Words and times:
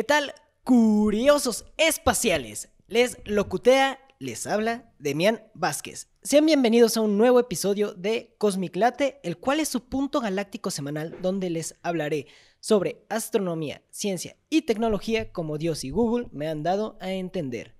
¿Qué 0.00 0.04
tal, 0.04 0.32
curiosos 0.64 1.66
espaciales? 1.76 2.70
Les 2.88 3.18
locutea, 3.26 4.00
les 4.18 4.46
habla 4.46 4.94
Demian 4.98 5.42
Vázquez. 5.52 6.08
Sean 6.22 6.46
bienvenidos 6.46 6.96
a 6.96 7.02
un 7.02 7.18
nuevo 7.18 7.38
episodio 7.38 7.92
de 7.92 8.34
Cosmic 8.38 8.76
Late, 8.76 9.20
el 9.22 9.36
cual 9.36 9.60
es 9.60 9.68
su 9.68 9.90
punto 9.90 10.22
galáctico 10.22 10.70
semanal 10.70 11.18
donde 11.20 11.50
les 11.50 11.76
hablaré 11.82 12.28
sobre 12.60 13.04
astronomía, 13.10 13.82
ciencia 13.90 14.36
y 14.48 14.62
tecnología 14.62 15.32
como 15.32 15.58
Dios 15.58 15.84
y 15.84 15.90
Google 15.90 16.28
me 16.32 16.48
han 16.48 16.62
dado 16.62 16.96
a 17.02 17.12
entender. 17.12 17.74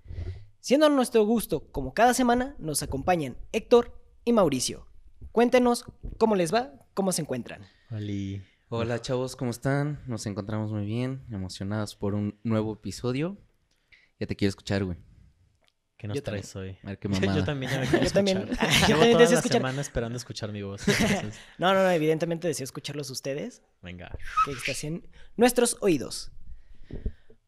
Siendo 0.60 0.84
a 0.84 0.91
nuestro 0.91 1.24
gusto, 1.24 1.73
como 1.73 1.95
cada 1.95 2.12
semana, 2.12 2.55
nos 2.59 2.82
acompañan 2.82 3.38
Héctor 3.52 3.98
y 4.27 4.34
Mauricio. 4.34 4.87
Cuéntenos 5.32 5.87
cómo 6.18 6.37
les 6.37 6.52
va, 6.52 6.71
cómo 6.93 7.12
se 7.12 7.23
encuentran. 7.23 7.66
Hola 8.73 9.01
chavos, 9.01 9.34
¿cómo 9.34 9.51
están? 9.51 10.01
Nos 10.06 10.27
encontramos 10.27 10.70
muy 10.70 10.84
bien, 10.87 11.24
emocionados 11.33 11.97
por 11.97 12.15
un 12.15 12.38
nuevo 12.45 12.74
episodio. 12.74 13.37
Ya 14.20 14.27
te 14.27 14.37
quiero 14.37 14.51
escuchar, 14.51 14.84
güey. 14.84 14.96
¿Qué 15.96 16.06
nos 16.06 16.16
Yo 16.16 16.23
traes 16.23 16.55
hoy? 16.56 16.79
A 16.84 16.88
ver 16.91 16.98
qué 16.98 17.09
Yo, 17.10 17.20
mamada. 17.20 17.45
también 17.45 17.73
ya 17.73 17.80
me 17.80 17.87
quiero 17.88 18.05
Yo 18.05 18.10
también- 18.12 18.38
escuchar. 18.38 18.70
yo 18.83 18.87
Llevo 18.87 19.01
también 19.01 19.12
toda 19.12 19.20
deseo 19.23 19.34
la 19.34 19.38
escuchar. 19.41 19.59
semana 19.60 19.80
esperando 19.80 20.16
escuchar 20.16 20.52
mi 20.52 20.62
voz. 20.62 20.87
entonces, 20.87 21.41
No, 21.59 21.74
no, 21.74 21.83
no, 21.83 21.91
evidentemente 21.91 22.46
deseo 22.48 22.65
escucharlos 22.65 23.10
ustedes, 23.10 23.62
venga. 23.83 24.16
que 24.45 24.52
estás 24.52 24.84
en 24.84 25.05
nuestros 25.37 25.77
oídos. 25.80 26.30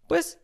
Pues, 0.08 0.40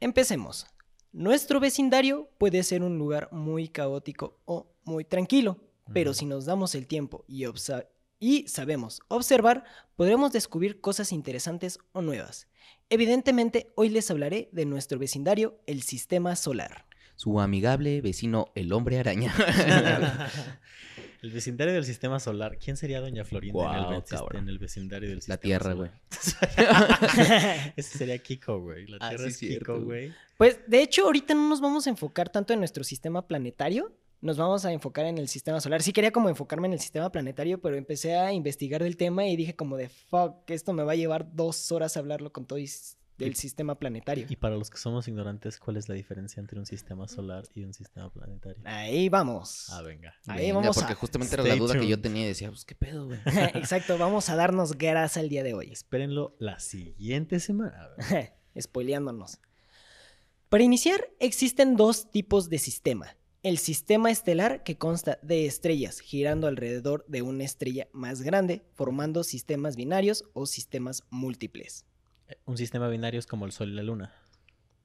empecemos. 0.00 0.66
Nuestro 1.12 1.60
vecindario 1.60 2.30
puede 2.38 2.62
ser 2.62 2.82
un 2.82 2.96
lugar 2.96 3.28
muy 3.32 3.68
caótico 3.68 4.40
o 4.46 4.72
muy 4.84 5.04
tranquilo, 5.04 5.58
pero 5.92 6.14
si 6.14 6.24
nos 6.24 6.46
damos 6.46 6.74
el 6.74 6.86
tiempo 6.86 7.24
y, 7.28 7.44
obsa- 7.44 7.86
y 8.22 8.46
sabemos 8.46 9.00
observar, 9.08 9.64
podremos 9.96 10.30
descubrir 10.32 10.80
cosas 10.80 11.10
interesantes 11.10 11.80
o 11.90 12.02
nuevas. 12.02 12.46
Evidentemente, 12.88 13.72
hoy 13.74 13.88
les 13.88 14.08
hablaré 14.12 14.48
de 14.52 14.64
nuestro 14.64 14.98
vecindario, 15.00 15.58
el 15.66 15.82
sistema 15.82 16.36
solar. 16.36 16.86
Su 17.16 17.40
amigable 17.40 18.00
vecino, 18.00 18.46
el 18.54 18.72
hombre 18.72 18.98
araña. 18.98 19.34
el 21.22 21.30
vecindario 21.30 21.74
del 21.74 21.84
sistema 21.84 22.20
solar. 22.20 22.58
¿Quién 22.58 22.76
sería 22.76 23.00
Doña 23.00 23.24
Florinda 23.24 23.60
en, 23.72 23.74
el, 23.78 23.84
Guau, 23.84 24.00
ve- 24.00 24.04
cabrón. 24.08 24.42
en 24.42 24.48
el 24.48 24.58
vecindario 24.58 25.08
del 25.08 25.18
sistema 25.20 25.34
La 25.34 25.40
Tierra, 25.40 25.72
güey. 25.74 25.90
solar? 26.10 27.72
Ese 27.76 27.98
sería 27.98 28.18
Kiko, 28.18 28.60
güey. 28.60 28.86
La 28.86 28.98
Ah, 29.00 29.08
Tierra 29.10 29.24
sí, 29.24 29.30
es 29.30 29.38
cierto, 29.38 29.74
Kiko, 29.74 29.84
güey. 29.84 30.12
Pues 30.38 30.58
de 30.66 30.82
hecho 30.82 31.04
ahorita 31.04 31.34
no 31.34 31.48
nos 31.48 31.60
vamos 31.60 31.86
a 31.86 31.90
enfocar 31.90 32.28
tanto 32.30 32.52
en 32.52 32.58
nuestro 32.58 32.82
sistema 32.84 33.26
planetario, 33.26 33.92
nos 34.22 34.36
vamos 34.38 34.64
a 34.64 34.72
enfocar 34.72 35.04
en 35.06 35.18
el 35.18 35.28
sistema 35.28 35.60
solar. 35.60 35.82
Sí 35.82 35.92
quería 35.92 36.12
como 36.12 36.28
enfocarme 36.30 36.66
en 36.68 36.72
el 36.72 36.80
sistema 36.80 37.12
planetario, 37.12 37.60
pero 37.60 37.76
empecé 37.76 38.16
a 38.16 38.32
investigar 38.32 38.82
del 38.82 38.96
tema 38.96 39.26
y 39.26 39.36
dije 39.36 39.54
como 39.54 39.76
de 39.76 39.88
fuck, 39.88 40.48
esto 40.50 40.72
me 40.72 40.84
va 40.84 40.92
a 40.92 40.96
llevar 40.96 41.34
dos 41.34 41.70
horas 41.72 41.96
hablarlo 41.96 42.32
con 42.32 42.46
todo 42.46 42.58
y 42.58 42.68
del 43.18 43.32
Y- 43.32 43.34
sistema 43.34 43.78
planetario. 43.78 44.26
Y 44.28 44.36
para 44.36 44.56
los 44.56 44.70
que 44.70 44.78
somos 44.78 45.06
ignorantes, 45.06 45.58
¿cuál 45.58 45.76
es 45.76 45.88
la 45.88 45.94
diferencia 45.94 46.40
entre 46.40 46.58
un 46.58 46.64
sistema 46.66 47.06
solar 47.08 47.44
y 47.54 47.62
un 47.62 47.74
sistema 47.74 48.10
planetario? 48.10 48.62
Ahí 48.64 49.08
vamos. 49.10 49.68
Ah, 49.70 49.82
venga. 49.82 50.14
Ahí 50.26 50.46
Venga, 50.46 50.60
vamos 50.60 50.76
porque 50.76 50.92
a- 50.94 50.96
justamente 50.96 51.34
era 51.34 51.44
la 51.44 51.54
duda 51.56 51.78
que 51.78 51.86
yo 51.86 52.00
tenía 52.00 52.24
y 52.24 52.28
decía, 52.28 52.48
pues 52.48 52.64
qué 52.64 52.74
pedo, 52.74 53.06
güey. 53.06 53.18
Exacto, 53.54 53.98
vamos 53.98 54.28
a 54.30 54.36
darnos 54.36 54.78
grasa 54.78 55.20
el 55.20 55.28
día 55.28 55.42
de 55.42 55.52
hoy. 55.54 55.70
Espérenlo 55.70 56.34
la 56.38 56.58
siguiente 56.58 57.38
semana. 57.38 57.88
Spoileándonos. 58.60 59.38
Para 60.48 60.64
iniciar, 60.64 61.00
existen 61.20 61.76
dos 61.76 62.10
tipos 62.10 62.48
de 62.48 62.58
sistema. 62.58 63.16
El 63.42 63.58
sistema 63.58 64.10
estelar, 64.10 64.62
que 64.62 64.76
consta 64.78 65.18
de 65.22 65.46
estrellas 65.46 65.98
girando 65.98 66.46
alrededor 66.46 67.04
de 67.08 67.22
una 67.22 67.42
estrella 67.44 67.88
más 67.92 68.22
grande, 68.22 68.62
formando 68.74 69.24
sistemas 69.24 69.74
binarios 69.74 70.24
o 70.32 70.46
sistemas 70.46 71.02
múltiples. 71.10 71.84
Un 72.44 72.56
sistema 72.56 72.88
binario 72.88 73.18
es 73.18 73.26
como 73.26 73.44
el 73.46 73.52
Sol 73.52 73.70
y 73.70 73.74
la 73.74 73.82
Luna. 73.82 74.14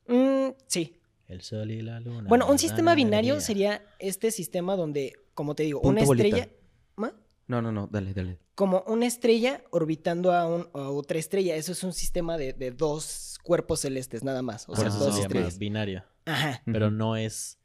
Mm, 0.08 0.50
sí. 0.66 1.00
El 1.28 1.42
Sol 1.42 1.70
y 1.70 1.82
la 1.82 2.00
Luna. 2.00 2.28
Bueno, 2.28 2.50
un 2.50 2.58
sistema 2.58 2.96
binario 2.96 3.34
energía. 3.34 3.46
sería 3.46 3.86
este 4.00 4.32
sistema 4.32 4.76
donde, 4.76 5.14
como 5.36 5.54
te 5.54 5.64
digo, 5.64 5.82
Punto 5.82 6.00
una 6.02 6.06
bolita. 6.08 6.28
estrella... 6.38 6.52
¿Ma? 6.96 7.14
No, 7.48 7.62
no, 7.62 7.72
no, 7.72 7.88
dale, 7.92 8.14
dale. 8.14 8.40
Como 8.56 8.84
una 8.88 9.06
estrella 9.06 9.64
orbitando 9.70 10.34
a, 10.34 10.48
un- 10.48 10.68
a 10.74 10.90
otra 10.90 11.20
estrella. 11.20 11.56
Eso 11.56 11.72
es 11.74 11.84
un 11.84 11.94
sistema 11.94 12.38
de, 12.38 12.54
de 12.54 12.72
dos 12.72 13.38
cuerpos 13.44 13.82
celestes, 13.82 14.24
nada 14.24 14.42
más. 14.42 14.64
O 14.64 14.74
Por 14.74 14.78
sea, 14.80 14.88
eso 14.88 14.98
dos 14.98 15.08
se 15.16 15.22
llama 15.22 15.26
estrellas. 15.28 15.60
binario. 15.60 16.04
Ajá. 16.26 16.62
Pero 16.66 16.90
no 16.92 17.16
es. 17.16 17.60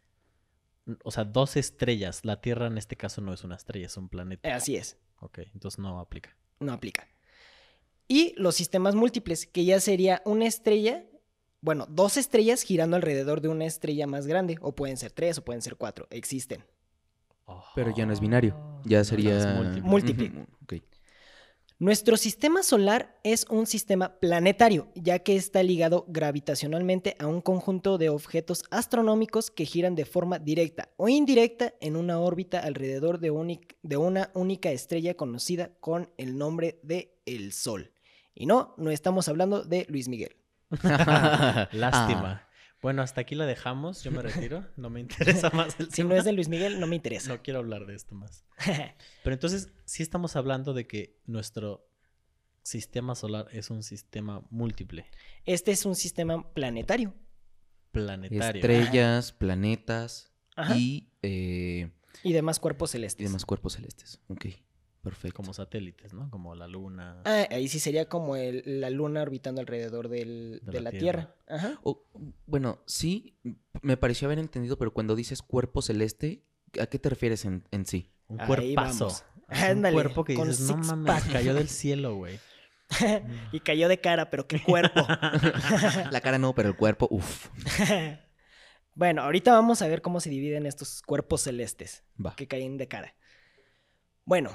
O 1.05 1.11
sea, 1.11 1.25
dos 1.25 1.57
estrellas. 1.57 2.25
La 2.25 2.41
Tierra 2.41 2.67
en 2.67 2.79
este 2.79 2.97
caso 2.97 3.21
no 3.21 3.33
es 3.33 3.45
una 3.45 3.55
estrella, 3.57 3.87
es 3.87 3.97
un 3.97 4.09
planeta. 4.09 4.55
Así 4.55 4.77
es. 4.77 4.99
Ok, 5.21 5.39
entonces 5.55 5.79
no 5.79 6.01
aplica. 6.01 6.37
no 6.61 6.73
aplica. 6.73 7.09
Y 8.09 8.35
los 8.37 8.57
sistemas 8.57 8.95
múltiples, 8.95 9.47
que 9.47 9.65
ya 9.65 9.81
sería 9.81 10.21
una 10.25 10.47
estrella, 10.47 11.05
bueno, 11.61 11.87
dos 11.89 12.17
estrellas 12.17 12.63
girando 12.63 12.97
alrededor 12.97 13.41
de 13.41 13.49
una 13.49 13.65
estrella 13.65 14.07
más 14.07 14.27
grande, 14.27 14.59
o 14.61 14.75
pueden 14.75 14.97
ser 14.97 15.13
tres, 15.13 15.39
o 15.39 15.45
pueden 15.45 15.63
ser 15.63 15.77
cuatro, 15.77 16.09
existen. 16.11 16.65
Pero 17.75 17.95
ya 17.95 18.05
no 18.07 18.13
es 18.13 18.21
binario. 18.21 18.57
Ya 18.85 18.99
No, 18.99 19.05
sería... 19.05 19.55
múltiple. 19.83 20.31
Múltiple. 20.31 20.83
Nuestro 21.83 22.17
sistema 22.17 22.63
solar 22.63 23.19
es 23.25 23.45
un 23.51 23.67
sistema 23.67 24.21
planetario, 24.21 24.87
ya 24.95 25.19
que 25.19 25.35
está 25.35 25.65
ligado 25.65 26.05
gravitacionalmente 26.07 27.17
a 27.19 27.27
un 27.27 27.41
conjunto 27.41 27.99
de 27.99 28.09
objetos 28.09 28.63
astronómicos 28.71 29.51
que 29.51 29.67
giran 29.67 29.97
de 29.97 30.05
forma 30.05 30.39
directa 30.39 30.91
o 30.97 31.09
indirecta 31.09 31.75
en 31.81 31.97
una 31.97 32.21
órbita 32.21 32.61
alrededor 32.61 33.19
de, 33.19 33.33
únic- 33.33 33.75
de 33.83 33.97
una 33.97 34.31
única 34.35 34.71
estrella 34.71 35.15
conocida 35.15 35.73
con 35.81 36.09
el 36.19 36.39
nombre 36.39 36.79
de 36.85 37.19
el 37.27 37.53
Sol. 37.53 37.91
Y 38.33 38.47
no, 38.47 38.77
no 38.79 38.93
estamos 38.93 39.27
hablando 39.27 39.65
de 39.65 39.85
Luis 39.89 40.07
Miguel. 40.07 40.37
Lástima. 41.73 42.47
Bueno, 42.83 43.01
hasta 43.03 43.21
aquí 43.23 43.35
la 43.37 43.47
dejamos. 43.47 44.03
Yo 44.03 44.11
me 44.11 44.21
retiro. 44.23 44.67
No 44.77 44.91
me 44.91 45.01
interesa 45.01 45.49
más 45.55 45.79
el 45.81 45.91
Si 45.93 46.03
no 46.05 46.15
es 46.17 46.25
de 46.25 46.33
Luis 46.33 46.49
Miguel, 46.49 46.81
no 46.81 46.87
me 46.87 46.97
interesa. 46.97 47.29
No 47.29 47.41
quiero 47.43 47.61
hablar 47.61 47.87
de 47.87 47.95
esto 47.95 48.15
más. 48.15 48.45
Pero 49.25 49.35
entonces, 49.35 49.69
sí 49.85 50.03
estamos 50.03 50.37
hablando 50.37 50.75
de 50.75 50.87
que 50.87 51.17
nuestro 51.27 51.89
sistema 52.63 53.15
solar 53.15 53.49
es 53.53 53.71
un 53.71 53.83
sistema 53.83 54.43
múltiple, 54.51 55.07
Este 55.45 55.71
es 55.73 55.85
un 55.85 55.95
sistema 55.97 56.53
planetario. 56.55 57.15
planetario. 57.91 58.61
Estrellas, 58.61 59.33
planetas 59.33 60.33
Ajá. 60.55 60.77
Y, 60.77 61.09
y, 61.23 61.23
eh, 61.23 61.91
demás 62.25 62.61
cuerpos 62.61 62.91
y 62.91 62.93
celestes. 62.93 63.27
demás 63.27 63.45
cuerpos 63.45 63.73
celestes. 63.75 64.21
Ok, 64.29 64.47
perfecto. 65.03 65.37
Como 65.37 65.53
satélites, 65.53 66.15
¿no? 66.15 66.31
Como 66.31 66.55
la 66.55 66.67
luna. 66.69 67.21
Ah, 67.25 67.47
ahí 67.51 67.69
sí 67.69 67.79
sería 67.81 68.09
como 68.09 68.37
el- 68.37 68.63
la 68.81 68.89
luna 68.91 69.23
orbitando 69.23 69.61
alrededor 69.61 70.09
del- 70.09 70.61
de, 70.63 70.73
De 70.73 70.81
la, 70.81 70.91
la 70.91 70.99
Tierra. 70.99 71.35
Tierra. 71.47 71.57
Ajá. 71.69 71.81
O, 71.83 72.05
bueno, 72.47 72.81
sí, 72.87 73.37
me 73.83 73.97
pareció 73.97 74.29
haber 74.29 74.39
entendido, 74.39 74.79
pero 74.79 74.93
cuando 74.93 75.15
dices 75.17 75.43
cuerpo 75.43 75.83
celeste, 75.83 76.43
¿a 76.81 76.87
qué 76.87 76.99
te 76.99 77.09
refieres 77.11 77.45
en, 77.45 77.65
en 77.71 77.85
sí? 77.87 78.11
Un 78.29 78.41
Ahí 78.41 78.47
cuerpazo. 78.47 79.07
vamos. 79.07 79.25
Un 79.77 79.93
cuerpo 79.93 80.25
que 80.25 80.33
dices, 80.35 80.61
no 80.71 80.77
mames, 80.79 81.07
pack". 81.23 81.33
cayó 81.33 81.53
del 81.55 81.69
cielo, 81.69 82.15
güey. 82.17 82.39
y 83.53 83.61
cayó 83.61 83.89
de 83.89 84.01
cara, 84.01 84.31
pero 84.31 84.47
qué 84.47 84.63
cuerpo. 84.63 85.01
La 86.11 86.21
cara 86.23 86.39
no, 86.39 86.55
pero 86.55 86.69
el 86.71 86.77
cuerpo, 86.77 87.09
uff. 87.11 87.49
bueno, 88.95 89.23
ahorita 89.23 89.53
vamos 89.53 89.83
a 89.83 89.89
ver 89.89 90.03
cómo 90.03 90.21
se 90.21 90.31
dividen 90.31 90.67
estos 90.67 91.03
cuerpos 91.03 91.43
celestes 91.43 92.05
Va. 92.25 92.35
que 92.37 92.47
caen 92.47 92.77
de 92.77 92.89
cara. 92.89 93.15
Bueno, 94.25 94.53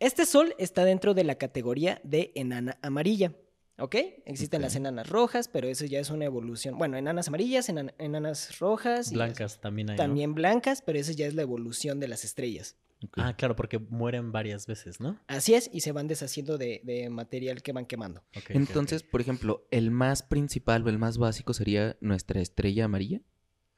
este 0.00 0.26
sol 0.26 0.54
está 0.58 0.84
dentro 0.84 1.14
de 1.14 1.24
la 1.24 1.36
categoría 1.36 2.00
de 2.04 2.32
enana 2.34 2.78
amarilla. 2.82 3.32
¿Ok? 3.80 3.94
Existen 4.26 4.60
las 4.60 4.74
enanas 4.74 5.08
rojas, 5.08 5.46
pero 5.46 5.68
eso 5.68 5.84
ya 5.86 6.00
es 6.00 6.10
una 6.10 6.24
evolución. 6.24 6.76
Bueno, 6.78 6.96
enanas 6.96 7.28
amarillas, 7.28 7.68
enan- 7.68 7.94
enanas 7.98 8.58
rojas. 8.58 9.12
y 9.12 9.14
Blancas 9.14 9.60
también 9.60 9.90
hay. 9.90 9.96
¿no? 9.96 10.02
También 10.02 10.34
blancas, 10.34 10.82
pero 10.84 10.98
eso 10.98 11.12
ya 11.12 11.26
es 11.26 11.34
la 11.34 11.42
evolución 11.42 12.00
de 12.00 12.08
las 12.08 12.24
estrellas. 12.24 12.76
Ah, 13.12 13.36
claro, 13.36 13.54
porque 13.54 13.78
mueren 13.78 14.32
varias 14.32 14.66
veces, 14.66 14.98
¿no? 14.98 15.20
Así 15.28 15.54
es, 15.54 15.70
y 15.72 15.82
se 15.82 15.92
van 15.92 16.08
deshaciendo 16.08 16.58
de, 16.58 16.80
de 16.82 17.08
material 17.08 17.62
que 17.62 17.70
van 17.72 17.86
quemando. 17.86 18.24
Entonces, 18.48 19.04
por 19.04 19.20
ejemplo, 19.20 19.64
el 19.70 19.92
más 19.92 20.24
principal 20.24 20.84
o 20.84 20.88
el 20.88 20.98
más 20.98 21.16
básico 21.16 21.54
sería 21.54 21.96
nuestra 22.00 22.40
estrella 22.40 22.86
amarilla. 22.86 23.20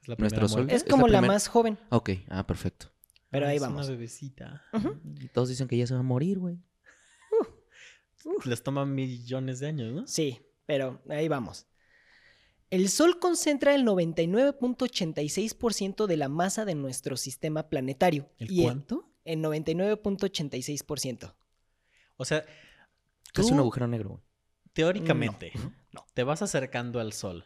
Es 0.01 0.07
la 0.07 0.15
nuestro 0.17 0.47
sol. 0.49 0.65
Es 0.71 0.77
¿Es 0.81 0.83
como 0.89 1.07
la 1.07 1.11
la, 1.13 1.17
primera? 1.19 1.33
más 1.35 1.47
joven, 1.47 1.77
Ok, 1.91 2.09
ah, 2.29 2.47
perfecto. 2.47 2.87
Pero 3.31 3.47
Ah, 3.47 3.49
ahí 3.49 3.55
es 3.55 3.61
vamos. 3.61 3.87
Una 3.87 3.95
bebecita. 3.95 4.63
Y 5.19 5.27
todos 5.29 5.49
dicen 5.49 5.67
que 5.67 5.77
ya 5.77 5.87
se 5.87 5.95
va 5.95 6.01
a 6.01 6.03
morir, 6.03 6.37
güey. 6.37 6.59
Les 8.45 8.61
toma 8.61 8.85
millones 8.85 9.59
de 9.59 9.67
años, 9.67 9.91
¿no? 9.93 10.05
Sí, 10.05 10.39
pero 10.67 11.01
ahí 11.09 11.27
vamos. 11.27 11.65
El 12.69 12.87
Sol 12.89 13.17
concentra 13.19 13.73
el 13.73 13.83
99.86% 13.83 16.05
de 16.05 16.17
la 16.17 16.29
masa 16.29 16.63
de 16.65 16.75
nuestro 16.75 17.17
sistema 17.17 17.67
planetario. 17.69 18.29
¿El 18.37 18.51
y 18.51 18.61
cuánto? 18.63 19.09
El 19.25 19.39
99.86%. 19.41 21.33
O 22.17 22.25
sea, 22.25 22.45
Es 23.35 23.49
un 23.51 23.59
agujero 23.59 23.87
negro, 23.87 24.09
güey. 24.11 24.21
teóricamente, 24.73 25.51
No, 25.55 25.73
no. 25.93 26.05
te 26.13 26.23
vas 26.23 26.41
acercando 26.41 26.99
al 26.99 27.13
sol. 27.13 27.45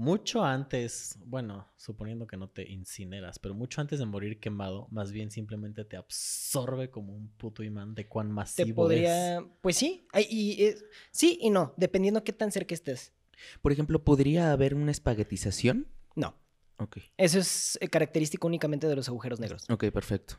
Mucho 0.00 0.42
antes, 0.42 1.18
bueno, 1.26 1.68
suponiendo 1.76 2.26
que 2.26 2.38
no 2.38 2.48
te 2.48 2.66
incineras, 2.66 3.38
pero 3.38 3.52
mucho 3.52 3.82
antes 3.82 3.98
de 3.98 4.06
morir 4.06 4.40
quemado, 4.40 4.88
más 4.90 5.12
bien 5.12 5.30
simplemente 5.30 5.84
te 5.84 5.98
absorbe 5.98 6.88
como 6.88 7.14
un 7.14 7.28
puto 7.28 7.62
imán 7.62 7.94
de 7.94 8.08
cuán 8.08 8.28
Te 8.28 8.32
masivo 8.32 8.76
podría. 8.76 9.40
es. 9.40 9.44
Pues 9.60 9.76
sí. 9.76 10.06
ay, 10.12 10.26
y, 10.30 10.64
eh, 10.64 10.78
sí 11.10 11.36
y 11.42 11.50
no, 11.50 11.74
dependiendo 11.76 12.24
qué 12.24 12.32
tan 12.32 12.50
cerca 12.50 12.72
estés. 12.72 13.12
Por 13.60 13.72
ejemplo, 13.72 14.02
¿podría 14.02 14.52
haber 14.52 14.74
una 14.74 14.90
espaguetización? 14.90 15.86
No. 16.16 16.34
Ok. 16.78 16.96
Eso 17.18 17.38
es 17.38 17.76
eh, 17.82 17.88
característico 17.88 18.46
únicamente 18.46 18.86
de 18.86 18.96
los 18.96 19.06
agujeros 19.10 19.38
negros. 19.38 19.66
Ok, 19.68 19.84
perfecto. 19.90 20.36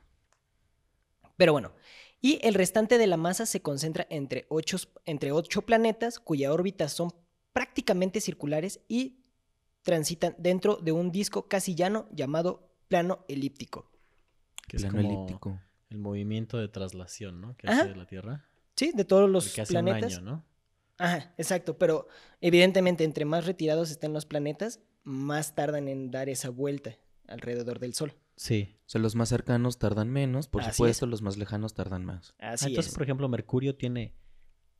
Pero 1.37 1.51
bueno, 1.51 1.75
y 2.19 2.39
el 2.41 2.55
restante 2.55 2.97
de 2.97 3.05
la 3.05 3.17
masa 3.17 3.45
se 3.45 3.61
concentra 3.61 4.07
entre 4.09 4.47
ocho, 4.49 4.77
entre 5.05 5.31
ocho 5.31 5.61
planetas 5.61 6.19
cuya 6.19 6.51
órbitas 6.51 6.93
son 6.93 7.13
prácticamente 7.53 8.21
circulares 8.21 8.79
y 8.87 9.20
transitan 9.83 10.35
dentro 10.37 10.75
de 10.77 10.91
un 10.91 11.11
disco 11.11 11.47
casi 11.47 11.75
llano 11.75 12.07
llamado 12.11 12.69
plano 12.87 13.25
elíptico. 13.27 13.89
Que 14.67 14.77
es 14.77 14.83
Plano 14.83 14.97
como 15.01 15.13
elíptico. 15.25 15.59
el 15.89 15.97
movimiento 15.97 16.57
de 16.57 16.67
traslación, 16.67 17.41
¿no? 17.41 17.55
Que 17.57 17.67
Ajá. 17.67 17.81
hace 17.81 17.95
la 17.95 18.05
Tierra. 18.05 18.45
Sí, 18.75 18.91
de 18.95 19.05
todos 19.05 19.29
los 19.29 19.53
que 19.53 19.61
hace 19.61 19.73
planetas. 19.73 20.13
un 20.13 20.17
año, 20.19 20.31
¿no? 20.37 20.45
Ajá, 20.97 21.33
exacto, 21.37 21.77
pero 21.77 22.07
evidentemente 22.41 23.03
entre 23.03 23.25
más 23.25 23.45
retirados 23.45 23.89
estén 23.91 24.13
los 24.13 24.25
planetas, 24.25 24.79
más 25.03 25.55
tardan 25.55 25.87
en 25.87 26.11
dar 26.11 26.29
esa 26.29 26.49
vuelta 26.49 26.95
alrededor 27.27 27.79
del 27.79 27.93
Sol. 27.95 28.13
Sí. 28.35 28.75
O 28.85 28.89
sea, 28.89 29.01
los 29.01 29.15
más 29.15 29.29
cercanos 29.29 29.77
tardan 29.79 30.09
menos, 30.09 30.47
por 30.47 30.61
Así 30.61 30.71
supuesto, 30.71 31.05
los 31.07 31.21
más 31.21 31.37
lejanos 31.37 31.73
tardan 31.73 32.05
más. 32.05 32.33
Ah, 32.39 32.51
Así 32.51 32.67
entonces, 32.67 32.91
es. 32.91 32.95
por 32.97 33.03
ejemplo, 33.03 33.27
Mercurio 33.29 33.75
tiene 33.75 34.13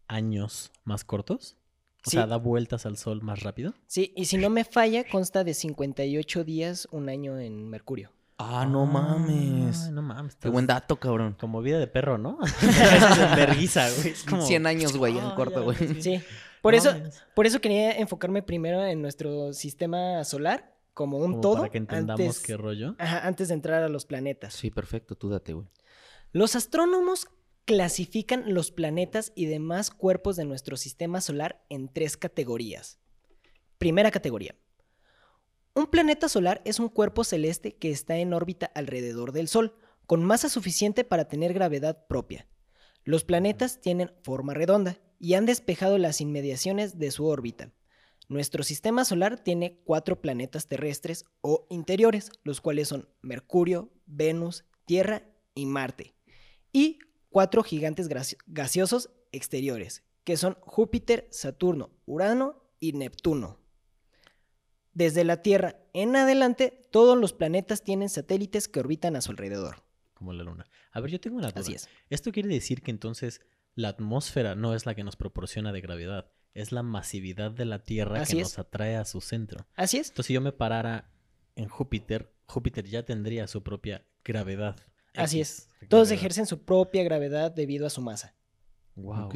años 0.08 0.72
más 0.84 1.04
cortos. 1.04 1.58
O 2.06 2.10
Sí. 2.10 2.18
sea, 2.18 2.26
da 2.28 2.38
vueltas 2.38 2.86
al 2.86 2.98
Sol 2.98 3.22
más 3.22 3.42
rápido. 3.44 3.74
Sí, 3.88 4.12
y 4.16 4.26
si 4.26 4.38
no 4.38 4.50
me 4.50 4.64
falla, 4.64 5.04
consta 5.08 5.44
de 5.44 5.54
58 5.54 6.44
días, 6.44 6.88
un 6.92 7.10
año 7.10 7.38
en 7.40 7.70
Mercurio. 7.70 8.12
Ah, 8.38 8.66
no 8.66 8.88
mames. 8.88 9.84
Ay, 9.86 9.92
no 9.92 10.02
mames. 10.02 10.36
Qué 10.38 10.50
buen 10.50 10.66
dato, 10.66 10.96
cabrón. 10.96 11.36
Como 11.40 11.62
vida 11.62 11.78
de 11.78 11.86
perro, 11.86 12.18
¿no? 12.18 12.40
Güey. 13.46 14.12
Es 14.12 14.24
como... 14.28 14.42
100 14.42 14.66
años, 14.68 14.98
güey, 14.98 15.18
en 15.18 15.24
Ah, 15.26 15.34
corto, 15.36 15.64
güey. 15.64 15.78
sí. 15.78 16.02
Sí, 16.02 16.22
por 16.62 16.74
No 16.74 16.80
eso, 16.80 16.92
mames. 16.94 17.24
por 17.36 17.46
eso 17.46 17.62
quería 17.62 17.92
enfocarme 17.98 18.42
primero 18.42 18.84
en 18.86 19.02
nuestro 19.02 19.54
sistema 19.54 20.24
solar 20.24 20.76
como 20.94 21.18
un 21.20 21.32
Como 21.34 21.42
todo. 21.42 21.58
Para 21.58 21.70
que 21.70 21.78
entendamos 21.78 22.20
antes, 22.20 22.40
qué 22.42 22.58
rollo. 22.58 22.96
ajá, 22.98 23.28
antes 23.28 23.48
de 23.50 23.54
entrar 23.54 23.84
a 23.84 23.90
los 23.90 24.06
planetas. 24.06 24.54
Sí, 24.56 24.72
perfecto, 24.72 25.16
tú 25.16 25.30
date, 25.30 25.54
güey. 25.54 25.68
Los 26.34 26.56
astrónomos 26.56 27.28
clasifican 27.66 28.54
los 28.54 28.72
planetas 28.72 29.32
y 29.36 29.46
demás 29.46 29.92
cuerpos 29.92 30.36
de 30.36 30.46
nuestro 30.46 30.78
sistema 30.78 31.22
solar 31.22 31.64
en 31.70 31.88
tres 31.88 32.18
categorías. 32.18 33.00
Primera 33.78 34.12
categoría. 34.12 34.56
Un 35.74 35.88
planeta 35.88 36.28
solar 36.28 36.62
es 36.66 36.80
un 36.80 36.90
cuerpo 36.90 37.24
celeste 37.24 37.78
que 37.78 37.92
está 37.92 38.18
en 38.18 38.34
órbita 38.34 38.66
alrededor 38.76 39.32
del 39.32 39.48
Sol, 39.48 39.76
con 40.06 40.26
masa 40.26 40.50
suficiente 40.50 41.04
para 41.06 41.30
tener 41.30 41.54
gravedad 41.54 42.06
propia. 42.08 42.48
Los 43.06 43.24
planetas 43.24 43.80
tienen 43.80 44.12
forma 44.24 44.54
redonda 44.54 45.00
y 45.18 45.36
han 45.36 45.46
despejado 45.46 45.98
las 45.98 46.20
inmediaciones 46.20 47.00
de 47.00 47.12
su 47.12 47.26
órbita. 47.26 47.72
Nuestro 48.28 48.64
sistema 48.64 49.06
solar 49.06 49.44
tiene 49.44 49.80
cuatro 49.84 50.22
planetas 50.22 50.68
terrestres 50.68 51.26
o 51.42 51.68
interiores, 51.70 52.32
los 52.44 52.60
cuales 52.60 52.88
son 52.90 53.10
Mercurio, 53.22 53.92
Venus, 54.06 54.66
Tierra 54.86 55.24
y 55.56 55.66
Marte. 55.66 56.16
Y 56.74 57.00
cuatro 57.32 57.64
gigantes 57.64 58.08
gaseosos 58.46 59.10
exteriores, 59.32 60.04
que 60.24 60.38
son 60.38 60.56
Júpiter, 60.62 61.28
Saturno, 61.32 61.90
Urano 62.06 62.62
y 62.80 62.94
Neptuno. 62.94 63.58
Desde 64.94 65.24
la 65.24 65.42
Tierra 65.42 65.78
en 65.94 66.16
adelante, 66.16 66.82
todos 66.92 67.18
los 67.18 67.34
planetas 67.34 67.84
tienen 67.84 68.10
satélites 68.10 68.68
que 68.68 68.82
orbitan 68.82 69.16
a 69.16 69.22
su 69.22 69.32
alrededor. 69.32 69.84
Como 70.14 70.34
la 70.34 70.44
Luna. 70.44 70.68
A 70.92 71.00
ver, 71.00 71.10
yo 71.10 71.20
tengo 71.20 71.38
una 71.38 71.50
duda. 71.50 71.62
Así 71.62 71.74
es. 71.74 71.90
Esto 72.10 72.32
quiere 72.32 72.50
decir 72.50 72.84
que 72.84 72.92
entonces 72.92 73.42
la 73.74 73.88
atmósfera 73.88 74.54
no 74.56 74.76
es 74.76 74.86
la 74.86 74.94
que 74.94 75.04
nos 75.04 75.16
proporciona 75.16 75.72
de 75.72 75.82
gravedad. 75.82 76.30
Es 76.54 76.74
la 76.74 76.84
masividad 76.84 77.52
de 77.52 77.64
la 77.64 77.80
Tierra 77.80 78.22
Así 78.22 78.36
que 78.36 78.42
es. 78.42 78.50
nos 78.50 78.60
atrae 78.60 78.98
a 78.98 79.06
su 79.06 79.22
centro. 79.22 79.66
Así 79.76 79.98
es. 79.98 80.10
Entonces, 80.10 80.28
si 80.28 80.34
yo 80.34 80.42
me 80.42 80.52
parara 80.52 81.10
en 81.56 81.70
Júpiter, 81.70 82.36
Júpiter 82.46 82.86
ya 82.86 83.04
tendría 83.04 83.48
su 83.48 83.64
propia 83.64 84.06
gravedad. 84.26 84.76
Así 85.16 85.40
X, 85.40 85.50
es. 85.82 85.88
Todos 85.90 86.08
gravedad. 86.08 86.14
ejercen 86.14 86.46
su 86.46 86.64
propia 86.64 87.04
gravedad 87.04 87.52
debido 87.52 87.86
a 87.86 87.90
su 87.90 88.02
masa. 88.02 88.36
Wow. 88.96 89.30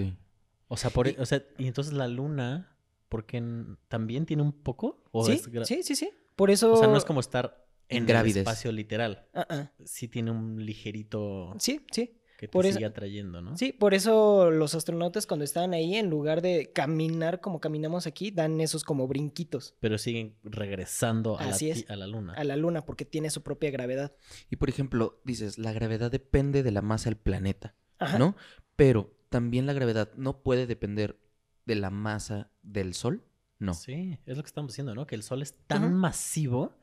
O 0.68 0.78
sea, 0.78 0.90
por, 0.90 1.08
Y- 1.08 1.16
o 1.20 1.26
sea, 1.26 1.44
y 1.58 1.68
entonces 1.68 1.94
la 1.94 2.08
luna, 2.08 2.78
porque 3.10 3.42
también 3.88 4.26
tiene 4.26 4.44
un 4.44 4.52
poco? 4.52 5.04
¿O 5.12 5.26
¿Sí? 5.26 5.42
sí, 5.66 5.84
sí, 5.84 5.96
sí. 5.96 6.10
Por 6.36 6.52
eso... 6.52 6.74
O 6.74 6.78
sea, 6.78 6.88
no 6.88 6.98
es 6.98 7.06
como 7.06 7.20
estar 7.20 7.66
en 7.88 8.00
el 8.04 8.08
Gravides. 8.08 8.38
espacio 8.38 8.72
literal. 8.72 9.28
Ah, 9.34 9.46
ah. 9.50 9.72
Sí 9.86 10.08
tiene 10.08 10.32
un 10.32 10.66
ligerito 10.66 11.54
Sí, 11.60 11.86
sí. 11.92 12.18
Que 12.38 12.48
te 12.48 12.52
por 12.52 12.66
eso- 12.66 12.86
atrayendo, 12.86 13.42
¿no? 13.42 13.56
Sí, 13.58 13.72
por 13.72 13.94
eso 13.94 14.52
los 14.52 14.76
astronautas 14.76 15.26
cuando 15.28 15.44
estaban 15.46 15.74
ahí, 15.74 15.96
en 15.96 16.10
lugar 16.10 16.42
de 16.42 16.72
caminar 16.74 17.40
como 17.42 17.60
caminamos 17.60 18.08
aquí, 18.08 18.32
dan 18.32 18.60
esos 18.62 18.84
como 18.84 19.08
brinquitos 19.08 19.76
Pero 19.80 19.98
siguen 19.98 20.36
regresando 20.44 21.38
a 21.40 21.44
la, 21.46 21.50
Así 21.52 21.66
ti- 21.66 21.72
es. 21.82 21.90
a 21.90 21.96
la 21.96 22.08
luna. 22.08 22.34
a 22.34 22.44
la 22.44 22.56
luna 22.56 22.86
porque 22.86 23.06
tiene 23.06 23.30
su 23.30 23.42
propia 23.44 23.72
gravedad. 23.72 24.14
Y 24.50 24.58
por 24.58 24.70
ejemplo, 24.70 25.22
dices, 25.24 25.58
la 25.58 25.72
gravedad 25.74 26.12
depende 26.12 26.64
de 26.64 26.72
la 26.72 26.82
masa 26.82 27.10
del 27.10 27.18
planeta, 27.18 27.76
Ajá. 28.00 28.18
¿no? 28.20 28.36
Pero 28.76 29.16
también 29.30 29.66
la 29.66 29.74
gravedad 29.74 30.12
no 30.16 30.42
puede 30.44 30.68
depender 30.68 31.18
de 31.66 31.76
la 31.76 31.90
masa 31.90 32.52
del 32.62 32.94
Sol. 32.94 33.24
No. 33.58 33.74
Sí, 33.74 34.20
es 34.26 34.36
lo 34.36 34.44
que 34.44 34.48
estamos 34.48 34.72
diciendo, 34.74 34.94
¿no? 34.94 35.08
Que 35.08 35.16
el 35.16 35.24
sol 35.24 35.42
es 35.42 35.56
tan 35.66 35.94
masivo 35.94 36.76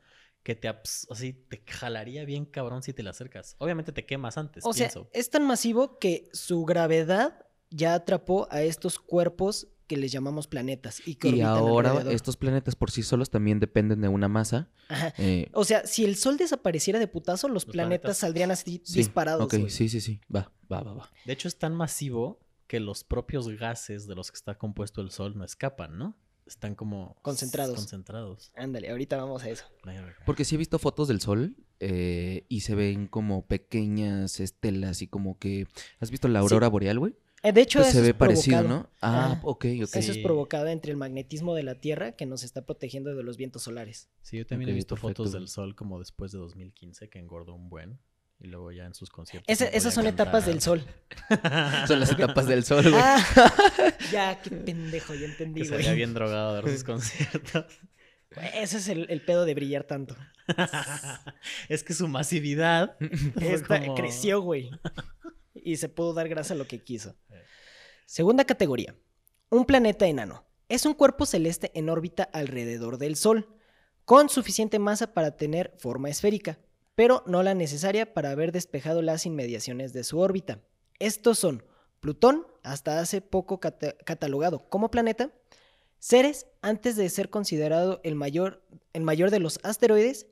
que 0.43 0.55
te, 0.55 0.67
abs- 0.69 1.07
así, 1.09 1.33
te 1.33 1.63
jalaría 1.65 2.25
bien 2.25 2.45
cabrón 2.45 2.83
si 2.83 2.93
te 2.93 3.01
le 3.03 3.09
acercas. 3.09 3.55
Obviamente 3.59 3.91
te 3.91 4.05
quemas 4.05 4.37
antes, 4.37 4.65
O 4.65 4.73
sea, 4.73 4.91
es 5.13 5.29
tan 5.29 5.45
masivo 5.47 5.97
que 5.99 6.27
su 6.33 6.65
gravedad 6.65 7.45
ya 7.69 7.93
atrapó 7.95 8.47
a 8.51 8.61
estos 8.61 8.99
cuerpos 8.99 9.69
que 9.87 9.97
les 9.97 10.11
llamamos 10.11 10.47
planetas 10.47 11.01
y 11.05 11.15
que 11.15 11.29
Y 11.29 11.41
ahora 11.41 11.89
alrededor. 11.91 12.13
estos 12.13 12.37
planetas 12.37 12.75
por 12.75 12.91
sí 12.91 13.03
solos 13.03 13.29
también 13.29 13.59
dependen 13.59 14.01
de 14.01 14.07
una 14.07 14.27
masa. 14.27 14.69
Ajá. 14.89 15.13
eh, 15.17 15.49
O 15.53 15.65
sea, 15.65 15.85
si 15.87 16.05
el 16.05 16.15
Sol 16.15 16.37
desapareciera 16.37 16.99
de 16.99 17.07
putazo, 17.07 17.47
los, 17.47 17.65
Los 17.65 17.73
planetas, 17.73 18.01
planetas. 18.01 18.17
saldrían 18.17 18.51
así 18.51 18.81
sí, 18.85 18.97
disparados. 18.99 19.45
Ok, 19.53 19.67
sí, 19.69 19.89
sí, 19.89 19.99
sí. 20.01 20.21
Va, 20.33 20.51
va, 20.71 20.81
va, 20.83 20.93
va. 20.93 21.11
De 21.25 21.33
hecho, 21.33 21.47
es 21.47 21.57
tan 21.57 21.73
masivo 21.73 22.39
que 22.67 22.79
los 22.79 23.03
propios 23.03 23.47
gases 23.49 24.07
de 24.07 24.15
los 24.15 24.31
que 24.31 24.35
está 24.35 24.57
compuesto 24.57 25.01
el 25.01 25.11
sol 25.11 25.37
no 25.37 25.43
escapan, 25.43 25.97
¿no? 25.97 26.17
Están 26.45 26.75
como... 26.75 27.15
Concentrados. 27.21 27.75
Concentrados. 27.75 28.51
Ándale, 28.55 28.89
ahorita 28.89 29.17
vamos 29.17 29.43
a 29.43 29.49
eso. 29.49 29.65
Porque 30.25 30.45
sí 30.45 30.55
he 30.55 30.57
visto 30.57 30.77
fotos 30.79 31.07
del 31.07 31.21
Sol 31.21 31.55
eh, 31.79 32.45
y 32.49 32.61
se 32.61 32.75
ven 32.75 33.07
como 33.07 33.45
pequeñas 33.45 34.39
estelas 34.39 35.01
y 35.01 35.07
como 35.07 35.37
que... 35.39 35.67
¿Has 35.99 36.11
visto 36.11 36.27
la 36.27 36.39
Sí. 36.39 36.43
aurora 36.43 36.67
boreal, 36.67 36.99
güey? 36.99 37.15
Eh, 37.43 37.51
de 37.51 37.61
hecho, 37.61 37.79
Pues 37.79 37.89
eso 37.89 37.97
se 37.97 38.01
ve 38.03 38.09
es 38.09 38.13
parecido, 38.15 38.59
provocado. 38.59 38.83
¿no? 38.83 38.89
Ah, 39.01 39.25
Ajá. 39.33 39.41
ok, 39.43 39.65
ok. 39.83 39.95
Eso 39.95 40.11
es 40.13 40.17
provocado 40.19 40.67
entre 40.67 40.91
el 40.91 40.97
magnetismo 40.97 41.53
de 41.55 41.63
la 41.63 41.75
Tierra 41.75 42.13
que 42.13 42.25
nos 42.25 42.43
está 42.43 42.65
protegiendo 42.65 43.13
de 43.15 43.23
los 43.23 43.35
vientos 43.35 43.63
solares. 43.63 44.09
Sí, 44.21 44.37
yo 44.37 44.45
también 44.45 44.69
he 44.69 44.73
visto 44.73 44.95
perfecto, 44.95 45.23
fotos 45.23 45.33
del 45.33 45.49
sol 45.49 45.75
como 45.75 45.99
después 45.99 46.31
de 46.31 46.37
2015 46.37 47.09
que 47.09 47.19
engordó 47.19 47.53
un 47.53 47.69
buen. 47.69 47.99
Y 48.43 48.47
luego 48.47 48.71
ya 48.73 48.85
en 48.85 48.93
sus 48.93 49.09
conciertos. 49.09 49.47
Esas 49.61 49.93
son 49.93 50.05
etapas 50.05 50.45
del. 50.45 50.61
Sol. 50.61 50.85
Son 51.87 51.99
las 51.99 52.11
etapas 52.11 52.45
del 52.45 52.63
Sol, 52.65 52.83
güey. 52.83 52.95
Ah, 53.01 53.25
ya, 54.11 54.41
qué 54.41 54.51
pendejo, 54.51 55.15
ya 55.15 55.25
entendí, 55.27 55.61
Que 55.61 55.65
se 55.67 55.71
güey. 55.73 55.83
veía 55.83 55.93
bien 55.95 56.13
drogado 56.13 56.57
a 56.57 56.61
ver 56.61 56.69
sus 56.73 56.83
conciertos. 56.83 57.65
Ese 58.53 58.77
es 58.77 58.87
el, 58.89 59.05
el 59.09 59.21
pedo 59.23 59.45
de 59.45 59.53
brillar 59.55 59.85
tanto. 59.85 60.15
es 61.69 61.83
que 61.83 61.93
su 61.93 62.07
masividad 62.09 62.97
fue 63.35 63.53
Esta- 63.53 63.79
como- 63.79 63.95
Creció, 63.95 64.41
güey. 64.41 64.71
Y 65.55 65.77
se 65.77 65.87
pudo 65.87 66.13
dar 66.13 66.27
grasa 66.27 66.53
a 66.53 66.57
lo 66.57 66.67
que 66.67 66.83
quiso. 66.83 67.15
Segunda 68.05 68.43
categoría. 68.43 68.93
Un 69.49 69.65
planeta 69.65 70.05
enano. 70.05 70.45
Es 70.67 70.85
un 70.85 70.95
cuerpo 70.95 71.25
celeste 71.25 71.71
en 71.75 71.89
órbita 71.89 72.23
alrededor 72.23 72.97
del 72.97 73.15
Sol, 73.15 73.47
con 74.03 74.27
suficiente 74.27 74.79
masa 74.79 75.13
para 75.13 75.37
tener 75.37 75.73
forma 75.77 76.09
esférica, 76.09 76.59
pero 76.95 77.23
no 77.25 77.43
la 77.43 77.53
necesaria 77.53 78.13
para 78.13 78.31
haber 78.31 78.51
despejado 78.51 79.01
las 79.01 79.25
inmediaciones 79.25 79.93
de 79.93 80.03
su 80.03 80.19
órbita. 80.19 80.59
Estos 80.99 81.39
son 81.39 81.63
Plutón, 81.99 82.45
hasta 82.63 82.99
hace 82.99 83.21
poco 83.21 83.59
cata- 83.59 83.95
catalogado 84.05 84.67
como 84.69 84.91
planeta, 84.91 85.31
Ceres, 85.99 86.47
antes 86.61 86.97
de 86.97 87.07
ser 87.09 87.29
considerado 87.29 88.01
el 88.03 88.15
mayor, 88.15 88.61
el 88.91 89.03
mayor 89.03 89.31
de 89.31 89.39
los 89.39 89.59
asteroides, 89.63 90.27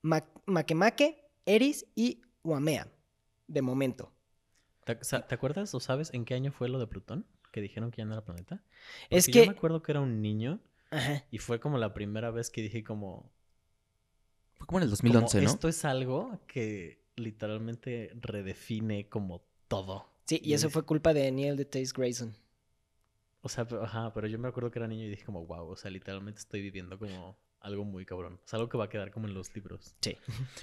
Ma- 0.00 0.24
Makemake, 0.46 1.28
Eris 1.46 1.84
y 1.96 2.22
Uamea, 2.44 2.86
de 3.48 3.60
momento. 3.62 4.12
¿Te, 4.84 5.02
sa- 5.02 5.26
¿te 5.26 5.34
acuerdas 5.34 5.74
o 5.74 5.80
sabes 5.80 6.10
en 6.14 6.24
qué 6.24 6.34
año 6.34 6.52
fue 6.52 6.68
lo 6.68 6.78
de 6.78 6.86
Plutón? 6.86 7.26
Que 7.50 7.60
dijeron 7.60 7.90
que 7.90 7.98
ya 7.98 8.04
no 8.04 8.12
era 8.12 8.24
planeta. 8.24 8.62
Es 9.10 9.24
Porque 9.26 9.32
que... 9.32 9.46
Yo 9.46 9.50
me 9.52 9.56
acuerdo 9.56 9.82
que 9.82 9.90
era 9.90 10.00
un 10.00 10.22
niño 10.22 10.60
Ajá. 10.90 11.24
y 11.32 11.38
fue 11.38 11.58
como 11.58 11.76
la 11.78 11.92
primera 11.92 12.30
vez 12.30 12.50
que 12.50 12.62
dije 12.62 12.84
como... 12.84 13.28
Fue 14.58 14.66
como 14.66 14.78
en 14.78 14.84
el 14.84 14.90
como 14.90 15.12
2011, 15.12 15.42
¿no? 15.42 15.50
Esto 15.50 15.68
es 15.68 15.84
algo 15.84 16.40
que 16.46 17.04
literalmente 17.16 18.10
redefine 18.20 19.08
como 19.08 19.42
todo. 19.68 20.06
Sí, 20.24 20.40
y 20.42 20.50
Y 20.50 20.54
eso 20.54 20.70
fue 20.70 20.84
culpa 20.84 21.14
de 21.14 21.30
Neil 21.30 21.56
deGrasse 21.56 21.92
Grayson. 21.94 22.34
O 23.42 23.48
sea, 23.48 23.66
pero, 23.66 23.84
ajá, 23.84 24.12
pero 24.12 24.26
yo 24.26 24.38
me 24.38 24.48
acuerdo 24.48 24.70
que 24.70 24.78
era 24.78 24.88
niño 24.88 25.04
y 25.04 25.08
dije 25.08 25.24
como, 25.24 25.46
wow, 25.46 25.68
o 25.68 25.76
sea, 25.76 25.90
literalmente 25.90 26.40
estoy 26.40 26.60
viviendo 26.60 26.98
como 26.98 27.38
algo 27.60 27.84
muy 27.84 28.04
cabrón. 28.04 28.40
Es 28.44 28.54
algo 28.54 28.68
que 28.68 28.76
va 28.76 28.84
a 28.84 28.88
quedar 28.88 29.10
como 29.10 29.28
en 29.28 29.34
los 29.34 29.54
libros. 29.54 29.94
Sí. 30.00 30.16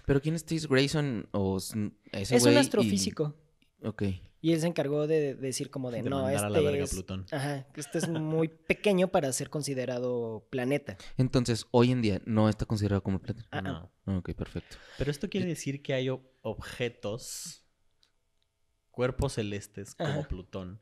Pero 0.05 0.21
¿quién 0.21 0.35
es 0.35 0.41
Steve 0.41 0.67
Grayson 0.69 1.27
o 1.31 1.57
ese 1.57 2.35
Es 2.35 2.45
un 2.45 2.57
astrofísico. 2.57 3.35
Ok. 3.83 4.03
Y 4.41 4.51
él 4.51 4.59
se 4.59 4.67
encargó 4.67 5.07
de, 5.07 5.19
de 5.19 5.35
decir 5.35 5.69
como 5.69 5.89
de, 5.89 6.03
De 6.03 6.09
no, 6.09 6.27
este 6.29 6.45
a 6.45 6.49
la 6.49 6.59
verga 6.59 6.81
a 6.81 6.83
es... 6.83 6.91
Plutón. 6.91 7.25
Ajá, 7.31 7.65
este 7.75 7.97
es 7.99 8.09
muy 8.09 8.49
pequeño 8.49 9.07
para 9.07 9.31
ser 9.31 9.49
considerado 9.49 10.45
planeta. 10.49 10.97
Entonces, 11.17 11.65
hoy 11.71 11.91
en 11.91 12.01
día 12.01 12.21
no 12.25 12.49
está 12.49 12.65
considerado 12.65 13.01
como 13.03 13.19
planeta. 13.21 13.47
Ah, 13.51 13.61
ah. 13.65 13.89
No. 14.05 14.17
Ok, 14.17 14.33
perfecto. 14.33 14.75
Pero 14.97 15.11
esto 15.11 15.29
quiere 15.29 15.45
decir 15.47 15.81
que 15.81 15.93
hay 15.93 16.09
objetos, 16.41 17.65
cuerpos 18.91 19.33
celestes 19.33 19.95
como 19.95 20.09
Ajá. 20.09 20.27
Plutón, 20.27 20.81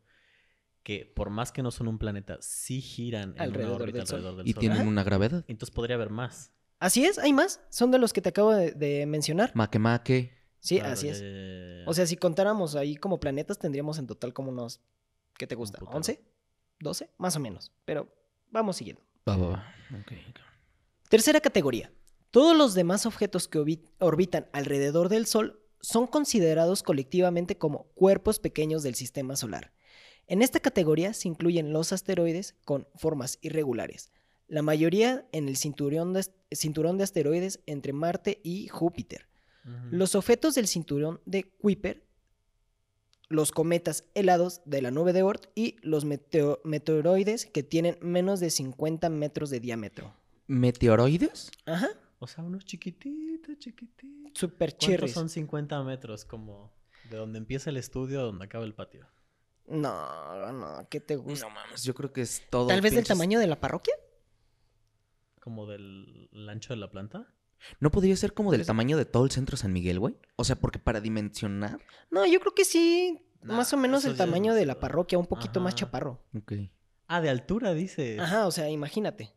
que 0.84 1.05
por 1.15 1.29
más 1.29 1.51
que 1.51 1.62
no 1.62 1.70
son 1.70 1.88
un 1.88 2.00
planeta, 2.00 2.39
sí 2.41 2.81
giran 2.81 3.34
en 3.36 3.41
Alrededor 3.41 3.75
una 3.75 3.84
órbita 3.84 3.98
del 4.00 4.08
Sol. 4.08 4.15
alrededor 4.17 4.38
del 4.39 4.48
Y 4.48 4.53
Sol. 4.53 4.60
tienen 4.60 4.79
Ajá. 4.79 4.88
una 4.89 5.03
gravedad. 5.03 5.46
Entonces 5.48 5.74
podría 5.74 5.96
haber 5.98 6.10
más. 6.10 6.51
Así 6.79 7.05
es, 7.05 7.20
hay 7.20 7.31
más. 7.31 7.62
Son 7.70 7.91
de 7.91 8.00
los 8.00 8.12
que 8.12 8.22
te 8.22 8.29
acabo 8.29 8.53
de, 8.53 8.72
de 8.72 9.05
mencionar. 9.05 9.51
Maque. 9.53 10.40
Sí, 10.62 10.77
Claro, 10.77 10.94
así 10.94 11.08
ya, 11.08 11.12
es. 11.13 11.20
ya, 11.20 11.25
ya, 11.27 11.84
ya. 11.84 11.89
O 11.89 11.94
sea, 11.94 12.06
si 12.08 12.15
contáramos 12.15 12.75
ahí 12.75 12.96
como 12.96 13.20
planetas, 13.20 13.58
tendríamos 13.60 13.98
en 14.00 14.08
total 14.08 14.34
como 14.34 14.51
unos, 14.51 14.80
¿qué 15.38 15.48
te 15.48 15.56
gusta? 15.56 15.80
putero. 15.80 16.00
¿11? 16.00 16.20
¿12? 16.80 17.10
Más 17.18 17.36
o 17.36 17.39
menos. 17.39 17.72
Pero 17.84 18.08
vamos 18.50 18.77
siguiendo. 18.77 19.01
Va, 19.27 19.36
va, 19.38 19.48
va. 19.50 19.75
Ok, 20.00 20.12
ok. 20.30 20.39
Tercera 21.10 21.41
categoría. 21.41 21.91
Todos 22.30 22.56
los 22.56 22.74
demás 22.75 23.06
objetos 23.06 23.48
que 23.50 23.60
orbi- 23.60 23.84
orbitan 24.00 24.48
alrededor 24.53 25.10
del 25.10 25.25
Sol 25.25 25.60
son 25.82 26.08
considerados 26.08 26.84
colectivamente 26.84 27.58
como 27.58 27.86
cuerpos 27.96 28.39
pequeños 28.39 28.84
del 28.84 28.96
sistema 28.96 29.36
solar. 29.36 29.74
En 30.27 30.41
esta 30.41 30.60
categoría 30.60 31.13
se 31.13 31.27
incluyen 31.27 31.74
los 31.74 31.91
asteroides 31.91 32.56
con 32.63 32.88
formas 32.96 33.39
irregulares, 33.41 34.12
la 34.48 34.62
mayoría 34.62 35.25
en 35.32 35.50
el 35.50 35.58
cinturón 35.58 36.13
de, 36.13 36.20
as- 36.22 36.32
cinturón 36.51 36.98
de 36.98 37.03
asteroides 37.03 37.60
entre 37.65 37.91
Marte 37.94 38.39
y 38.44 38.68
Júpiter. 38.68 39.27
Los 39.91 40.15
objetos 40.15 40.56
del 40.56 40.68
cinturón 40.68 41.22
de 41.25 41.44
Kuiper, 41.44 42.03
los 43.30 43.51
cometas 43.51 44.03
helados 44.15 44.62
de 44.65 44.82
la 44.82 44.91
nube 44.91 45.13
de 45.13 45.22
Oort 45.24 45.46
y 45.56 45.77
los 45.82 46.06
meteo- 46.06 46.60
meteoroides 46.63 47.46
que 47.46 47.63
tienen 47.63 47.98
menos 48.01 48.39
de 48.39 48.50
50 48.50 49.10
metros 49.10 49.50
de 49.50 49.60
diámetro. 49.60 50.13
¿Meteoroides? 50.48 51.51
Ajá, 51.65 51.89
O 52.20 52.27
sea, 52.27 52.44
unos 52.44 52.65
chiquititos, 52.65 53.58
chiquititos. 53.60 54.32
super 54.34 54.72
¿Cuántos 54.72 54.88
cherries. 54.89 55.13
son 55.13 55.30
50 55.30 55.82
metros? 55.84 56.25
Como 56.25 56.72
de 57.10 57.18
donde 57.18 57.38
empieza 57.39 57.70
el 57.70 57.77
estudio 57.77 58.20
a 58.20 58.24
donde 58.24 58.46
acaba 58.46 58.65
el 58.65 58.74
patio. 58.74 59.08
No, 59.68 60.51
no, 60.51 60.88
¿qué 60.89 61.00
te 61.00 61.15
gusta? 61.15 61.48
No 61.48 61.53
mames, 61.53 61.84
yo 61.84 61.94
creo 61.94 62.12
que 62.12 62.22
es 62.22 62.44
todo. 62.50 62.68
Tal 62.68 62.82
vez 62.82 62.94
del 62.94 63.06
tamaño 63.06 63.39
de 63.39 63.48
la 63.48 63.60
parroquia. 63.60 63.94
Como 65.39 65.65
del 65.65 66.30
el 66.34 66.50
ancho 66.50 66.74
de 66.74 66.77
la 66.80 66.91
planta. 66.91 67.34
¿No 67.80 67.91
podría 67.91 68.15
ser 68.15 68.34
como 68.34 68.51
del 68.51 68.62
Pues- 68.62 68.68
tamaño 68.68 68.98
de 68.98 69.06
todo 69.06 69.25
el 69.25 69.32
centro 69.32 69.58
San 69.58 69.74
Miguel, 69.74 70.00
güey? 70.00 70.15
O 70.36 70.44
sea, 70.44 70.56
porque 70.56 70.80
para 70.80 71.01
dimensionar. 71.01 71.80
No, 72.10 72.25
yo 72.25 72.39
creo 72.39 72.53
que 72.56 72.65
sí, 72.65 73.20
Nah, 73.44 73.58
más 73.58 73.74
o 73.74 73.77
menos 73.77 74.06
el 74.06 74.12
es 74.13 74.18
tamaño 74.18 74.53
de 74.53 74.65
la 74.65 74.80
parroquia, 74.80 75.18
un 75.18 75.25
poquito 75.27 75.60
más 75.60 75.75
chaparro. 75.75 76.24
Ok. 76.38 76.53
Ah, 77.08 77.22
de 77.22 77.30
altura, 77.30 77.74
dices. 77.74 78.20
Ajá, 78.20 78.48
o 78.48 78.51
sea, 78.51 78.70
imagínate. 78.70 79.34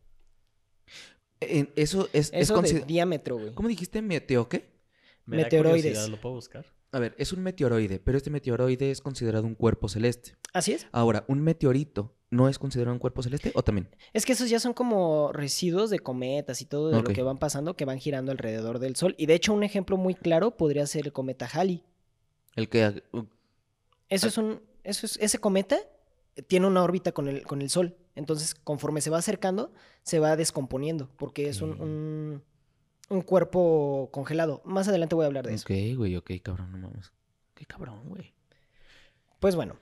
Eh, 1.41 1.71
eso 1.75 2.07
es. 2.13 2.27
es 2.33 2.43
Eso 2.43 2.53
de 2.53 2.57
consider- 2.61 2.85
diámetro, 2.85 3.37
güey. 3.37 3.53
¿Cómo 3.53 3.67
dijiste? 3.67 4.01
¿Meteo 4.01 4.47
qué? 4.47 4.73
Me 5.25 5.37
Meteoroides. 5.37 6.07
¿Lo 6.09 6.19
puedo 6.21 6.35
buscar? 6.35 6.65
A 6.91 6.99
ver, 6.99 7.13
es 7.17 7.33
un 7.33 7.41
meteoroide, 7.43 7.99
pero 7.99 8.17
este 8.17 8.29
meteoroide 8.29 8.89
es 8.91 9.01
considerado 9.01 9.45
un 9.45 9.55
cuerpo 9.55 9.89
celeste. 9.89 10.37
Así 10.53 10.71
es. 10.71 10.87
Ahora, 10.93 11.25
¿un 11.27 11.41
meteorito 11.41 12.14
no 12.31 12.49
es 12.49 12.57
considerado 12.59 12.93
un 12.93 12.99
cuerpo 12.99 13.21
celeste 13.23 13.51
o 13.55 13.63
también? 13.63 13.87
Es 14.13 14.25
que 14.25 14.33
esos 14.33 14.49
ya 14.49 14.59
son 14.59 14.73
como 14.73 15.31
residuos 15.31 15.89
de 15.89 15.99
cometas 15.99 16.61
y 16.61 16.65
todo 16.65 16.89
de 16.89 16.97
lo 17.01 17.03
que 17.03 17.21
van 17.21 17.37
pasando, 17.37 17.75
que 17.75 17.85
van 17.85 17.99
girando 17.99 18.31
alrededor 18.31 18.79
del 18.79 18.95
Sol. 18.95 19.15
Y 19.17 19.25
de 19.27 19.35
hecho, 19.35 19.53
un 19.53 19.63
ejemplo 19.63 19.97
muy 19.97 20.15
claro 20.15 20.57
podría 20.57 20.85
ser 20.87 21.05
el 21.05 21.13
cometa 21.13 21.47
Halley. 21.51 21.83
El 22.55 22.67
que. 22.69 23.03
uh, 23.13 23.23
Eso 24.09 24.25
Ah. 24.27 24.29
es 24.29 24.37
un. 24.37 24.61
Eso 24.83 25.05
es, 25.05 25.17
ese 25.21 25.39
cometa 25.39 25.77
tiene 26.47 26.67
una 26.67 26.83
órbita 26.83 27.11
con 27.11 27.27
el, 27.27 27.43
con 27.43 27.61
el 27.61 27.69
Sol. 27.69 27.95
Entonces, 28.15 28.53
conforme 28.55 29.01
se 29.01 29.09
va 29.09 29.17
acercando, 29.17 29.73
se 30.03 30.19
va 30.19 30.35
descomponiendo. 30.35 31.09
Porque 31.17 31.49
es 31.49 31.61
un, 31.61 31.79
un, 31.81 32.43
un 33.09 33.21
cuerpo 33.21 34.09
congelado. 34.11 34.61
Más 34.65 34.87
adelante 34.87 35.15
voy 35.15 35.23
a 35.23 35.27
hablar 35.27 35.45
de 35.47 35.53
eso. 35.55 35.65
Ok, 35.65 35.97
güey, 35.97 36.15
ok, 36.15 36.31
cabrón, 36.43 36.71
no 36.71 36.77
mames. 36.77 37.11
Qué 37.55 37.65
cabrón, 37.65 38.01
güey. 38.09 38.33
Pues 39.39 39.55
bueno, 39.55 39.77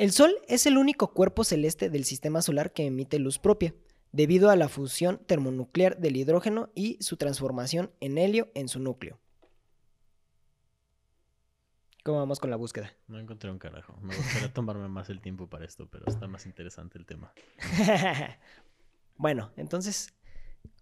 el 0.00 0.12
Sol 0.12 0.34
es 0.48 0.64
el 0.64 0.78
único 0.78 1.12
cuerpo 1.12 1.44
celeste 1.44 1.90
del 1.90 2.06
sistema 2.06 2.40
solar 2.40 2.72
que 2.72 2.86
emite 2.86 3.18
luz 3.18 3.38
propia, 3.38 3.74
debido 4.12 4.48
a 4.48 4.56
la 4.56 4.70
fusión 4.70 5.18
termonuclear 5.26 5.98
del 5.98 6.16
hidrógeno 6.16 6.70
y 6.74 6.96
su 7.02 7.18
transformación 7.18 7.92
en 8.00 8.16
helio 8.16 8.50
en 8.54 8.68
su 8.68 8.80
núcleo. 8.80 9.20
¿Cómo 12.02 12.16
vamos 12.16 12.40
con 12.40 12.48
la 12.48 12.56
búsqueda? 12.56 12.94
No 13.08 13.18
encontré 13.18 13.50
un 13.50 13.58
carajo. 13.58 13.94
Me 14.00 14.16
gustaría 14.16 14.50
tomarme 14.54 14.88
más 14.88 15.10
el 15.10 15.20
tiempo 15.20 15.50
para 15.50 15.66
esto, 15.66 15.86
pero 15.90 16.06
está 16.06 16.26
más 16.26 16.46
interesante 16.46 16.96
el 16.96 17.04
tema. 17.04 17.34
bueno, 19.18 19.52
entonces, 19.58 20.14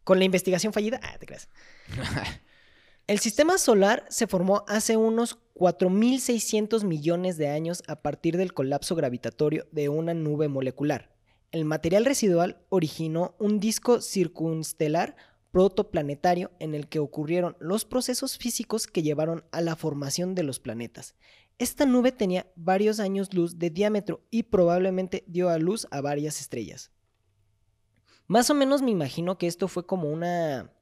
con 0.05 0.21
la 0.21 0.27
investigación 0.27 0.73
fallida, 0.73 1.01
ah, 1.03 1.19
te 1.19 1.27
creas. 1.27 1.49
El 3.09 3.21
sistema 3.21 3.57
solar 3.57 4.05
se 4.11 4.27
formó 4.27 4.65
hace 4.69 4.99
unos 4.99 5.39
4.600 5.59 6.85
millones 6.85 7.37
de 7.37 7.49
años 7.49 7.83
a 7.89 7.97
partir 8.01 8.37
del 8.37 8.55
colapso 8.55 8.95
gravitatorio 8.95 9.67
de 9.73 9.89
una 9.89 10.15
nube 10.15 10.47
molecular. 10.47 11.11
El 11.51 11.65
material 11.65 12.05
residual 12.05 12.63
originó 12.69 13.35
un 13.41 13.59
disco 13.59 14.01
circunstelar 14.01 15.17
protoplanetario 15.51 16.53
en 16.61 16.75
el 16.75 16.89
que 16.89 17.01
ocurrieron 17.01 17.57
los 17.59 17.85
procesos 17.85 18.39
físicos 18.39 18.87
que 18.87 19.03
llevaron 19.03 19.45
a 19.51 19.61
la 19.61 19.75
formación 19.75 20.35
de 20.37 20.45
los 20.45 20.61
planetas. 20.61 21.17
Esta 21.59 21.87
nube 21.87 22.13
tenía 22.13 22.47
varios 22.55 23.01
años 23.01 23.35
luz 23.35 23.59
de 23.59 23.71
diámetro 23.71 24.21
y 24.31 24.45
probablemente 24.45 25.25
dio 25.27 25.49
a 25.49 25.59
luz 25.59 25.89
a 25.91 26.01
varias 26.01 26.41
estrellas. 26.41 26.93
Más 28.29 28.49
o 28.51 28.55
menos 28.55 28.81
me 28.83 28.93
imagino 28.93 29.39
que 29.39 29.49
esto 29.49 29.67
fue 29.67 29.87
como 29.87 30.09
una 30.11 30.73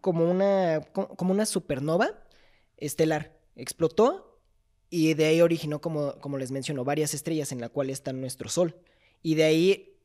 como 0.00 0.28
una 0.28 0.80
co- 0.92 1.14
como 1.14 1.32
una 1.32 1.46
supernova 1.46 2.24
estelar. 2.78 3.38
Explotó 3.60 4.40
y 4.88 5.14
de 5.14 5.26
ahí 5.26 5.40
originó 5.40 5.80
como 5.80 6.18
como 6.20 6.38
les 6.38 6.50
menciono 6.50 6.84
varias 6.84 7.14
estrellas 7.14 7.52
en 7.52 7.60
la 7.60 7.68
cual 7.68 7.90
está 7.90 8.12
nuestro 8.12 8.48
sol. 8.48 8.76
Y 9.22 9.34
de 9.34 9.44
ahí 9.44 9.98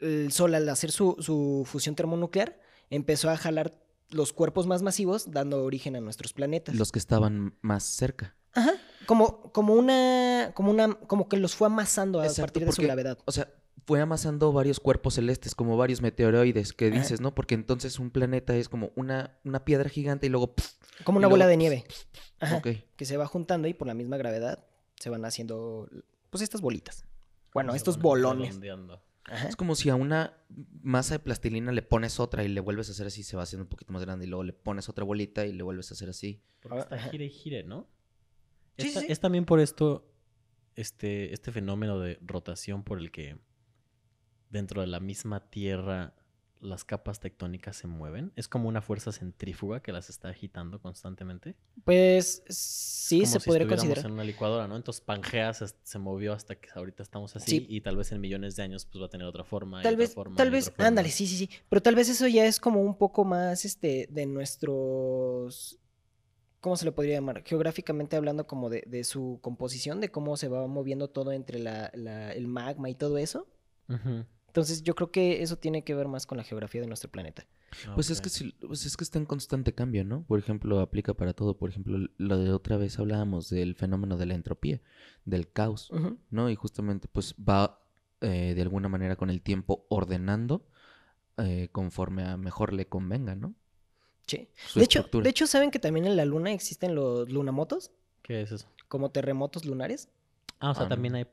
el 0.00 0.32
sol 0.32 0.54
al 0.54 0.68
hacer 0.68 0.90
su, 0.90 1.16
su 1.20 1.64
fusión 1.66 1.94
termonuclear 1.94 2.58
empezó 2.90 3.30
a 3.30 3.36
jalar 3.36 3.78
los 4.10 4.32
cuerpos 4.32 4.66
más 4.66 4.82
masivos 4.82 5.30
dando 5.30 5.62
origen 5.64 5.96
a 5.96 6.00
nuestros 6.00 6.32
planetas. 6.32 6.74
Los 6.74 6.92
que 6.92 6.98
estaban 6.98 7.56
más 7.60 7.84
cerca. 7.84 8.36
Ajá, 8.54 8.72
como 9.06 9.52
como 9.52 9.74
una 9.74 10.52
como 10.54 10.70
una 10.70 10.94
como 10.94 11.28
que 11.28 11.36
los 11.36 11.54
fue 11.54 11.66
amasando 11.68 12.20
a 12.20 12.26
Exacto, 12.26 12.42
partir 12.42 12.66
de 12.66 12.72
su 12.72 12.82
gravedad. 12.82 13.18
O 13.24 13.32
sea, 13.32 13.48
fue 13.86 14.00
amasando 14.00 14.52
varios 14.52 14.78
cuerpos 14.80 15.14
celestes, 15.14 15.54
como 15.54 15.76
varios 15.76 16.00
meteoroides 16.02 16.72
que 16.72 16.90
dices, 16.90 17.20
¿no? 17.20 17.34
Porque 17.34 17.54
entonces 17.54 17.98
un 17.98 18.10
planeta 18.10 18.54
es 18.56 18.68
como 18.68 18.92
una, 18.94 19.38
una 19.44 19.64
piedra 19.64 19.88
gigante 19.88 20.26
y 20.26 20.30
luego. 20.30 20.54
Como 21.04 21.18
una 21.18 21.26
luego- 21.26 21.34
bola 21.34 21.46
de 21.46 21.56
nieve. 21.56 21.84
Ajá. 22.40 22.56
Ok. 22.56 22.68
que 22.96 23.04
se 23.04 23.16
va 23.16 23.26
juntando 23.26 23.68
y 23.68 23.74
por 23.74 23.86
la 23.86 23.94
misma 23.94 24.16
gravedad 24.16 24.64
se 24.98 25.10
van 25.10 25.24
haciendo 25.24 25.88
pues 26.30 26.42
estas 26.42 26.60
bolitas. 26.60 27.04
Bueno, 27.54 27.74
estos 27.74 27.98
bolones. 27.98 28.58
Ajá. 29.24 29.48
Es 29.48 29.54
como 29.56 29.74
si 29.76 29.88
a 29.90 29.94
una 29.94 30.36
masa 30.82 31.14
de 31.14 31.18
plastilina 31.20 31.70
le 31.70 31.82
pones 31.82 32.18
otra 32.18 32.42
y 32.44 32.48
le 32.48 32.60
vuelves 32.60 32.88
a 32.88 32.92
hacer 32.92 33.06
así, 33.06 33.22
se 33.22 33.36
va 33.36 33.44
haciendo 33.44 33.64
un 33.64 33.68
poquito 33.68 33.92
más 33.92 34.02
grande 34.02 34.26
y 34.26 34.28
luego 34.28 34.42
le 34.42 34.52
pones 34.52 34.88
otra 34.88 35.04
bolita 35.04 35.46
y 35.46 35.52
le 35.52 35.62
vuelves 35.62 35.90
a 35.90 35.94
hacer 35.94 36.08
así. 36.08 36.40
Porque 36.60 36.78
está 36.80 36.98
gire 36.98 37.26
y 37.26 37.30
gire, 37.30 37.62
¿no? 37.62 37.86
Sí, 38.78 38.88
Esta- 38.88 39.00
sí, 39.00 39.06
sí. 39.06 39.12
Es 39.12 39.20
también 39.20 39.44
por 39.44 39.60
esto, 39.60 40.08
este, 40.74 41.32
este 41.32 41.52
fenómeno 41.52 42.00
de 42.00 42.18
rotación 42.22 42.82
por 42.82 42.98
el 42.98 43.10
que 43.12 43.38
dentro 44.52 44.80
de 44.82 44.86
la 44.86 45.00
misma 45.00 45.40
Tierra 45.50 46.14
las 46.60 46.84
capas 46.84 47.18
tectónicas 47.18 47.74
se 47.76 47.88
mueven. 47.88 48.32
Es 48.36 48.46
como 48.46 48.68
una 48.68 48.80
fuerza 48.82 49.10
centrífuga 49.10 49.82
que 49.82 49.90
las 49.90 50.08
está 50.08 50.28
agitando 50.28 50.80
constantemente. 50.80 51.56
Pues 51.82 52.44
sí, 52.48 53.22
como 53.22 53.32
se 53.32 53.40
si 53.40 53.46
podría 53.48 53.66
considerar. 53.66 54.06
en 54.06 54.12
una 54.12 54.22
licuadora, 54.22 54.68
¿no? 54.68 54.76
Entonces 54.76 55.00
Pangea 55.00 55.52
se, 55.54 55.66
se 55.82 55.98
movió 55.98 56.32
hasta 56.32 56.54
que 56.54 56.68
ahorita 56.72 57.02
estamos 57.02 57.34
así 57.34 57.50
Sí. 57.50 57.66
y 57.68 57.80
tal 57.80 57.96
vez 57.96 58.12
en 58.12 58.20
millones 58.20 58.54
de 58.54 58.62
años 58.62 58.86
pues 58.86 59.02
va 59.02 59.06
a 59.06 59.10
tener 59.10 59.26
otra 59.26 59.42
forma. 59.42 59.80
y 59.80 59.82
Tal 59.82 59.94
otra 59.94 60.04
vez, 60.04 60.14
forma, 60.14 60.36
tal 60.36 60.46
y 60.46 60.50
vez, 60.52 60.64
otra 60.68 60.76
forma. 60.76 60.86
ándale, 60.86 61.08
sí, 61.10 61.26
sí, 61.26 61.36
sí. 61.36 61.50
Pero 61.68 61.82
tal 61.82 61.96
vez 61.96 62.08
eso 62.08 62.28
ya 62.28 62.46
es 62.46 62.60
como 62.60 62.80
un 62.80 62.96
poco 62.96 63.24
más 63.24 63.64
este 63.64 64.06
de 64.08 64.26
nuestros. 64.26 65.80
¿Cómo 66.60 66.76
se 66.76 66.84
le 66.84 66.92
podría 66.92 67.14
llamar? 67.14 67.42
Geográficamente 67.44 68.14
hablando, 68.14 68.46
como 68.46 68.70
de, 68.70 68.84
de 68.86 69.02
su 69.02 69.40
composición, 69.42 70.00
de 70.00 70.12
cómo 70.12 70.36
se 70.36 70.46
va 70.46 70.64
moviendo 70.68 71.10
todo 71.10 71.32
entre 71.32 71.58
la, 71.58 71.90
la- 71.92 72.32
el 72.32 72.46
magma 72.46 72.88
y 72.88 72.94
todo 72.94 73.18
eso. 73.18 73.48
Ujú. 73.88 74.24
Entonces, 74.52 74.82
yo 74.82 74.94
creo 74.94 75.10
que 75.10 75.42
eso 75.42 75.56
tiene 75.56 75.82
que 75.82 75.94
ver 75.94 76.08
más 76.08 76.26
con 76.26 76.36
la 76.36 76.44
geografía 76.44 76.82
de 76.82 76.86
nuestro 76.86 77.10
planeta. 77.10 77.46
Pues 77.94 78.10
es 78.10 78.20
que 78.20 78.28
si- 78.28 78.52
pues 78.52 78.84
es 78.84 78.98
que 78.98 79.04
está 79.04 79.18
en 79.18 79.24
constante 79.24 79.72
cambio, 79.74 80.04
¿no? 80.04 80.24
Por 80.24 80.38
ejemplo, 80.38 80.80
aplica 80.80 81.14
para 81.14 81.32
todo. 81.32 81.56
Por 81.56 81.70
ejemplo, 81.70 81.96
lo 82.18 82.36
de 82.38 82.52
otra 82.52 82.76
vez 82.76 82.98
hablábamos 82.98 83.48
del 83.48 83.74
fenómeno 83.76 84.18
de 84.18 84.26
la 84.26 84.34
entropía, 84.34 84.82
del 85.24 85.50
caos. 85.50 85.90
¿no? 86.28 86.50
Y 86.50 86.54
justamente 86.54 87.08
pues 87.08 87.34
va 87.36 87.80
eh, 88.20 88.52
de 88.54 88.60
alguna 88.60 88.88
manera 88.90 89.16
con 89.16 89.30
el 89.30 89.40
tiempo 89.40 89.86
ordenando 89.88 90.66
eh, 91.38 91.70
conforme 91.72 92.24
a 92.24 92.36
mejor 92.36 92.74
le 92.74 92.86
convenga, 92.88 93.34
¿no? 93.34 93.54
Sí. 94.26 94.50
Su 94.68 94.80
De 94.80 94.84
hecho, 94.84 95.04
de 95.10 95.30
hecho, 95.30 95.46
¿saben 95.46 95.70
que 95.70 95.78
también 95.78 96.04
en 96.06 96.16
la 96.16 96.26
luna 96.26 96.52
existen 96.52 96.94
los 96.94 97.30
lunamotos? 97.30 97.90
¿Qué 98.22 98.42
es 98.42 98.52
eso? 98.52 98.68
como 98.88 99.10
terremotos 99.10 99.64
lunares. 99.64 100.10
Ah, 100.60 100.72
o 100.72 100.74
sea, 100.74 100.84
Ah, 100.84 100.88
también 100.90 101.12
no. 101.12 101.18
hay 101.18 101.26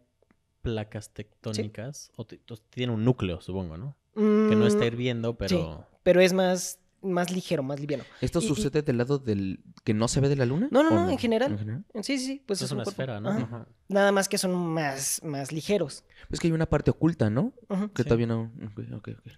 placas 0.61 1.11
tectónicas. 1.13 2.11
O 2.15 2.25
tiene 2.25 2.93
un 2.93 3.03
núcleo, 3.05 3.41
supongo, 3.41 3.77
¿no? 3.77 3.95
Que 4.15 4.21
no 4.55 4.65
Mm, 4.65 4.67
está 4.67 4.85
hirviendo, 4.85 5.37
pero. 5.37 5.87
pero 6.03 6.19
es 6.21 6.33
más, 6.33 6.79
más 7.01 7.31
ligero, 7.31 7.63
más 7.63 7.79
liviano. 7.79 8.03
¿Esto 8.19 8.39
Y- 8.41 8.45
y- 8.45 8.47
sucede 8.47 8.81
del 8.81 8.97
lado 8.97 9.17
del 9.19 9.61
que 9.85 9.93
no 9.93 10.07
se 10.09 10.19
ve 10.19 10.27
de 10.27 10.35
la 10.35 10.45
luna? 10.45 10.67
No, 10.71 10.83
no, 10.83 10.89
¿O 10.89 10.93
no, 10.93 11.09
en 11.09 11.17
general. 11.17 11.85
Sí, 12.01 12.17
sí, 12.17 12.19
sí, 12.19 12.43
pues 12.45 12.59
es, 12.59 12.65
es, 12.65 12.71
un 12.71 12.79
una 12.79 12.83
esfera, 12.89 13.21
¿no? 13.21 13.29
Ajá. 13.29 13.41
Ajá. 13.43 13.67
Nada 13.87 14.11
más 14.11 14.27
que 14.27 14.37
son 14.37 14.53
más, 14.53 15.21
más 15.23 15.51
ligeros. 15.53 16.03
Es 16.29 16.39
que 16.39 16.47
hay 16.47 16.51
una 16.51 16.65
parte 16.65 16.91
oculta, 16.91 17.29
¿no? 17.29 17.53
Ujú. 17.69 17.89
Que 17.93 18.03
Sí. 18.03 18.09
todavía 18.09 18.27
no. 18.27 18.51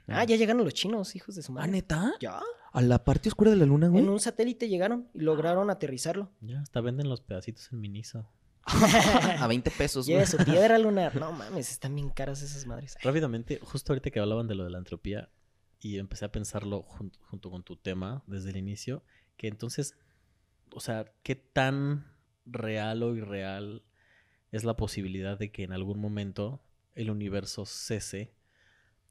Ah, 0.07 0.23
ya 0.23 0.35
llegaron 0.35 0.63
los 0.63 0.73
chinos, 0.73 1.15
hijos 1.15 1.35
de 1.35 1.43
su 1.43 1.51
¿Ah, 1.51 1.55
madre. 1.55 1.71
neta? 1.71 2.13
Ya. 2.19 2.39
¿A 2.73 2.81
la 2.81 3.03
parte 3.03 3.29
oscura 3.29 3.51
de 3.51 3.57
la 3.57 3.65
luna, 3.65 3.89
güey? 3.89 4.01
En 4.03 4.09
un 4.09 4.19
satélite 4.19 4.67
llegaron 4.69 5.07
y 5.13 5.19
lograron 5.19 5.69
aterrizarlo. 5.69 6.29
Ya, 6.41 6.61
hasta 6.61 6.81
venden 6.81 7.09
los 7.09 7.21
pedacitos 7.21 7.71
en 7.71 7.81
Miniso. 7.81 8.25
A 8.65 9.47
20 9.47 9.71
pesos. 9.71 10.05
Lleve 10.05 10.25
su 10.25 10.37
piedra 10.37 10.77
lunar. 10.79 11.15
No 11.15 11.31
mames, 11.31 11.71
están 11.71 11.95
bien 11.95 12.09
caras 12.09 12.41
esas 12.41 12.65
madres. 12.65 12.97
Rápidamente, 13.01 13.59
justo 13.61 13.91
ahorita 13.93 14.11
que 14.11 14.19
hablaban 14.19 14.47
de 14.47 14.55
lo 14.55 14.63
de 14.63 14.69
la 14.69 14.77
entropía, 14.77 15.29
y 15.79 15.97
empecé 15.97 16.25
a 16.25 16.31
pensarlo 16.31 16.83
jun- 16.83 17.11
junto 17.21 17.49
con 17.49 17.63
tu 17.63 17.75
tema 17.75 18.23
desde 18.27 18.51
el 18.51 18.57
inicio, 18.57 19.03
que 19.35 19.47
entonces, 19.47 19.95
o 20.73 20.79
sea, 20.79 21.05
¿qué 21.23 21.35
tan 21.35 22.13
real 22.45 23.01
o 23.03 23.15
irreal 23.15 23.83
es 24.51 24.63
la 24.63 24.75
posibilidad 24.75 25.39
de 25.39 25.51
que 25.51 25.63
en 25.63 25.73
algún 25.73 25.99
momento 25.99 26.61
el 26.93 27.09
universo 27.09 27.65
cese, 27.65 28.33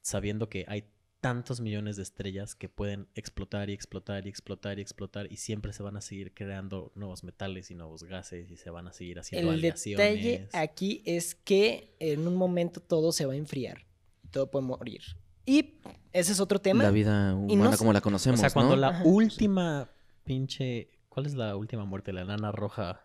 sabiendo 0.00 0.48
que 0.48 0.64
hay 0.68 0.84
tantos 1.20 1.60
millones 1.60 1.96
de 1.96 2.02
estrellas 2.02 2.54
que 2.54 2.68
pueden 2.70 3.08
explotar 3.14 3.68
y 3.68 3.74
explotar 3.74 4.26
y 4.26 4.30
explotar 4.30 4.78
y 4.78 4.82
explotar 4.82 5.30
y 5.30 5.36
siempre 5.36 5.72
se 5.74 5.82
van 5.82 5.96
a 5.96 6.00
seguir 6.00 6.32
creando 6.32 6.92
nuevos 6.94 7.24
metales 7.24 7.70
y 7.70 7.74
nuevos 7.74 8.04
gases 8.04 8.50
y 8.50 8.56
se 8.56 8.70
van 8.70 8.88
a 8.88 8.92
seguir 8.92 9.18
haciendo 9.18 9.52
El 9.52 9.60
detalle 9.60 10.48
aquí 10.52 11.02
es 11.04 11.34
que 11.34 11.94
en 12.00 12.26
un 12.26 12.36
momento 12.36 12.80
todo 12.80 13.12
se 13.12 13.26
va 13.26 13.34
a 13.34 13.36
enfriar. 13.36 13.84
Todo 14.30 14.50
puede 14.50 14.64
morir. 14.64 15.02
Y 15.44 15.74
ese 16.12 16.32
es 16.32 16.40
otro 16.40 16.58
tema. 16.60 16.84
La 16.84 16.90
vida 16.90 17.32
Y 17.48 17.56
no 17.56 17.62
humana 17.64 17.76
como 17.76 17.92
la 17.92 17.98
O 17.98 18.02
conocemos, 18.02 18.40
sea, 18.40 18.50
cuando 18.50 18.76
¿no? 18.76 18.80
la 18.80 18.88
Ajá. 18.88 19.04
última 19.04 19.90
pinche. 20.24 20.88
¿Cuál 21.08 21.26
es 21.26 21.34
la 21.34 21.56
última 21.56 21.84
muerte? 21.84 22.12
La 22.12 22.22
enana 22.22 22.52
roja. 22.52 23.04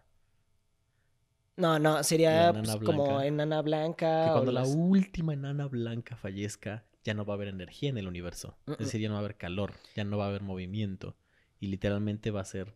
No, 1.58 1.80
no, 1.80 2.04
sería 2.04 2.50
enana 2.50 2.74
pues, 2.78 2.86
como 2.86 3.22
enana 3.22 3.62
blanca. 3.62 4.26
Que 4.26 4.30
o 4.30 4.34
cuando 4.34 4.52
la 4.52 4.62
las- 4.62 4.76
última 4.76 5.34
enana 5.34 5.68
blanca 5.68 6.16
fallezca, 6.16 6.86
ya 7.06 7.14
no 7.14 7.24
va 7.24 7.34
a 7.34 7.36
haber 7.36 7.48
energía 7.48 7.90
en 7.90 7.98
el 7.98 8.08
universo. 8.08 8.58
Es 8.68 8.78
decir, 8.80 9.00
ya 9.00 9.08
no 9.08 9.14
va 9.14 9.20
a 9.20 9.24
haber 9.24 9.38
calor, 9.38 9.74
ya 9.96 10.04
no 10.04 10.18
va 10.18 10.26
a 10.26 10.28
haber 10.28 10.42
movimiento. 10.42 11.16
Y 11.62 11.68
literalmente 11.68 12.32
va 12.32 12.42
a 12.42 12.46
ser 12.46 12.76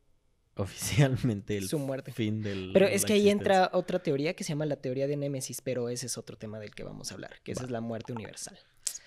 oficialmente 0.56 1.56
el 1.56 1.68
Su 1.68 1.78
muerte. 1.78 2.12
fin 2.12 2.42
del. 2.42 2.70
Pero 2.72 2.86
es 2.86 3.04
que 3.04 3.12
ahí 3.12 3.28
entra 3.28 3.70
otra 3.72 4.02
teoría 4.02 4.34
que 4.34 4.42
se 4.44 4.48
llama 4.50 4.66
la 4.66 4.76
teoría 4.76 5.06
de 5.06 5.16
Némesis, 5.16 5.60
pero 5.60 5.88
ese 5.90 6.06
es 6.06 6.16
otro 6.18 6.36
tema 6.38 6.58
del 6.58 6.74
que 6.74 6.82
vamos 6.82 7.10
a 7.10 7.14
hablar, 7.14 7.36
que 7.44 7.52
esa 7.52 7.64
es 7.64 7.70
la 7.70 7.80
muerte 7.80 8.12
universal. 8.12 8.58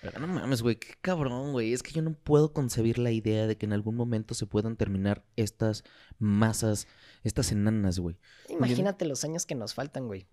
Pero 0.02 0.18
no 0.20 0.28
mames, 0.28 0.62
güey, 0.62 0.76
qué 0.76 0.94
cabrón, 1.02 1.52
güey. 1.52 1.72
Es 1.74 1.82
que 1.82 1.92
yo 1.92 2.00
no 2.00 2.14
puedo 2.14 2.52
concebir 2.54 2.98
la 2.98 3.10
idea 3.10 3.46
de 3.46 3.58
que 3.58 3.66
en 3.66 3.72
algún 3.74 3.96
momento 3.96 4.32
se 4.34 4.46
puedan 4.46 4.76
terminar 4.76 5.24
estas 5.36 5.84
masas, 6.18 6.86
estas 7.22 7.52
enanas, 7.52 7.98
güey. 7.98 8.16
Imagínate 8.48 9.04
los 9.04 9.24
años 9.24 9.44
que 9.44 9.54
nos 9.54 9.74
faltan, 9.74 10.06
güey. 10.06 10.26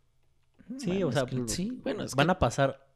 Sí, 0.78 1.04
o 1.04 1.12
sea, 1.12 1.26
que- 1.26 1.48
sí, 1.48 1.72
bueno, 1.84 2.04
es 2.04 2.16
van 2.16 2.28
que- 2.28 2.32
a 2.32 2.40
pasar 2.40 2.87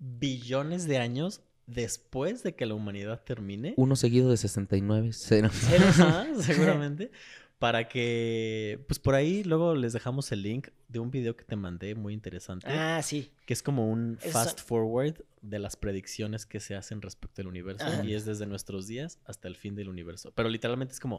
billones 0.00 0.86
de 0.86 0.98
años 0.98 1.42
después 1.66 2.42
de 2.42 2.54
que 2.56 2.66
la 2.66 2.74
humanidad 2.74 3.22
termine. 3.24 3.74
uno 3.76 3.94
seguido 3.94 4.30
de 4.30 4.36
69, 4.36 5.10
cero. 5.12 5.50
Ajá, 5.52 6.26
seguramente. 6.40 7.12
Para 7.60 7.88
que, 7.88 8.82
pues 8.88 8.98
por 8.98 9.14
ahí 9.14 9.44
luego 9.44 9.74
les 9.74 9.92
dejamos 9.92 10.32
el 10.32 10.40
link 10.40 10.68
de 10.88 10.98
un 10.98 11.10
video 11.10 11.36
que 11.36 11.44
te 11.44 11.56
mandé 11.56 11.94
muy 11.94 12.14
interesante, 12.14 12.66
Ah, 12.70 13.02
sí. 13.02 13.30
que 13.44 13.52
es 13.52 13.62
como 13.62 13.86
un 13.86 14.16
Eso- 14.22 14.30
fast 14.32 14.60
forward 14.60 15.22
de 15.42 15.58
las 15.58 15.76
predicciones 15.76 16.46
que 16.46 16.58
se 16.58 16.74
hacen 16.74 17.02
respecto 17.02 17.42
al 17.42 17.48
universo 17.48 17.84
Ajá. 17.84 18.02
y 18.02 18.14
es 18.14 18.24
desde 18.24 18.46
nuestros 18.46 18.86
días 18.86 19.18
hasta 19.26 19.46
el 19.46 19.56
fin 19.56 19.74
del 19.74 19.90
universo. 19.90 20.32
Pero 20.34 20.48
literalmente 20.48 20.94
es 20.94 21.00
como, 21.00 21.18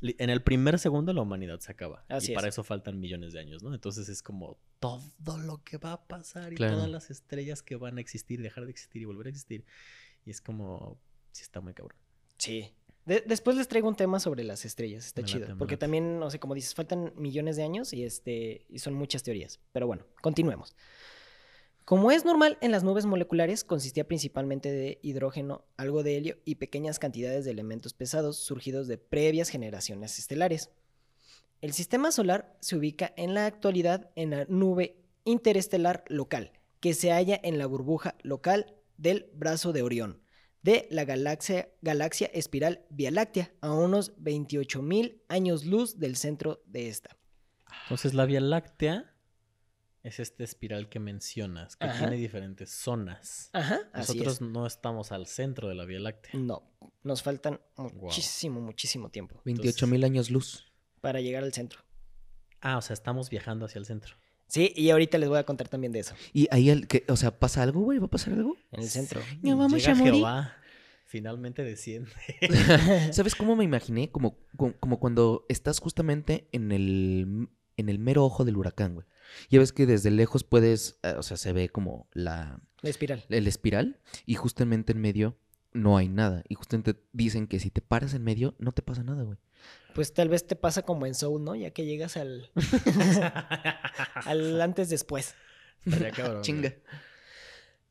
en 0.00 0.30
el 0.30 0.42
primer 0.42 0.78
segundo 0.78 1.12
la 1.12 1.20
humanidad 1.20 1.60
se 1.60 1.72
acaba 1.72 2.06
Así 2.08 2.32
y 2.32 2.34
para 2.34 2.48
es. 2.48 2.54
eso 2.54 2.64
faltan 2.64 2.98
millones 2.98 3.34
de 3.34 3.40
años, 3.40 3.62
¿no? 3.62 3.74
Entonces 3.74 4.08
es 4.08 4.22
como 4.22 4.58
todo 4.80 5.36
lo 5.44 5.62
que 5.62 5.76
va 5.76 5.92
a 5.92 6.06
pasar 6.06 6.54
y 6.54 6.56
Claro. 6.56 6.76
todas 6.76 6.88
las 6.90 7.10
estrellas 7.10 7.62
que 7.62 7.76
van 7.76 7.98
a 7.98 8.00
existir, 8.00 8.40
dejar 8.40 8.64
de 8.64 8.70
existir 8.70 9.02
y 9.02 9.04
volver 9.04 9.26
a 9.26 9.28
existir. 9.28 9.66
Y 10.24 10.30
es 10.30 10.40
como, 10.40 10.98
sí 11.32 11.42
está 11.42 11.60
muy 11.60 11.74
cabrón. 11.74 11.98
Sí. 12.38 12.72
De- 13.04 13.22
después 13.26 13.56
les 13.56 13.66
traigo 13.68 13.88
un 13.88 13.96
tema 13.96 14.20
sobre 14.20 14.44
las 14.44 14.64
estrellas, 14.64 15.06
está 15.06 15.22
Me 15.22 15.26
chido. 15.28 15.40
late, 15.46 15.56
porque 15.58 15.74
late. 15.74 15.80
también, 15.80 16.18
no 16.20 16.30
sé, 16.30 16.38
como 16.38 16.54
dices, 16.54 16.74
faltan 16.74 17.12
millones 17.16 17.56
de 17.56 17.64
años 17.64 17.92
y, 17.92 18.04
este, 18.04 18.64
y 18.68 18.78
son 18.78 18.94
muchas 18.94 19.22
teorías. 19.22 19.58
Pero 19.72 19.86
bueno, 19.88 20.04
continuemos. 20.20 20.76
Como 21.84 22.12
es 22.12 22.24
normal 22.24 22.58
en 22.60 22.70
las 22.70 22.84
nubes 22.84 23.06
moleculares, 23.06 23.64
consistía 23.64 24.06
principalmente 24.06 24.70
de 24.70 25.00
hidrógeno, 25.02 25.64
algo 25.76 26.04
de 26.04 26.16
helio 26.16 26.38
y 26.44 26.54
pequeñas 26.54 27.00
cantidades 27.00 27.44
de 27.44 27.50
elementos 27.50 27.92
pesados 27.92 28.36
surgidos 28.38 28.86
de 28.86 28.98
previas 28.98 29.48
generaciones 29.48 30.16
estelares. 30.20 30.70
El 31.60 31.72
sistema 31.72 32.12
solar 32.12 32.56
se 32.60 32.76
ubica 32.76 33.12
en 33.16 33.34
la 33.34 33.46
actualidad 33.46 34.10
en 34.14 34.30
la 34.30 34.44
nube 34.48 34.96
interestelar 35.24 36.04
local, 36.06 36.52
que 36.78 36.94
se 36.94 37.10
halla 37.10 37.38
en 37.42 37.58
la 37.58 37.66
burbuja 37.66 38.14
local 38.22 38.74
del 38.96 39.28
brazo 39.34 39.72
de 39.72 39.82
Orión, 39.82 40.21
de 40.62 40.86
la 40.90 41.04
galaxia, 41.04 41.68
galaxia 41.80 42.30
espiral 42.32 42.84
Vía 42.90 43.10
Láctea, 43.10 43.52
a 43.60 43.72
unos 43.72 44.16
28.000 44.18 45.22
años 45.28 45.64
luz 45.64 45.98
del 45.98 46.16
centro 46.16 46.62
de 46.66 46.88
esta. 46.88 47.16
Entonces 47.84 48.14
la 48.14 48.24
Vía 48.26 48.40
Láctea 48.40 49.08
es 50.02 50.18
esta 50.20 50.42
espiral 50.44 50.88
que 50.88 50.98
mencionas, 50.98 51.76
que 51.76 51.86
Ajá. 51.86 51.98
tiene 52.00 52.16
diferentes 52.16 52.70
zonas. 52.70 53.50
Ajá, 53.52 53.80
así 53.92 54.12
Nosotros 54.18 54.34
es. 54.34 54.40
no 54.40 54.66
estamos 54.66 55.12
al 55.12 55.26
centro 55.26 55.68
de 55.68 55.74
la 55.74 55.84
Vía 55.84 56.00
Láctea. 56.00 56.38
No, 56.40 56.62
nos 57.02 57.22
faltan 57.22 57.60
muchísimo, 57.76 58.60
muchísimo 58.60 59.10
tiempo 59.10 59.40
28 59.44 59.86
mil 59.86 60.04
años 60.04 60.30
luz. 60.30 60.72
para 61.00 61.20
llegar 61.20 61.42
al 61.44 61.52
centro. 61.52 61.80
Ah, 62.60 62.76
o 62.78 62.82
sea, 62.82 62.94
estamos 62.94 63.28
viajando 63.30 63.66
hacia 63.66 63.78
el 63.80 63.86
centro. 63.86 64.14
Sí, 64.52 64.70
y 64.76 64.90
ahorita 64.90 65.16
les 65.16 65.30
voy 65.30 65.38
a 65.38 65.44
contar 65.44 65.68
también 65.70 65.94
de 65.94 66.00
eso. 66.00 66.14
Y 66.34 66.46
ahí, 66.50 66.68
el 66.68 66.86
que, 66.86 67.06
o 67.08 67.16
sea, 67.16 67.38
¿pasa 67.38 67.62
algo, 67.62 67.80
güey? 67.80 67.98
¿Va 67.98 68.04
a 68.04 68.10
pasar 68.10 68.34
algo? 68.34 68.58
En 68.70 68.82
el 68.82 68.88
centro. 68.90 69.22
Ya 69.40 69.54
vamos 69.54 69.80
Llega 69.80 69.92
a 69.92 69.94
morir. 69.94 70.14
Jehová, 70.16 70.52
finalmente 71.06 71.64
desciende. 71.64 72.10
¿Sabes 73.12 73.34
cómo 73.34 73.56
me 73.56 73.64
imaginé? 73.64 74.10
Como, 74.10 74.36
como, 74.58 74.74
como 74.74 75.00
cuando 75.00 75.46
estás 75.48 75.78
justamente 75.78 76.50
en 76.52 76.70
el, 76.70 77.48
en 77.78 77.88
el 77.88 77.98
mero 77.98 78.26
ojo 78.26 78.44
del 78.44 78.58
huracán, 78.58 78.92
güey. 78.92 79.06
Ya 79.48 79.58
ves 79.58 79.72
que 79.72 79.86
desde 79.86 80.10
lejos 80.10 80.44
puedes, 80.44 80.98
eh, 81.02 81.14
o 81.16 81.22
sea, 81.22 81.38
se 81.38 81.54
ve 81.54 81.70
como 81.70 82.06
la, 82.12 82.60
La 82.82 82.90
espiral. 82.90 83.24
el 83.30 83.46
espiral 83.46 84.00
y 84.26 84.34
justamente 84.34 84.92
en 84.92 85.00
medio 85.00 85.38
no 85.72 85.96
hay 85.96 86.10
nada. 86.10 86.44
Y 86.46 86.56
justamente 86.56 86.94
dicen 87.14 87.46
que 87.46 87.58
si 87.58 87.70
te 87.70 87.80
paras 87.80 88.12
en 88.12 88.22
medio 88.22 88.54
no 88.58 88.72
te 88.72 88.82
pasa 88.82 89.02
nada, 89.02 89.22
güey. 89.22 89.38
Pues 89.94 90.14
tal 90.14 90.28
vez 90.28 90.46
te 90.46 90.56
pasa 90.56 90.82
como 90.82 91.04
en 91.06 91.14
Soul, 91.14 91.44
¿no? 91.44 91.54
Ya 91.54 91.70
que 91.70 91.84
llegas 91.84 92.16
al, 92.16 92.50
al 94.24 94.60
antes 94.60 94.88
después. 94.88 95.34
Cabrón. 96.14 96.42
Chinga. 96.42 96.74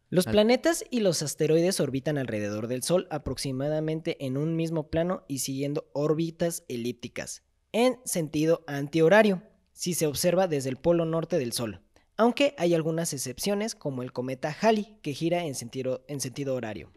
Los 0.10 0.28
Al- 0.28 0.34
planetas 0.34 0.84
y 0.90 1.00
los 1.00 1.22
asteroides 1.22 1.80
orbitan 1.80 2.18
alrededor 2.18 2.68
del 2.68 2.84
Sol 2.84 3.08
aproximadamente 3.12 4.26
en 4.26 4.38
un 4.38 4.56
mismo 4.56 4.90
plano 4.90 5.24
y 5.28 5.40
siguiendo 5.40 5.90
órbitas 5.94 6.64
elípticas, 6.68 7.44
en 7.72 8.00
sentido 8.04 8.64
antihorario, 8.68 9.44
si 9.72 9.94
se 9.94 10.08
observa 10.08 10.48
desde 10.48 10.70
el 10.70 10.78
polo 10.78 11.06
norte 11.06 11.38
del 11.38 11.54
Sol. 11.54 11.82
Aunque 12.18 12.56
hay 12.58 12.74
algunas 12.76 13.14
excepciones, 13.14 13.74
como 13.74 14.04
el 14.04 14.12
cometa 14.12 14.56
Halley, 14.60 14.98
que 15.02 15.14
gira 15.14 15.46
en 15.46 15.56
sentido, 15.56 16.04
en 16.08 16.20
sentido 16.20 16.56
horario. 16.56 16.92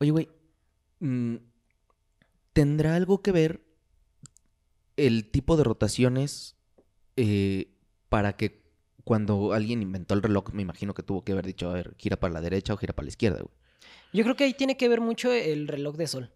Oye, 0.00 0.10
güey, 0.10 0.28
mm, 0.98 1.36
¿tendrá 2.58 2.96
algo 2.96 3.22
que 3.22 3.30
ver 3.30 3.62
el 4.96 5.30
tipo 5.30 5.56
de 5.56 5.62
rotaciones 5.62 6.56
eh, 7.14 7.68
para 8.08 8.36
que 8.36 8.64
cuando 9.04 9.52
alguien 9.52 9.80
inventó 9.80 10.14
el 10.14 10.24
reloj, 10.24 10.52
me 10.52 10.62
imagino 10.62 10.92
que 10.92 11.04
tuvo 11.04 11.22
que 11.22 11.30
haber 11.30 11.46
dicho, 11.46 11.70
a 11.70 11.74
ver, 11.74 11.94
gira 11.98 12.18
para 12.18 12.34
la 12.34 12.40
derecha 12.40 12.74
o 12.74 12.76
gira 12.76 12.96
para 12.96 13.04
la 13.04 13.10
izquierda, 13.10 13.42
güey? 13.42 13.54
Yo 14.12 14.24
creo 14.24 14.34
que 14.34 14.42
ahí 14.42 14.54
tiene 14.54 14.76
que 14.76 14.88
ver 14.88 15.00
mucho 15.00 15.32
el 15.32 15.68
reloj 15.68 15.94
de 15.94 16.08
Sol. 16.08 16.32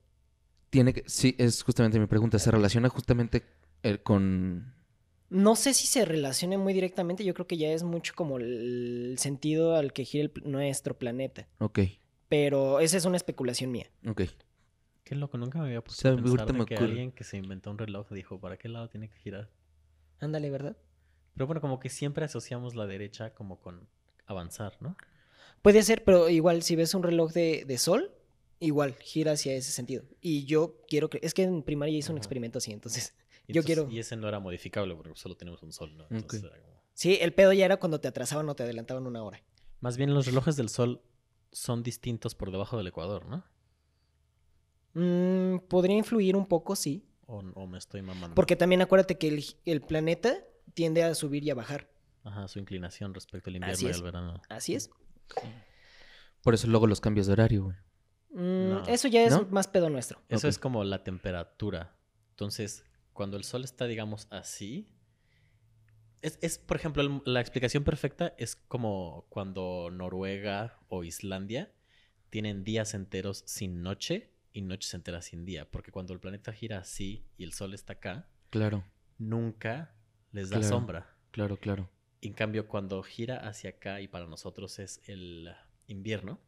Tiene 0.71 0.93
que, 0.93 1.03
sí, 1.09 1.35
es 1.39 1.65
justamente 1.65 1.99
mi 1.99 2.07
pregunta, 2.07 2.39
¿se 2.39 2.53
relaciona 2.53 2.89
justamente 2.89 3.43
eh, 3.83 3.99
con... 3.99 4.73
No 5.29 5.57
sé 5.57 5.75
si 5.75 5.89
se 5.89 6.05
relacione 6.05 6.57
muy 6.57 6.73
directamente, 6.73 7.25
yo 7.25 7.35
creo 7.35 7.49
que 7.49 7.57
ya 7.57 7.73
es 7.73 7.83
mucho 7.83 8.13
como 8.15 8.39
el 8.39 9.17
sentido 9.19 9.75
al 9.75 9.93
que 9.93 10.05
gira 10.05 10.31
el 10.33 10.33
nuestro 10.45 10.97
planeta. 10.97 11.49
Ok, 11.59 11.81
Pero 12.29 12.79
esa 12.79 12.97
es 12.97 13.07
una 13.07 13.17
especulación 13.17 13.73
mía. 13.73 13.91
ok. 14.07 14.23
Qué 15.05 15.15
loco, 15.15 15.37
nunca 15.37 15.59
me 15.59 15.67
había 15.67 15.83
puesto 15.83 16.01
sea, 16.03 16.13
a 16.13 16.17
pensar 16.17 16.47
de 16.47 16.53
que 16.65 16.75
ocurre. 16.75 16.85
alguien 16.91 17.13
que 17.13 17.25
se 17.25 17.37
inventó 17.37 17.71
un 17.71 17.79
reloj 17.79 18.09
dijo, 18.11 18.39
¿para 18.41 18.57
qué 18.57 18.69
lado 18.69 18.89
tiene 18.89 19.09
que 19.09 19.17
girar? 19.19 19.51
Ándale, 20.21 20.49
¿verdad? 20.51 20.77
Pero 21.35 21.47
bueno, 21.47 21.61
como 21.61 21.81
que 21.81 21.89
siempre 21.89 22.25
asociamos 22.25 22.75
la 22.77 22.87
derecha 22.87 23.35
como 23.35 23.59
con 23.61 23.89
avanzar, 24.27 24.77
¿no? 24.81 24.97
Puede 25.63 25.83
ser, 25.83 26.05
pero 26.05 26.29
igual 26.29 26.63
si 26.63 26.77
ves 26.77 26.95
un 26.95 27.03
reloj 27.03 27.33
de, 27.33 27.65
de 27.67 27.79
sol, 27.79 28.13
igual 28.61 28.95
gira 28.95 29.33
hacia 29.33 29.55
ese 29.55 29.73
sentido. 29.73 30.05
Y 30.21 30.45
yo 30.45 30.77
quiero 30.89 31.11
que... 31.11 31.19
Es 31.23 31.35
que 31.35 31.43
en 31.43 31.63
primaria 31.63 31.99
hice 31.99 32.13
un 32.13 32.19
experimento 32.19 32.59
así, 32.59 32.73
entonces... 32.73 33.15
Y 33.49 33.55
Yo 33.55 33.61
entonces- 33.61 33.75
quiero- 33.77 33.91
Y 33.91 33.99
ese 33.99 34.15
no 34.15 34.29
era 34.29 34.39
modificable 34.39 34.95
porque 34.95 35.11
solo 35.17 35.37
tenemos 35.37 35.61
un 35.65 35.73
sol, 35.73 35.97
¿no? 35.97 36.05
Entonces 36.11 36.45
era 36.45 36.57
como- 36.61 36.81
Sí, 36.95 37.19
el 37.21 37.33
pedo 37.35 37.53
ya 37.53 37.65
era 37.65 37.79
cuando 37.79 38.01
te 38.01 38.07
atrasaban 38.07 38.49
o 38.49 38.55
te 38.55 38.63
adelantaban 38.63 39.05
una 39.05 39.25
hora. 39.25 39.43
Más 39.81 39.97
bien 39.97 40.15
los 40.15 40.27
relojes 40.27 40.55
del 40.55 40.69
sol 40.69 41.03
son 41.51 41.83
distintos 41.83 42.37
por 42.37 42.53
debajo 42.53 42.77
del 42.79 42.87
ecuador, 42.87 43.27
¿no? 43.27 43.45
Mm, 44.95 45.59
podría 45.69 45.97
influir 45.97 46.37
un 46.37 46.47
poco, 46.47 46.77
sí. 46.77 47.05
O, 47.27 47.39
o 47.39 47.67
me 47.67 47.79
estoy 47.79 48.03
mamando. 48.03 48.35
Porque 48.35 48.57
también 48.57 48.83
acuérdate 48.83 49.17
que 49.19 49.29
el, 49.29 49.45
el 49.65 49.81
planeta 49.81 50.45
tiende 50.75 51.03
a 51.03 51.15
subir 51.15 51.45
y 51.45 51.51
a 51.51 51.55
bajar. 51.55 51.89
Ajá, 52.25 52.47
su 52.49 52.59
inclinación 52.59 53.15
respecto 53.15 53.51
al 53.51 53.57
Así 53.65 53.87
invierno 53.87 53.89
y 53.89 53.91
es. 53.91 53.97
al 53.97 54.03
verano. 54.03 54.43
Así 54.49 54.75
es. 54.75 54.91
Por 56.43 56.55
eso 56.55 56.67
luego 56.67 56.87
los 56.87 57.01
cambios 57.01 57.27
de 57.27 57.33
horario, 57.33 57.65
güey. 57.65 57.77
Mm, 58.31 58.69
No. 58.71 58.87
Eso 58.87 59.09
ya 59.09 59.25
es 59.25 59.33
¿No? 59.33 59.47
más 59.51 59.69
pedo 59.69 59.89
nuestro. 59.91 60.21
Eso 60.29 60.49
es 60.49 60.59
como 60.59 60.85
la 60.85 61.05
temperatura. 61.05 61.97
Entonces, 62.31 62.85
cuando 63.13 63.37
el 63.37 63.45
sol 63.45 63.65
está, 63.65 63.87
digamos, 63.87 64.27
así. 64.31 64.89
Es, 66.23 66.39
es, 66.41 66.59
por 66.59 66.77
ejemplo, 66.77 67.03
el- 67.03 67.23
la 67.25 67.41
explicación 67.41 67.83
perfecta 67.85 68.35
es 68.39 68.55
como 68.57 69.27
cuando 69.29 69.91
Noruega 69.93 70.79
o 70.89 71.03
Islandia 71.05 71.73
tienen 72.31 72.63
días 72.65 72.95
enteros 72.95 73.43
sin 73.47 73.83
noche 73.83 74.32
y 74.53 74.63
noches 74.63 74.93
enteras 74.95 75.25
sin 75.27 75.45
día. 75.45 75.71
Porque 75.71 75.91
cuando 75.93 76.13
el 76.13 76.21
planeta 76.21 76.53
gira 76.53 76.79
así 76.79 77.25
y 77.37 77.45
el 77.45 77.53
sol 77.53 77.75
está 77.75 77.95
acá, 77.95 78.29
Claro, 78.51 78.85
nunca 79.19 79.95
les 80.33 80.51
da 80.51 80.59
Claro. 80.59 80.69
sombra. 80.75 81.17
claro, 81.31 81.57
claro. 81.57 81.91
En 82.21 82.35
cambio, 82.35 82.69
cuando 82.69 83.03
gira 83.03 83.49
hacia 83.49 83.71
acá 83.71 84.01
y 84.01 84.09
para 84.09 84.27
nosotros 84.27 84.79
es 84.79 85.01
el 85.09 85.53
invierno, 85.89 86.41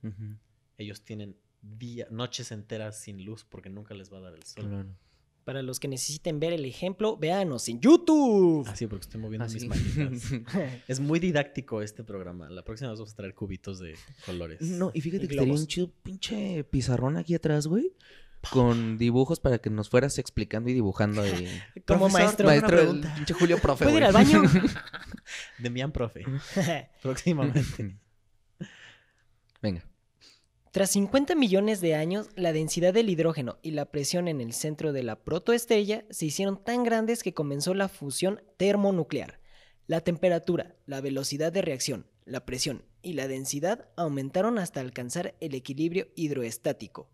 ellos 0.79 1.03
tienen 1.05 1.37
día, 1.63 2.07
noches 2.11 2.53
enteras 2.53 3.01
sin 3.01 3.25
luz 3.25 3.45
porque 3.45 3.71
nunca 3.71 3.95
les 3.95 4.13
va 4.13 4.19
a 4.19 4.21
dar 4.21 4.35
el 4.35 4.43
sol. 4.45 4.69
claro. 4.69 4.97
Para 5.45 5.61
los 5.63 5.79
que 5.79 5.89
necesiten 5.89 6.41
ver 6.41 6.55
el 6.55 6.65
ejemplo, 6.65 7.19
véanos 7.19 7.69
en 7.69 7.79
YouTube. 7.81 8.67
Así, 8.67 8.87
porque 8.87 9.03
estoy 9.05 9.21
moviendo 9.21 9.45
Así. 9.45 9.61
mis 9.61 9.69
manitas. 9.69 10.33
Es 10.89 11.01
muy 11.01 11.21
didáctico 11.21 11.83
este 11.83 12.03
programa. 12.03 12.49
La 12.49 12.65
próxima 12.65 12.89
vez 12.91 12.99
vamos 12.99 13.13
a 13.13 13.17
traer 13.17 13.35
cubitos 13.35 13.79
de 13.79 13.95
colores. 14.25 14.63
No, 14.63 14.91
y 14.95 15.03
fíjate 15.03 15.25
Y 15.25 15.29
que 15.29 15.35
estaría 15.35 15.45
globos. 15.53 15.61
un 15.61 15.67
chido 15.67 15.91
pinche 16.03 16.65
pizarrón 16.65 17.19
aquí 17.19 17.35
atrás, 17.35 17.67
güey. 17.67 17.93
Con 18.51 18.97
dibujos 18.99 19.39
para 19.41 19.59
que 19.59 19.69
nos 19.71 19.89
fueras 19.91 20.19
explicando 20.19 20.71
y 20.71 20.75
dibujando 20.75 21.21
ahí. 21.23 21.47
Como 21.87 22.09
Profesor, 22.09 22.13
maestro. 22.23 22.47
Maestro, 22.47 22.81
el 22.81 23.01
pinche 23.15 23.35
Julio 23.35 23.59
profe, 23.63 23.85
¿Puedo 23.85 23.97
ir 23.99 24.05
güey. 24.05 24.07
al 24.09 24.13
baño? 24.15 24.43
De 25.59 25.71
Mian 25.71 25.93
Profe. 25.93 26.25
Próximamente. 27.03 27.99
Venga. 29.63 29.83
Tras 30.75 30.91
50 30.91 31.37
millones 31.37 31.81
de 31.81 31.95
años, 31.95 32.31
la 32.35 32.53
densidad 32.53 32.93
del 32.93 33.09
hidrógeno 33.09 33.59
y 33.63 33.71
la 33.71 33.93
presión 33.93 34.27
en 34.27 34.41
el 34.41 34.53
centro 34.53 34.93
de 34.93 35.05
la 35.05 35.23
protoestrella 35.23 36.05
se 36.11 36.27
hicieron 36.27 36.65
tan 36.65 36.83
grandes 36.83 37.23
que 37.23 37.33
comenzó 37.33 37.75
la 37.75 37.89
fusión 37.89 38.43
termonuclear. 38.57 39.39
La 39.87 40.01
temperatura, 40.01 40.75
la 40.85 41.01
velocidad 41.01 41.53
de 41.53 41.63
reacción, 41.63 42.09
la 42.25 42.45
presión 42.45 42.83
y 43.03 43.13
la 43.13 43.29
densidad 43.29 43.89
aumentaron 43.97 44.59
hasta 44.59 44.81
alcanzar 44.81 45.37
el 45.39 45.55
equilibrio 45.55 46.09
hidroestático. 46.17 47.09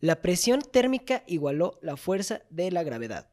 La 0.00 0.20
presión 0.20 0.60
térmica 0.60 1.22
igualó 1.28 1.78
la 1.82 1.96
fuerza 1.96 2.42
de 2.50 2.72
la 2.72 2.82
gravedad. 2.82 3.30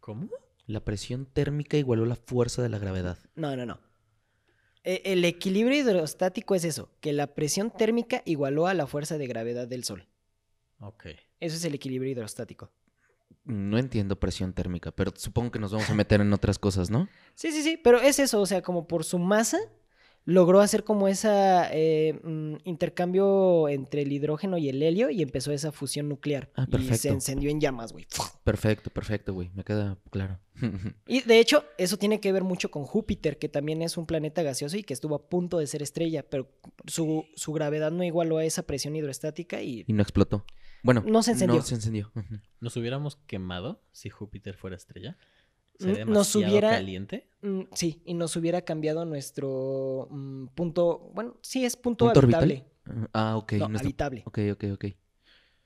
¿Cómo? 0.00 0.28
La 0.66 0.80
presión 0.80 1.24
térmica 1.26 1.76
igualó 1.76 2.04
la 2.04 2.16
fuerza 2.16 2.62
de 2.62 2.68
la 2.68 2.80
gravedad. 2.80 3.16
No, 3.36 3.54
no, 3.54 3.64
no. 3.64 3.85
E- 4.86 5.02
El 5.04 5.24
equilibrio 5.24 5.76
hidroestático 5.78 6.54
es 6.54 6.64
eso, 6.64 6.88
que 7.00 7.12
la 7.12 7.26
presión 7.34 7.70
térmica 7.70 8.22
igualó 8.24 8.66
a 8.68 8.72
la 8.74 8.86
fuerza 8.86 9.18
de 9.18 9.26
gravedad 9.26 9.66
del 9.68 9.84
Sol. 9.84 10.06
Ok. 10.80 11.06
Eso 11.40 11.56
es 11.56 11.64
el 11.64 11.74
equilibrio 11.74 12.10
hidroestático. 12.12 12.70
No 13.44 13.78
entiendo 13.78 14.18
presión 14.18 14.52
térmica, 14.52 14.92
pero 14.92 15.12
supongo 15.14 15.50
que 15.50 15.58
nos 15.58 15.72
vamos 15.72 15.90
a 15.90 15.94
meter 15.94 16.20
en 16.20 16.32
otras 16.32 16.58
cosas, 16.58 16.88
¿no? 16.90 17.08
Sí, 17.34 17.52
sí, 17.52 17.62
sí, 17.62 17.76
pero 17.76 18.00
es 18.00 18.18
eso, 18.18 18.40
o 18.40 18.46
sea, 18.46 18.62
como 18.62 18.86
por 18.88 19.04
su 19.04 19.18
masa 19.18 19.58
logró 20.26 20.60
hacer 20.60 20.84
como 20.84 21.08
ese 21.08 22.20
intercambio 22.64 23.68
entre 23.68 24.02
el 24.02 24.12
hidrógeno 24.12 24.58
y 24.58 24.68
el 24.68 24.82
helio 24.82 25.08
y 25.10 25.22
empezó 25.22 25.52
esa 25.52 25.72
fusión 25.72 26.08
nuclear. 26.08 26.50
Ah, 26.56 26.66
Y 26.68 26.72
se 26.72 26.78
perfecto. 26.78 27.08
encendió 27.08 27.50
en 27.50 27.60
llamas, 27.60 27.92
güey. 27.92 28.06
Perfecto, 28.44 28.90
perfecto, 28.90 29.32
güey. 29.32 29.50
Me 29.54 29.64
queda 29.64 29.98
claro. 30.10 30.38
Y 31.06 31.20
de 31.22 31.38
hecho, 31.38 31.64
eso 31.78 31.96
tiene 31.96 32.20
que 32.20 32.32
ver 32.32 32.42
mucho 32.44 32.70
con 32.70 32.84
Júpiter, 32.84 33.38
que 33.38 33.48
también 33.48 33.82
es 33.82 33.96
un 33.96 34.06
planeta 34.06 34.42
gaseoso 34.42 34.76
y 34.76 34.82
que 34.82 34.94
estuvo 34.94 35.14
a 35.14 35.28
punto 35.28 35.58
de 35.58 35.66
ser 35.66 35.82
estrella, 35.82 36.24
pero 36.28 36.50
su, 36.86 37.24
su 37.36 37.52
gravedad 37.52 37.92
no 37.92 38.02
igualó 38.04 38.38
a 38.38 38.44
esa 38.44 38.64
presión 38.64 38.96
hidroestática 38.96 39.62
y 39.62 39.84
y 39.86 39.92
no 39.92 40.02
explotó. 40.02 40.44
Bueno, 40.82 41.02
No 41.06 41.22
se 41.22 41.32
encendió. 41.32 41.56
No 41.56 41.62
se 41.62 41.74
encendió. 41.76 42.12
¿Nos 42.60 42.76
hubiéramos 42.76 43.16
quemado 43.26 43.82
si 43.92 44.08
Júpiter 44.10 44.56
fuera 44.56 44.76
estrella? 44.76 45.16
¿Sería 45.78 46.04
nos 46.04 46.34
hubiera- 46.34 46.70
caliente? 46.70 47.28
Mm, 47.42 47.62
sí, 47.74 48.02
y 48.04 48.14
nos 48.14 48.34
hubiera 48.36 48.62
cambiado 48.62 49.04
nuestro 49.04 50.08
mm, 50.10 50.46
punto, 50.48 51.10
bueno, 51.14 51.36
sí 51.42 51.64
es 51.64 51.76
punto, 51.76 52.06
¿Punto 52.06 52.20
habitable. 52.20 52.64
orbital? 52.86 53.10
Ah, 53.12 53.36
ok. 53.36 53.52
No, 53.52 53.58
no 53.68 53.76
está- 53.76 53.80
habitable. 53.80 54.22
Ok, 54.26 54.38
ok, 54.52 54.64
ok. 54.74 54.84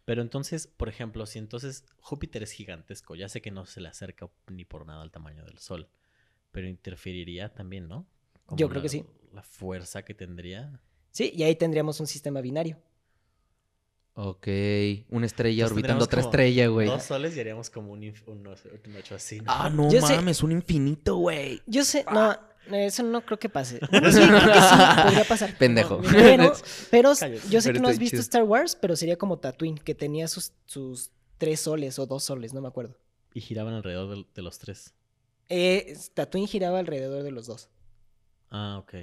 Pero 0.04 0.22
entonces, 0.22 0.66
por 0.66 0.88
ejemplo, 0.88 1.24
si 1.26 1.38
entonces 1.38 1.84
Júpiter 2.00 2.42
es 2.42 2.50
gigantesco, 2.52 3.14
ya 3.14 3.28
sé 3.28 3.40
que 3.40 3.50
no 3.50 3.66
se 3.66 3.80
le 3.80 3.88
acerca 3.88 4.28
ni 4.48 4.64
por 4.64 4.84
nada 4.86 5.02
al 5.02 5.10
tamaño 5.12 5.44
del 5.44 5.58
Sol, 5.58 5.88
pero 6.50 6.66
interferiría 6.68 7.54
también, 7.54 7.86
¿no? 7.88 8.06
Yo 8.50 8.68
creo 8.68 8.78
la- 8.78 8.82
que 8.82 8.88
sí. 8.88 9.04
La 9.32 9.42
fuerza 9.42 10.04
que 10.04 10.14
tendría. 10.14 10.80
Sí, 11.12 11.32
y 11.34 11.44
ahí 11.44 11.54
tendríamos 11.54 12.00
un 12.00 12.06
sistema 12.08 12.40
binario. 12.40 12.78
Ok. 14.14 14.46
Una 15.10 15.26
estrella 15.26 15.62
Entonces 15.64 15.72
orbitando 15.72 16.04
otra 16.04 16.20
estrella, 16.20 16.66
güey. 16.68 16.86
Dos 16.88 17.04
soles 17.04 17.36
y 17.36 17.40
haríamos 17.40 17.70
como 17.70 17.92
un, 17.92 18.02
un 18.26 18.46
ocho 18.46 18.68
un 18.86 18.96
ocho 18.96 19.14
así. 19.14 19.40
¿no? 19.40 19.44
Ah, 19.48 19.70
no 19.70 19.90
Yo 19.90 20.00
sé- 20.06 20.16
mames, 20.16 20.42
un 20.42 20.52
infinito, 20.52 21.16
güey. 21.16 21.62
Yo 21.66 21.84
sé, 21.84 22.04
no, 22.12 22.36
eso 22.72 23.02
no 23.02 23.24
creo 23.24 23.38
que 23.38 23.48
pase. 23.48 23.80
Bueno, 23.90 24.10
sí, 24.12 24.18
creo 24.20 24.40
que 24.52 24.60
sí, 24.60 25.02
podría 25.04 25.24
pasar. 25.24 25.56
Pendejo. 25.56 26.00
Pero, 26.02 26.52
pero 26.90 27.12
Cállate. 27.18 27.48
yo 27.48 27.60
sé 27.60 27.68
Pero 27.68 27.74
que 27.78 27.80
no 27.82 27.88
has 27.88 27.98
visto 27.98 28.14
chido. 28.16 28.22
Star 28.22 28.42
Wars, 28.42 28.76
pero 28.76 28.94
sería 28.96 29.16
como 29.16 29.38
Tatooine, 29.38 29.78
que 29.78 29.94
tenía 29.94 30.28
sus, 30.28 30.52
sus 30.66 31.10
tres 31.38 31.60
soles 31.60 31.98
o 31.98 32.06
dos 32.06 32.24
soles, 32.24 32.52
no 32.52 32.60
me 32.60 32.68
acuerdo. 32.68 32.98
Y 33.32 33.40
giraban 33.40 33.72
alrededor 33.74 34.14
de, 34.16 34.26
de 34.34 34.42
los 34.42 34.58
tres. 34.58 34.92
Eh, 35.48 35.96
Tatooine 36.14 36.46
giraba 36.48 36.78
alrededor 36.78 37.22
de 37.22 37.30
los 37.30 37.46
dos. 37.46 37.70
Ah, 38.50 38.78
ok. 38.82 38.94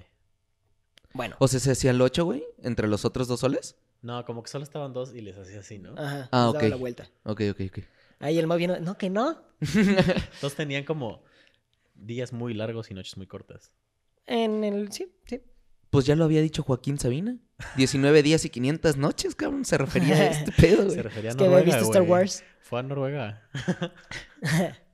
Bueno, 1.13 1.35
O 1.39 1.47
sea, 1.47 1.59
se 1.59 1.71
hacía 1.71 1.91
el 1.91 2.01
8, 2.01 2.23
güey, 2.25 2.43
entre 2.61 2.87
los 2.87 3.03
otros 3.05 3.27
dos 3.27 3.39
soles. 3.39 3.75
No, 4.01 4.23
como 4.25 4.43
que 4.43 4.49
solo 4.49 4.63
estaban 4.63 4.93
dos 4.93 5.13
y 5.13 5.21
les 5.21 5.37
hacía 5.37 5.59
así, 5.59 5.79
¿no? 5.79 5.93
ajá, 5.97 6.29
Ah, 6.31 6.45
les 6.45 6.53
daba 6.53 6.65
ok. 6.65 6.69
la 6.69 6.75
vuelta. 6.75 7.09
Ok, 7.23 7.41
ok, 7.51 7.61
ok. 7.69 7.79
Ahí 8.19 8.37
el 8.39 8.47
más 8.47 8.57
bien, 8.57 8.83
no, 8.83 8.97
que 8.97 9.09
no. 9.09 9.41
Todos 10.41 10.55
tenían 10.55 10.83
como 10.83 11.23
días 11.95 12.31
muy 12.33 12.53
largos 12.53 12.89
y 12.91 12.93
noches 12.93 13.17
muy 13.17 13.27
cortas. 13.27 13.71
En 14.25 14.63
el, 14.63 14.91
sí, 14.91 15.11
sí. 15.25 15.41
Pues 15.89 16.05
ya 16.05 16.15
lo 16.15 16.25
había 16.25 16.41
dicho 16.41 16.63
Joaquín 16.63 16.99
Sabina. 16.99 17.37
19 17.75 18.21
días 18.23 18.43
y 18.45 18.49
500 18.49 18.97
noches, 18.97 19.35
cabrón. 19.35 19.65
Se 19.65 19.77
refería 19.77 20.15
a 20.15 20.27
este 20.29 20.51
pedo, 20.61 20.89
Se 20.89 21.01
refería 21.01 21.29
a 21.29 21.31
Es 21.31 21.37
que 21.37 21.43
había 21.45 21.57
Noruega, 21.57 21.77
visto 21.77 21.91
Star. 21.91 22.01
Wars. 22.03 22.43
Fue 22.61 22.79
a 22.79 22.83
Noruega. 22.83 23.49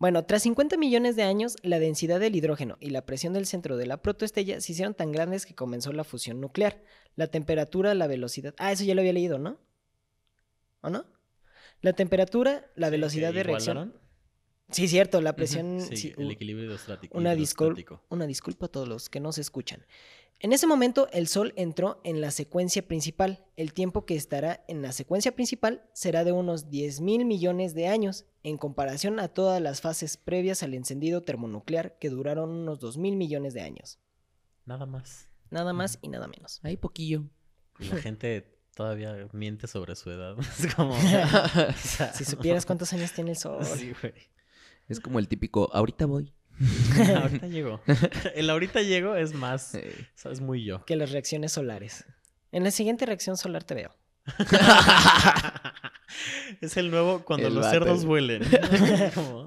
Bueno, 0.00 0.24
tras 0.24 0.42
50 0.44 0.78
millones 0.78 1.14
de 1.14 1.22
años, 1.24 1.56
la 1.62 1.78
densidad 1.78 2.18
del 2.20 2.34
hidrógeno 2.34 2.78
y 2.80 2.88
la 2.88 3.04
presión 3.04 3.34
del 3.34 3.44
centro 3.46 3.76
de 3.76 3.84
la 3.86 4.00
protoestrella 4.00 4.58
se 4.62 4.72
hicieron 4.72 4.94
tan 4.94 5.12
grandes 5.12 5.44
que 5.44 5.54
comenzó 5.54 5.92
la 5.92 6.04
fusión 6.04 6.40
nuclear. 6.40 6.82
La 7.16 7.26
temperatura, 7.26 7.92
la 7.94 8.06
velocidad. 8.06 8.54
Ah, 8.58 8.72
eso 8.72 8.82
ya 8.82 8.94
lo 8.94 9.02
había 9.02 9.12
leído, 9.12 9.38
¿no? 9.38 9.58
¿O 10.80 10.88
no? 10.88 11.04
La 11.82 11.92
temperatura, 11.92 12.70
la 12.76 12.88
velocidad 12.88 13.34
de 13.34 13.42
reacción. 13.42 13.94
Sí, 14.70 14.88
cierto, 14.88 15.20
la 15.20 15.36
presión. 15.36 15.80
Sí, 15.82 15.96
sí, 15.96 16.14
el 16.16 16.30
equilibrio 16.30 16.64
hidrostático. 16.66 17.18
una, 17.18 17.34
discul- 17.34 17.74
una 18.08 18.26
disculpa 18.26 18.66
a 18.66 18.68
todos 18.70 18.88
los 18.88 19.10
que 19.10 19.20
nos 19.20 19.36
escuchan. 19.36 19.84
En 20.42 20.54
ese 20.54 20.66
momento, 20.66 21.06
el 21.12 21.28
Sol 21.28 21.52
entró 21.56 22.00
en 22.02 22.22
la 22.22 22.30
secuencia 22.30 22.80
principal. 22.88 23.44
El 23.56 23.74
tiempo 23.74 24.06
que 24.06 24.16
estará 24.16 24.64
en 24.68 24.80
la 24.80 24.92
secuencia 24.92 25.34
principal 25.34 25.84
será 25.92 26.24
de 26.24 26.32
unos 26.32 26.70
10 26.70 27.02
mil 27.02 27.26
millones 27.26 27.74
de 27.74 27.88
años, 27.88 28.24
en 28.42 28.56
comparación 28.56 29.20
a 29.20 29.28
todas 29.28 29.60
las 29.60 29.82
fases 29.82 30.16
previas 30.16 30.62
al 30.62 30.72
encendido 30.72 31.20
termonuclear, 31.20 31.98
que 31.98 32.08
duraron 32.08 32.48
unos 32.48 32.80
2 32.80 32.96
mil 32.96 33.16
millones 33.16 33.52
de 33.52 33.60
años. 33.60 33.98
Nada 34.64 34.86
más. 34.86 35.28
Nada 35.50 35.74
más 35.74 35.98
y 36.00 36.08
nada 36.08 36.26
menos. 36.26 36.60
Ahí 36.62 36.78
poquillo. 36.78 37.24
La 37.78 37.96
gente 37.96 38.58
todavía 38.74 39.28
miente 39.32 39.66
sobre 39.66 39.94
su 39.94 40.10
edad. 40.10 40.36
Es 40.58 40.74
como. 40.74 40.96
Si 42.14 42.24
supieras 42.24 42.64
cuántos 42.64 42.94
años 42.94 43.12
tiene 43.12 43.32
el 43.32 43.36
Sol. 43.36 43.62
Sí, 43.76 43.92
güey. 44.00 44.14
Es 44.88 45.00
como 45.00 45.18
el 45.18 45.28
típico, 45.28 45.68
ahorita 45.74 46.06
voy. 46.06 46.32
ahorita 47.22 47.46
llego. 47.46 47.80
El 48.34 48.50
ahorita 48.50 48.82
llego 48.82 49.16
es 49.16 49.32
más. 49.34 49.74
Es 49.74 50.40
muy 50.40 50.64
yo. 50.64 50.84
Que 50.84 50.96
las 50.96 51.10
reacciones 51.10 51.52
solares. 51.52 52.04
En 52.52 52.64
la 52.64 52.70
siguiente 52.70 53.06
reacción 53.06 53.36
solar 53.36 53.64
te 53.64 53.74
veo. 53.74 53.94
es 56.60 56.76
el 56.76 56.90
nuevo 56.90 57.24
cuando 57.24 57.46
El 57.48 57.54
los 57.54 57.66
cerdos 57.66 58.04
huelen. 58.04 58.42
Como- 59.14 59.46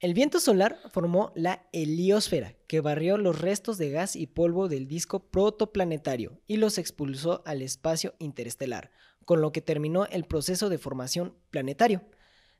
El 0.00 0.14
viento 0.14 0.38
solar 0.40 0.78
formó 0.92 1.32
la 1.34 1.66
heliosfera, 1.72 2.54
que 2.66 2.80
barrió 2.80 3.16
los 3.18 3.40
restos 3.40 3.78
de 3.78 3.90
gas 3.90 4.14
y 4.16 4.26
polvo 4.26 4.68
del 4.68 4.86
disco 4.86 5.28
protoplanetario 5.30 6.40
y 6.46 6.56
los 6.58 6.78
expulsó 6.78 7.42
al 7.46 7.62
espacio 7.62 8.14
interestelar, 8.18 8.90
con 9.24 9.40
lo 9.40 9.50
que 9.52 9.60
terminó 9.60 10.06
el 10.06 10.24
proceso 10.24 10.68
de 10.68 10.78
formación 10.78 11.34
planetario. 11.50 12.02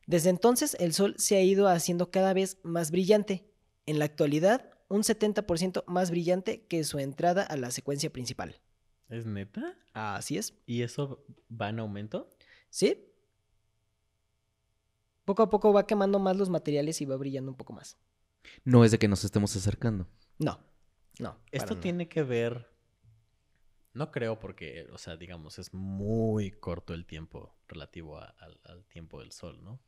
Desde 0.09 0.31
entonces, 0.31 0.75
el 0.81 0.94
Sol 0.94 1.14
se 1.18 1.37
ha 1.37 1.42
ido 1.42 1.68
haciendo 1.68 2.11
cada 2.11 2.33
vez 2.33 2.59
más 2.62 2.90
brillante. 2.90 3.44
En 3.85 3.99
la 3.99 4.07
actualidad, 4.07 4.71
un 4.88 5.03
70% 5.03 5.85
más 5.87 6.11
brillante 6.11 6.64
que 6.66 6.83
su 6.85 6.99
entrada 6.99 7.42
a 7.42 7.59
la 7.59 7.71
secuencia 7.71 8.11
principal. 8.11 8.59
¿Es 9.11 9.27
neta? 9.27 9.77
Así 9.92 10.38
es. 10.38 10.55
¿Y 10.64 10.81
eso 10.81 11.27
va 11.51 11.68
en 11.68 11.79
aumento? 11.81 12.31
¿Sí? 12.71 13.05
Poco 15.27 15.42
a 15.42 15.51
poco 15.51 15.75
va 15.75 15.87
quemando 15.87 16.18
más 16.18 16.37
los 16.38 16.49
materiales 16.49 17.03
y 17.03 17.05
va 17.05 17.16
brillando 17.16 17.51
un 17.51 17.57
poco 17.59 17.75
más. 17.75 17.99
No 18.64 18.85
es 18.87 18.90
de 18.92 18.99
que 18.99 19.09
nos 19.09 19.25
estemos 19.25 19.55
acercando. 19.57 20.07
No, 20.38 20.59
no. 21.18 21.38
Esto 21.53 21.77
tiene 21.83 22.09
que 22.09 22.23
ver. 22.23 22.66
No 23.92 24.11
creo 24.11 24.38
porque, 24.38 24.87
o 24.90 24.97
sea, 24.97 25.16
digamos, 25.18 25.59
es 25.59 25.75
muy 25.75 26.51
corto 26.51 26.94
el 26.94 27.05
tiempo 27.05 27.55
relativo 27.66 28.16
a- 28.18 28.35
al 28.64 28.87
tiempo 28.87 29.21
del 29.21 29.33
sol, 29.33 29.62
¿no? 29.62 29.83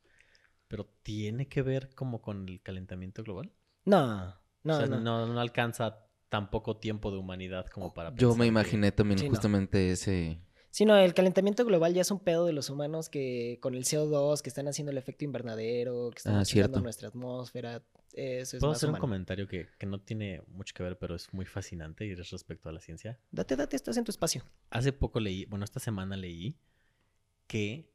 Pero 0.71 0.85
tiene 1.03 1.47
que 1.49 1.61
ver 1.61 1.93
como 1.93 2.21
con 2.21 2.47
el 2.49 2.61
calentamiento 2.61 3.23
global. 3.23 3.51
No, 3.85 4.33
no, 4.63 4.73
o 4.73 4.77
sea, 4.77 4.87
no. 4.87 4.99
no. 5.01 5.27
no 5.27 5.39
alcanza 5.39 6.07
tan 6.29 6.49
poco 6.49 6.77
tiempo 6.77 7.11
de 7.11 7.17
humanidad 7.17 7.65
como 7.67 7.93
para 7.93 8.15
Yo 8.15 8.33
me 8.35 8.45
que- 8.45 8.47
imaginé 8.47 8.91
también 8.93 9.19
Sí, 9.19 9.25
no. 9.25 9.31
justamente 9.31 9.91
ese... 9.91 10.39
Sí, 10.69 10.85
no, 10.85 10.95
el 10.95 11.13
calentamiento 11.13 11.65
global 11.65 11.93
ya 11.93 11.99
es 12.01 12.11
un 12.11 12.19
pedo 12.21 12.45
de 12.45 12.53
los 12.53 12.69
humanos 12.69 13.09
que 13.09 13.59
con 13.61 13.75
el 13.75 13.83
CO2, 13.83 14.41
que 14.41 14.47
están 14.47 14.69
haciendo 14.69 14.91
el 14.91 14.97
efecto 14.97 15.25
invernadero, 15.25 16.09
que 16.11 16.19
están 16.19 16.35
Ah, 16.35 16.39
achicando 16.39 16.67
cierto. 16.69 16.79
nuestra 16.81 17.09
atmósfera. 17.09 17.83
Eso 18.13 18.55
es 18.55 18.61
Puedo 18.61 18.71
más 18.71 18.77
hacer 18.77 18.89
un 18.91 18.95
comentario 18.97 19.47
que, 19.49 19.67
que 19.77 19.85
no 19.85 19.99
tiene 19.99 20.41
mucho 20.47 20.73
que 20.73 20.83
ver, 20.83 20.97
pero 20.97 21.15
es 21.15 21.33
muy 21.33 21.45
fascinante 21.45 22.05
y 22.07 22.11
es 22.11 22.29
respecto 22.29 22.69
a 22.69 22.71
la 22.71 22.79
ciencia. 22.79 23.19
Date, 23.31 23.57
date, 23.57 23.75
estás 23.75 23.97
en 23.97 24.05
tu 24.05 24.11
espacio. 24.11 24.45
Hace 24.69 24.93
poco 24.93 25.19
leí, 25.19 25.43
bueno, 25.43 25.65
esta 25.65 25.81
semana 25.81 26.15
leí 26.15 26.55
que 27.47 27.90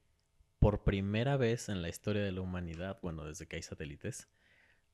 por 0.58 0.84
primera 0.84 1.36
vez 1.36 1.68
en 1.68 1.82
la 1.82 1.88
historia 1.88 2.22
de 2.22 2.32
la 2.32 2.40
humanidad, 2.40 2.98
bueno, 3.02 3.24
desde 3.24 3.46
que 3.46 3.56
hay 3.56 3.62
satélites, 3.62 4.28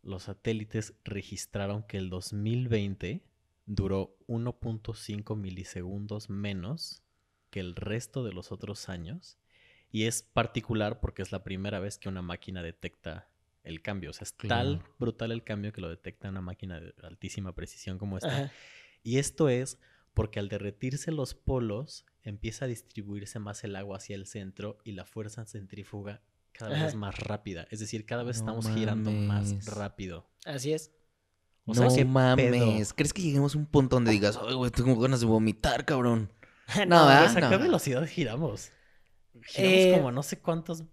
los 0.03 0.25
satélites 0.25 0.95
registraron 1.05 1.85
que 1.85 1.99
el 1.99 2.11
2020 2.11 3.23
duró 3.67 4.17
1.5 4.27 5.37
milisegundos 5.37 6.29
menos 6.29 7.03
que 7.51 7.61
el 7.61 7.77
resto 7.77 8.25
de 8.25 8.33
los 8.33 8.51
otros 8.51 8.89
años. 8.89 9.39
Y 9.91 10.05
es 10.07 10.23
particular 10.23 11.01
porque 11.01 11.23
es 11.23 11.33
la 11.33 11.45
primera 11.45 11.79
vez 11.79 11.99
que 11.99 12.09
una 12.09 12.23
máquina 12.23 12.63
detecta 12.63 13.29
el 13.63 13.83
cambio. 13.83 14.11
O 14.11 14.13
sea, 14.13 14.25
es 14.25 14.35
tal 14.35 14.79
Claro. 14.79 14.95
brutal 14.99 15.33
el 15.33 15.45
cambio 15.45 15.73
que 15.73 15.81
lo 15.83 15.89
detecta 15.89 16.31
una 16.31 16.41
máquina 16.41 16.81
de 16.81 16.95
altísima 17.03 17.55
precisión 17.55 17.99
como 17.99 18.17
esta. 18.17 18.45
Ajá. 18.47 18.53
Y 19.05 19.19
esto 19.19 19.49
es 19.49 19.79
porque 20.15 20.39
al 20.41 20.49
derretirse 20.49 21.11
los 21.13 21.35
polos 21.35 22.05
empieza 22.23 22.67
a 22.67 22.69
distribuirse 22.69 23.39
más 23.39 23.65
el 23.65 23.77
agua 23.77 23.97
hacia 23.97 24.15
el 24.17 24.27
centro 24.27 24.79
y 24.85 24.93
la 24.93 25.05
fuerza 25.05 25.45
centrífuga 25.47 26.23
cada 26.53 26.71
vez 26.71 26.83
es 26.89 26.95
más 26.95 27.19
rápida. 27.19 27.67
Es 27.71 27.81
decir, 27.81 28.05
cada 28.05 28.23
vez 28.23 28.37
No 28.43 28.43
estamos 28.61 28.69
girando 28.75 29.11
más 29.11 29.65
rápido. 29.67 30.29
Así 30.45 30.73
es. 30.73 30.93
O 31.65 31.75
sea, 31.75 31.87
no 31.87 31.95
¿qué 31.95 32.05
mames. 32.05 32.51
pedo? 32.51 32.95
¿Crees 32.97 33.13
que 33.13 33.23
lleguemos 33.23 33.55
a 33.55 33.59
un 33.59 33.67
punto 33.67 33.97
donde 33.97 34.11
digas, 34.11 34.39
ay, 34.43 34.55
güey, 34.55 34.71
tengo 34.71 34.99
ganas 35.01 35.21
de 35.21 35.27
vomitar, 35.27 35.85
cabrón? 35.85 36.31
No, 36.77 36.87
No, 36.87 37.07
¿verdad? 37.07 37.33
Pues, 37.33 37.45
¿A 37.45 37.49
qué 37.51 37.57
no. 37.57 37.63
velocidad 37.63 38.07
giramos? 38.07 38.71
Giramos 39.45 39.79
Eh, 39.79 39.93
como 39.97 40.13
no 40.13 40.23
sé 40.23 40.39
cuántos 40.41 40.85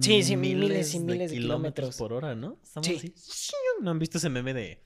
sí, 0.00 0.22
sí, 0.22 0.36
miles 0.36 0.94
y 0.94 1.00
miles 1.00 1.30
de 1.30 1.36
kilómetros 1.36 1.90
kilómetros. 1.90 1.96
por 1.96 2.12
hora, 2.12 2.34
¿no? 2.34 2.58
Estamos 2.62 2.86
Sí. 2.86 2.94
así. 3.16 3.52
¿No 3.82 3.90
han 3.90 3.98
visto 3.98 4.18
ese 4.18 4.28
meme 4.30 4.54
de, 4.54 4.82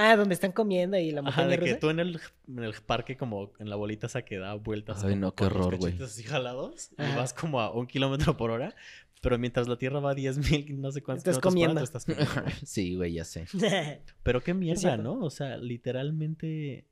Ah, 0.00 0.14
donde 0.16 0.34
están 0.34 0.52
comiendo 0.52 0.96
y 0.96 1.10
la 1.10 1.20
ajá, 1.22 1.42
montaña 1.42 1.48
de 1.48 1.58
que 1.58 1.74
tú 1.74 1.90
en 1.90 1.98
el, 1.98 2.20
en 2.46 2.58
el 2.62 2.72
parque 2.74 3.16
como 3.16 3.52
en 3.58 3.68
la 3.68 3.74
bolita 3.74 4.06
esa 4.06 4.22
que 4.22 4.38
da 4.38 4.54
vueltas 4.54 5.02
Ay, 5.02 5.16
no, 5.16 5.34
qué 5.34 5.44
horror, 5.46 5.76
güey. 5.76 6.00
así 6.00 6.22
jalados 6.22 6.90
y 6.96 7.02
Ajá. 7.02 7.16
vas 7.16 7.34
como 7.34 7.60
a 7.60 7.72
un 7.74 7.86
kilómetro 7.88 8.36
por 8.36 8.52
hora, 8.52 8.76
pero 9.20 9.36
mientras 9.38 9.66
la 9.66 9.76
Tierra 9.76 9.98
va 9.98 10.12
a 10.12 10.14
10.000, 10.14 10.76
no 10.78 10.92
sé 10.92 11.02
cuántos 11.02 11.26
Estás 11.26 11.40
comiendo. 11.42 11.80
estás 11.82 12.04
comiendo. 12.04 12.30
sí, 12.64 12.94
güey, 12.94 13.14
ya 13.14 13.24
sé. 13.24 13.46
Pero 14.22 14.40
qué 14.40 14.54
mierda. 14.54 14.96
¿no? 14.96 15.18
O 15.24 15.30
sea, 15.30 15.56
literalmente 15.56 16.86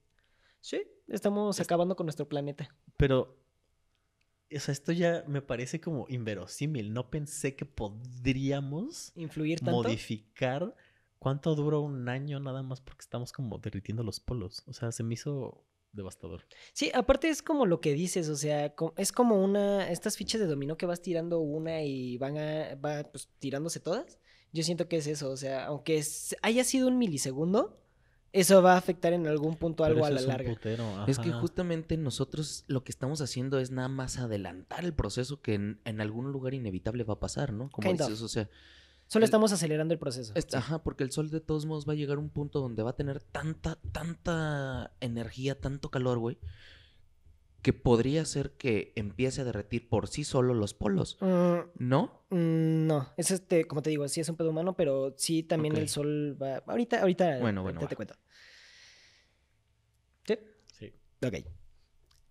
sí, 0.60 0.82
estamos 1.06 1.60
Es- 1.60 1.64
acabando 1.64 1.94
con 1.94 2.06
nuestro 2.06 2.28
planeta. 2.28 2.74
Pero, 2.96 3.38
o 4.52 4.58
sea, 4.58 4.72
esto 4.72 4.90
ya 4.90 5.22
me 5.28 5.42
parece 5.42 5.80
como 5.80 6.06
inverosímil. 6.08 6.92
No 6.92 7.08
pensé 7.10 7.54
que 7.54 7.64
podríamos 7.66 9.12
Influir 9.14 9.60
tanto. 9.60 9.72
modificar 9.82 10.74
cuánto 11.18 11.54
dura 11.54 11.78
un 11.78 12.08
año 12.08 12.40
nada 12.40 12.62
más 12.62 12.80
porque 12.80 13.02
estamos 13.02 13.32
como 13.32 13.58
derritiendo 13.58 14.02
los 14.02 14.20
polos. 14.20 14.62
O 14.66 14.72
sea, 14.72 14.92
se 14.92 15.02
me 15.02 15.14
hizo 15.14 15.64
devastador. 15.92 16.44
Sí, 16.74 16.90
aparte 16.94 17.28
es 17.30 17.42
como 17.42 17.64
lo 17.66 17.80
que 17.80 17.94
dices, 17.94 18.28
o 18.28 18.36
sea, 18.36 18.74
es 18.96 19.12
como 19.12 19.42
una, 19.42 19.90
estas 19.90 20.16
fichas 20.16 20.40
de 20.40 20.46
dominó 20.46 20.76
que 20.76 20.84
vas 20.86 21.00
tirando 21.00 21.40
una 21.40 21.82
y 21.82 22.18
van 22.18 22.36
a, 22.36 22.74
va 22.76 23.04
pues 23.10 23.28
tirándose 23.38 23.80
todas. 23.80 24.18
Yo 24.52 24.62
siento 24.62 24.88
que 24.88 24.96
es 24.98 25.06
eso, 25.06 25.30
o 25.30 25.36
sea, 25.36 25.66
aunque 25.66 25.96
es- 25.98 26.36
haya 26.42 26.64
sido 26.64 26.88
un 26.88 26.98
milisegundo, 26.98 27.80
eso 28.32 28.60
va 28.60 28.74
a 28.74 28.76
afectar 28.76 29.14
en 29.14 29.26
algún 29.26 29.56
punto 29.56 29.84
algo 29.84 30.04
a 30.04 30.10
la 30.10 30.20
es 30.20 30.26
larga. 30.26 30.52
Es 31.06 31.18
que 31.18 31.32
justamente 31.32 31.96
nosotros 31.96 32.64
lo 32.66 32.84
que 32.84 32.92
estamos 32.92 33.22
haciendo 33.22 33.58
es 33.58 33.70
nada 33.70 33.88
más 33.88 34.18
adelantar 34.18 34.84
el 34.84 34.92
proceso 34.92 35.40
que 35.40 35.54
en, 35.54 35.80
en 35.86 36.02
algún 36.02 36.30
lugar 36.32 36.52
inevitable 36.52 37.04
va 37.04 37.14
a 37.14 37.20
pasar, 37.20 37.54
¿no? 37.54 37.70
Como 37.70 37.88
Kind 37.88 38.02
of. 38.02 38.08
dices, 38.10 38.22
o 38.22 38.28
sea, 38.28 38.50
Solo 39.08 39.24
el- 39.24 39.28
estamos 39.28 39.52
acelerando 39.52 39.92
el 39.94 39.98
proceso. 40.00 40.32
es- 40.34 40.46
sí. 40.50 40.56
ajá, 40.56 40.82
porque 40.82 41.04
el 41.04 41.12
sol 41.12 41.30
de 41.30 41.40
todos 41.40 41.64
modos 41.66 41.88
va 41.88 41.92
a 41.92 41.96
llegar 41.96 42.16
a 42.16 42.20
un 42.20 42.30
punto 42.30 42.60
donde 42.60 42.82
va 42.82 42.90
a 42.90 42.96
tener 42.96 43.22
tanta, 43.22 43.78
tanta 43.92 44.92
energía, 45.00 45.60
tanto 45.60 45.90
calor, 45.90 46.18
güey, 46.18 46.38
que 47.62 47.72
podría 47.72 48.24
ser 48.24 48.52
que 48.52 48.92
empiece 48.96 49.40
a 49.40 49.44
derretir 49.44 49.88
por 49.88 50.06
sí 50.08 50.22
solo 50.24 50.54
los 50.54 50.72
polos, 50.74 51.18
Mm, 51.20 51.58
¿no? 51.78 52.22
mm, 52.30 52.86
no, 52.86 53.12
es 53.16 53.30
este, 53.32 53.64
como 53.66 53.82
te 53.82 53.90
digo, 53.90 54.06
sí 54.08 54.20
es 54.20 54.28
un 54.28 54.36
pedo 54.36 54.50
humano, 54.50 54.76
pero 54.76 55.14
sí 55.16 55.42
también 55.42 55.76
el 55.76 55.88
sol 55.88 56.36
va. 56.40 56.62
Ahorita, 56.66 57.00
ahorita, 57.00 57.38
Bueno, 57.40 57.62
bueno, 57.62 57.78
ahorita 57.80 57.84
va. 57.84 57.88
te 57.88 57.96
cuento. 57.96 58.14
¿Sí? 60.26 60.38
Sí. 60.78 60.92
Ok. 61.26 61.34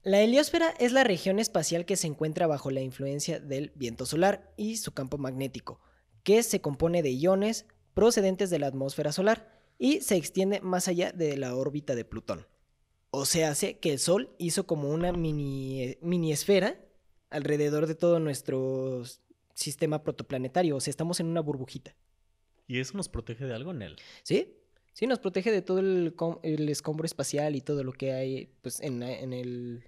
La 0.04 0.22
heliosfera 0.22 0.70
es 0.80 0.92
la 0.92 1.04
región 1.04 1.40
espacial 1.40 1.86
que 1.86 1.96
se 1.96 2.08
encuentra 2.08 2.46
bajo 2.48 2.70
la 2.70 2.82
influencia 2.82 3.40
del 3.40 3.72
viento 3.76 4.06
solar 4.06 4.54
y 4.56 4.78
su 4.78 4.92
campo 4.94 5.18
magnético, 5.18 5.82
que 6.26 6.42
se 6.42 6.60
compone 6.60 7.04
de 7.04 7.14
iones 7.14 7.68
procedentes 7.94 8.50
de 8.50 8.60
la 8.60 8.68
atmósfera 8.68 9.14
solar 9.14 9.48
y 9.78 10.02
se 10.02 10.16
extiende 10.16 10.60
más 10.60 10.88
allá 10.88 11.12
de 11.12 11.38
la 11.38 11.56
órbita 11.56 11.96
de 11.96 12.04
Plutón. 12.04 12.48
O 13.12 13.26
sea, 13.26 13.52
hace 13.52 13.78
que 13.78 13.94
el 13.94 14.00
Sol 14.00 14.36
hizo 14.40 14.66
como 14.66 14.90
una 14.90 15.14
mini, 15.14 15.98
mini 16.02 16.34
esfera 16.34 16.84
alrededor 17.30 17.86
de 17.86 17.96
todo 17.96 18.20
nuestro 18.20 19.04
sistema 19.54 20.04
protoplanetario. 20.04 20.76
O 20.76 20.80
sea, 20.80 20.90
estamos 20.90 21.20
en 21.20 21.28
una 21.28 21.42
burbujita. 21.42 21.96
¿Y 22.68 22.80
eso 22.80 22.98
nos 22.98 23.08
protege 23.08 23.46
de 23.46 23.54
algo 23.54 23.72
en 23.72 23.84
él? 23.84 23.96
¿Sí? 24.24 24.58
Sí, 24.94 25.06
nos 25.06 25.20
protege 25.20 25.52
de 25.52 25.62
todo 25.62 25.80
el, 25.80 26.16
el 26.42 26.70
escombro 26.70 27.06
espacial 27.06 27.56
y 27.56 27.62
todo 27.62 27.84
lo 27.84 27.94
que 27.94 28.14
hay 28.14 28.50
pues, 28.64 28.80
en, 28.82 29.04
en 29.04 29.32
el... 29.32 29.84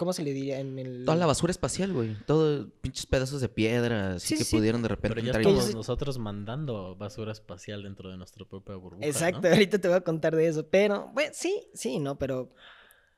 ¿Cómo 0.00 0.14
se 0.14 0.22
le 0.22 0.32
diría? 0.32 0.60
En 0.60 0.78
el... 0.78 1.04
Toda 1.04 1.18
la 1.18 1.26
basura 1.26 1.50
espacial, 1.50 1.92
güey. 1.92 2.16
Todo 2.26 2.70
pinches 2.80 3.04
pedazos 3.04 3.42
de 3.42 3.50
piedra, 3.50 4.14
así 4.14 4.28
Sí, 4.28 4.36
que 4.38 4.44
sí. 4.44 4.56
pudieron 4.56 4.80
de 4.80 4.88
repente 4.88 5.16
Pero 5.16 5.20
ya 5.20 5.28
entrar 5.28 5.42
y- 5.44 5.48
estamos 5.48 5.66
sí. 5.66 5.74
nosotros 5.74 6.18
mandando 6.18 6.96
basura 6.96 7.32
espacial 7.32 7.82
dentro 7.82 8.10
de 8.10 8.16
nuestra 8.16 8.46
propia 8.46 8.76
burbuja. 8.76 9.06
Exacto, 9.06 9.42
¿no? 9.42 9.48
ahorita 9.50 9.78
te 9.78 9.88
voy 9.88 9.98
a 9.98 10.00
contar 10.00 10.34
de 10.34 10.46
eso. 10.48 10.66
Pero, 10.66 11.10
bueno, 11.12 11.30
sí, 11.34 11.68
sí, 11.74 11.98
no, 11.98 12.16
pero 12.18 12.50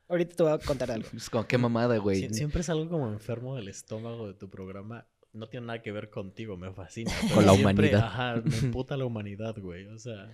ahorita 0.08 0.34
te 0.34 0.42
voy 0.42 0.52
a 0.52 0.58
contar 0.58 0.90
algo. 0.90 1.08
Es 1.16 1.30
como, 1.30 1.46
qué 1.46 1.56
mamada, 1.56 1.96
güey. 1.98 2.22
Sie- 2.28 2.32
siempre 2.34 2.62
es 2.62 2.68
algo 2.68 2.88
como 2.90 3.08
enfermo 3.12 3.54
del 3.54 3.68
estómago 3.68 4.26
de 4.26 4.34
tu 4.34 4.50
programa. 4.50 5.06
No 5.32 5.48
tiene 5.48 5.66
nada 5.68 5.82
que 5.82 5.92
ver 5.92 6.10
contigo, 6.10 6.56
me 6.56 6.72
fascina. 6.72 7.12
Con 7.32 7.46
la 7.46 7.54
siempre, 7.54 7.90
humanidad. 7.90 8.00
Ajá, 8.06 8.42
me 8.44 8.58
emputa 8.58 8.96
la 8.96 9.04
humanidad, 9.04 9.54
güey. 9.58 9.86
O 9.86 9.98
sea, 10.00 10.28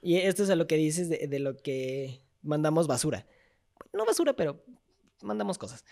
Y 0.00 0.18
esto 0.18 0.44
es 0.44 0.50
a 0.50 0.54
lo 0.54 0.68
que 0.68 0.76
dices 0.76 1.08
de, 1.08 1.26
de 1.26 1.38
lo 1.40 1.56
que 1.56 2.22
mandamos 2.42 2.86
basura. 2.86 3.26
No 3.92 4.06
basura, 4.06 4.34
pero 4.36 4.62
mandamos 5.22 5.58
cosas. 5.58 5.84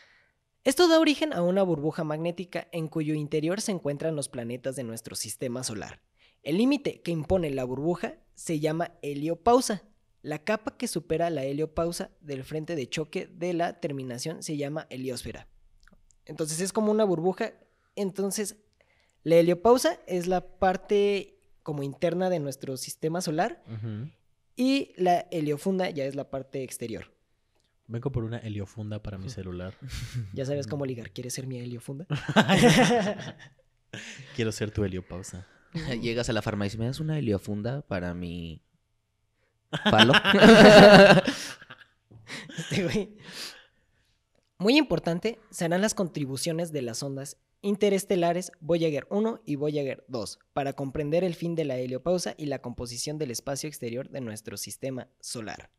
Esto 0.64 0.88
da 0.88 0.98
origen 0.98 1.32
a 1.32 1.42
una 1.42 1.62
burbuja 1.62 2.04
magnética 2.04 2.68
en 2.72 2.88
cuyo 2.88 3.14
interior 3.14 3.60
se 3.60 3.72
encuentran 3.72 4.16
los 4.16 4.28
planetas 4.28 4.76
de 4.76 4.82
nuestro 4.82 5.16
sistema 5.16 5.62
solar. 5.64 6.00
El 6.42 6.58
límite 6.58 7.00
que 7.02 7.10
impone 7.10 7.50
la 7.50 7.64
burbuja 7.64 8.16
se 8.34 8.60
llama 8.60 8.92
heliopausa. 9.02 9.82
La 10.22 10.44
capa 10.44 10.76
que 10.76 10.88
supera 10.88 11.30
la 11.30 11.44
heliopausa 11.44 12.10
del 12.20 12.44
frente 12.44 12.76
de 12.76 12.88
choque 12.88 13.26
de 13.26 13.52
la 13.54 13.80
terminación 13.80 14.42
se 14.42 14.56
llama 14.56 14.86
heliosfera. 14.90 15.48
Entonces 16.26 16.60
es 16.60 16.72
como 16.72 16.90
una 16.90 17.04
burbuja. 17.04 17.52
Entonces 17.96 18.56
la 19.22 19.36
heliopausa 19.36 19.98
es 20.06 20.26
la 20.26 20.58
parte 20.58 21.38
como 21.62 21.82
interna 21.82 22.30
de 22.30 22.40
nuestro 22.40 22.76
sistema 22.76 23.20
solar 23.20 23.62
y 24.56 24.92
la 24.96 25.26
heliofunda 25.30 25.90
ya 25.90 26.04
es 26.04 26.14
la 26.14 26.30
parte 26.30 26.62
exterior. 26.62 27.12
Vengo 27.88 28.12
por 28.12 28.22
una 28.22 28.38
heliofunda 28.38 29.02
para 29.02 29.18
mi 29.18 29.28
celular. 29.30 29.74
Ya 30.32 30.44
sabes 30.44 30.66
cómo 30.66 30.86
ligar. 30.86 31.10
¿Quieres 31.10 31.34
ser 31.34 31.46
mi 31.46 31.58
heliofunda? 31.58 32.06
Quiero 34.36 34.52
ser 34.52 34.70
tu 34.70 34.84
heliopausa. 34.84 35.46
Llegas 36.00 36.28
a 36.28 36.32
la 36.32 36.42
farmacia 36.42 36.76
y 36.76 36.80
me 36.80 36.86
das 36.86 37.00
una 37.00 37.18
heliofunda 37.18 37.82
para 37.82 38.14
mi 38.14 38.62
palo. 39.90 40.12
Este 42.56 42.84
güey. 42.84 43.16
Muy 44.58 44.76
importante 44.76 45.38
serán 45.50 45.82
las 45.82 45.94
contribuciones 45.94 46.72
de 46.72 46.82
las 46.82 47.02
ondas 47.02 47.38
interestelares 47.60 48.52
Voyager 48.60 49.06
1 49.10 49.42
y 49.44 49.56
Voyager 49.56 50.04
2 50.08 50.38
para 50.52 50.72
comprender 50.72 51.24
el 51.24 51.34
fin 51.34 51.54
de 51.54 51.64
la 51.64 51.76
heliopausa 51.76 52.34
y 52.36 52.46
la 52.46 52.60
composición 52.60 53.18
del 53.18 53.30
espacio 53.30 53.68
exterior 53.68 54.08
de 54.10 54.20
nuestro 54.20 54.56
sistema 54.56 55.08
solar. 55.20 55.70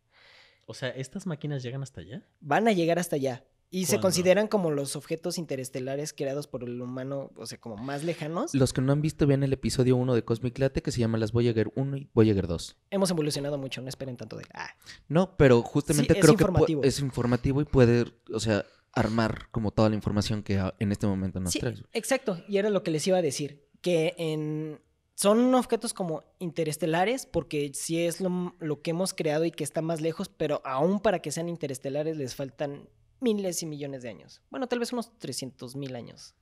O 0.69 0.75
sea, 0.75 0.89
¿estas 0.89 1.25
máquinas 1.25 1.63
llegan 1.63 1.81
hasta 1.81 2.01
allá? 2.01 2.23
Van 2.41 2.67
a 2.67 2.71
llegar 2.73 2.99
hasta 2.99 3.15
allá 3.15 3.43
y 3.71 3.85
se 3.85 3.99
consideran 3.99 4.47
como 4.47 4.69
los 4.69 4.95
objetos 4.95 5.37
interestelares 5.39 6.13
creados 6.13 6.45
por 6.47 6.63
el 6.63 6.79
humano, 6.79 7.31
o 7.35 7.45
sea, 7.47 7.59
como 7.59 7.75
más 7.75 8.03
lejanos. 8.03 8.53
Los 8.53 8.71
que 8.71 8.81
no 8.81 8.91
han 8.93 9.01
visto, 9.01 9.25
vean 9.25 9.41
el 9.43 9.51
episodio 9.53 9.95
1 9.95 10.13
de 10.13 10.23
Cosmic 10.23 10.59
Latte 10.59 10.83
que 10.83 10.91
se 10.91 10.99
llama 10.99 11.17
las 11.17 11.31
Voyager 11.31 11.71
1 11.75 11.97
y 11.97 12.09
Voyager 12.13 12.45
2. 12.45 12.77
Hemos 12.91 13.09
evolucionado 13.09 13.57
mucho, 13.57 13.81
no 13.81 13.89
esperen 13.89 14.15
tanto 14.15 14.37
de... 14.37 14.45
Ah, 14.53 14.69
No, 15.07 15.35
pero 15.37 15.61
justamente 15.63 16.13
Sí, 16.13 16.19
creo 16.19 16.35
que 16.35 16.43
informativo. 16.43 16.83
es 16.83 16.99
informativo 16.99 17.61
y 17.61 17.65
puede, 17.65 18.05
o 18.31 18.39
sea, 18.39 18.63
armar 18.93 19.49
como 19.51 19.71
toda 19.71 19.89
la 19.89 19.95
información 19.95 20.43
que 20.43 20.61
en 20.77 20.91
este 20.91 21.07
momento 21.07 21.39
nos 21.39 21.51
Sí, 21.53 21.59
traes. 21.59 21.83
exacto. 21.93 22.43
Y 22.47 22.57
era 22.57 22.69
lo 22.69 22.83
que 22.83 22.91
les 22.91 23.05
iba 23.07 23.17
a 23.17 23.21
decir. 23.23 23.67
Que 23.81 24.13
en... 24.17 24.81
son 25.21 25.53
objetos 25.53 25.93
como 25.93 26.23
interestelares 26.39 27.25
porque 27.25 27.71
sí 27.73 28.05
es 28.05 28.21
lo, 28.21 28.55
lo 28.59 28.81
que 28.81 28.91
hemos 28.91 29.13
creado 29.13 29.43
y 29.43 29.51
que 29.51 29.65
está 29.65 29.81
más 29.81 29.99
lejos, 29.99 30.29
pero 30.29 30.61
aún 30.63 31.01
para 31.01 31.19
que 31.21 31.31
sean 31.31 31.49
interestelares 31.49 32.15
les 32.15 32.35
faltan 32.35 32.87
miles 33.19 33.61
y 33.61 33.65
millones 33.65 34.01
de 34.03 34.07
años. 34.09 34.41
Bueno, 34.49 34.67
tal 34.67 34.79
vez 34.79 34.93
unos 34.93 35.17
300 35.19 35.75
mil 35.75 35.93
años. 35.97 36.35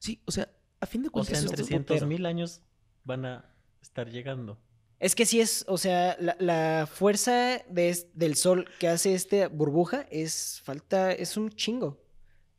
Sí, 0.00 0.20
o 0.24 0.32
sea, 0.32 0.50
a 0.80 0.86
fin 0.86 1.02
de 1.02 1.08
O 1.08 1.12
cuentas, 1.12 1.30
sea, 1.30 1.38
en 1.38 1.44
es 1.44 1.50
un 1.50 1.56
300 1.56 1.94
putero. 1.94 2.06
mil 2.08 2.26
años 2.26 2.60
van 3.04 3.24
a 3.24 3.54
estar 3.80 4.10
llegando. 4.10 4.58
Es 4.98 5.14
que 5.14 5.24
sí 5.24 5.40
es, 5.40 5.64
o 5.68 5.78
sea, 5.78 6.16
la, 6.18 6.36
la 6.40 6.88
fuerza 6.92 7.58
de 7.68 7.88
es- 7.88 8.08
del 8.18 8.34
sol 8.34 8.68
que 8.80 8.88
hace 8.88 9.14
esta 9.14 9.46
burbuja 9.46 10.08
es 10.10 10.60
falta, 10.64 11.12
es 11.12 11.36
un 11.36 11.50
chingo. 11.50 12.02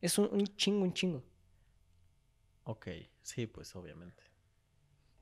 Es 0.00 0.16
un, 0.18 0.30
un 0.32 0.46
chingo, 0.56 0.84
un 0.84 0.94
chingo. 0.94 1.22
Ok, 2.64 2.88
sí, 3.20 3.46
pues 3.46 3.74
obviamente. 3.76 4.23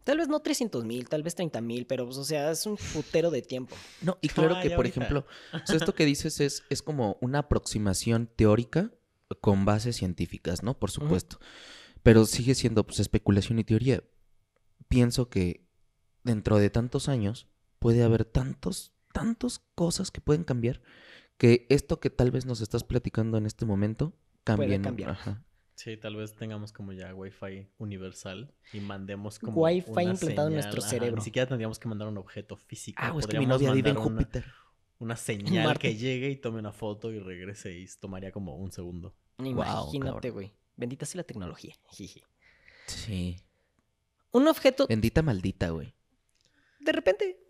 Tal 0.05 0.19
vez 0.19 0.29
no 0.29 0.41
300 0.41 0.85
mil, 0.85 1.09
tal 1.09 1.23
vez 1.23 1.35
30 1.35 1.61
mil, 1.61 1.87
pero 1.87 2.05
pues, 2.05 2.17
o 2.17 2.25
sea, 2.25 2.51
es 2.51 2.67
un 2.67 2.77
putero 2.93 3.31
de 3.31 3.43
tiempo. 3.43 3.77
No, 4.01 4.19
y 4.21 4.29
claro 4.29 4.57
Ay, 4.57 4.62
que, 4.62 4.69
por 4.71 4.79
ahorita. 4.79 5.01
ejemplo, 5.01 5.27
o 5.53 5.67
sea, 5.67 5.77
esto 5.77 5.95
que 5.95 6.05
dices 6.05 6.41
es, 6.41 6.65
es 6.71 6.83
como 6.83 7.19
una 7.21 7.41
aproximación 7.41 8.29
teórica 8.35 8.91
con 9.41 9.65
bases 9.65 9.97
científicas, 9.97 10.62
¿no? 10.62 10.79
Por 10.79 10.91
supuesto. 10.91 11.38
Pero 12.03 12.27
sigue 12.27 12.55
siendo 12.55 12.85
pues, 12.85 13.01
especulación 13.01 13.59
y 13.59 13.65
teoría. 13.65 14.03
Pienso 14.88 15.29
que 15.29 15.67
dentro 16.25 16.59
de 16.59 16.71
tantos 16.71 17.09
años 17.09 17.47
puede 17.79 18.03
haber 18.03 18.25
tantos, 18.25 18.93
tantas 19.12 19.61
cosas 19.75 20.11
que 20.11 20.21
pueden 20.21 20.45
cambiar 20.45 20.83
que 21.43 21.67
esto 21.71 21.99
que 21.99 22.11
tal 22.11 22.31
vez 22.31 22.47
nos 22.47 22.61
estás 22.61 22.85
platicando 22.85 23.37
en 23.37 23.47
este 23.47 23.65
momento 23.65 24.12
cambie. 24.45 24.79
¿no? 24.79 24.85
cambiar. 24.85 25.11
Ajá. 25.11 25.45
Sí, 25.83 25.97
tal 25.97 26.14
vez 26.14 26.35
tengamos 26.37 26.73
como 26.73 26.92
ya 26.92 27.12
Wi-Fi 27.12 27.66
universal 27.79 28.55
y 28.73 28.79
mandemos 28.81 29.38
como 29.40 29.61
Wi-Fi 29.62 29.90
una 29.90 30.03
implantado 30.05 30.49
en 30.49 30.55
nuestro 30.55 30.81
ajá, 30.81 30.90
cerebro. 30.90 31.16
Ni 31.16 31.23
siquiera 31.23 31.49
tendríamos 31.49 31.79
que 31.81 31.88
mandar 31.88 32.07
un 32.07 32.18
objeto 32.18 32.57
físico. 32.57 33.01
Ah, 33.03 33.09
es 33.18 33.27
que 33.27 33.38
mi 33.38 33.47
podríamos 33.47 33.61
novia 33.62 33.73
vive 33.73 33.90
en 33.90 33.97
una- 33.97 34.05
Júpiter. 34.05 34.45
Una 35.01 35.16
señal 35.16 35.64
Marte. 35.64 35.81
que 35.88 35.97
llegue 35.97 36.31
y 36.31 36.37
tome 36.37 36.61
una 36.61 36.73
foto 36.73 37.11
y 37.11 37.18
regrese 37.18 37.77
y 37.77 37.87
tomaría 37.99 38.31
como 38.31 38.55
un 38.57 38.71
segundo. 38.71 39.16
Imagínate, 39.38 40.31
güey. 40.31 40.53
Bendita 40.77 41.05
sea 41.05 41.18
la 41.18 41.25
tecnología. 41.25 41.75
Jiji. 41.90 42.23
Sí. 42.87 43.37
Un 44.31 44.47
objeto, 44.47 44.87
Bendita 44.87 45.23
maldita, 45.23 45.71
güey. 45.71 45.95
de 46.81 46.92
repente, 46.92 47.41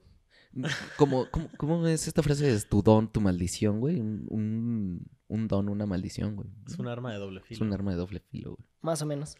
¿Cómo, 0.97 1.27
cómo, 1.31 1.49
cómo 1.57 1.87
es 1.87 2.07
esta 2.09 2.23
frase? 2.23 2.53
Es 2.53 2.69
tu 2.69 2.83
don, 2.83 3.11
tu 3.11 3.21
maldición, 3.21 3.81
güey. 3.81 4.01
Un, 4.01 4.27
un, 4.29 5.07
un 5.29 5.49
don, 5.49 5.69
una 5.69 5.87
maldición, 5.87 6.37
güey. 6.37 6.49
Es 6.67 6.79
un 6.79 6.89
arma 6.89 7.13
de 7.13 7.19
doble 7.19 7.41
filo. 7.41 7.57
Es 7.57 7.61
un 7.61 7.73
arma 7.73 7.91
de 7.93 7.97
doble 7.97 8.21
filo, 8.21 8.57
güey. 8.57 8.69
más 8.83 9.01
o 9.03 9.07
menos. 9.07 9.37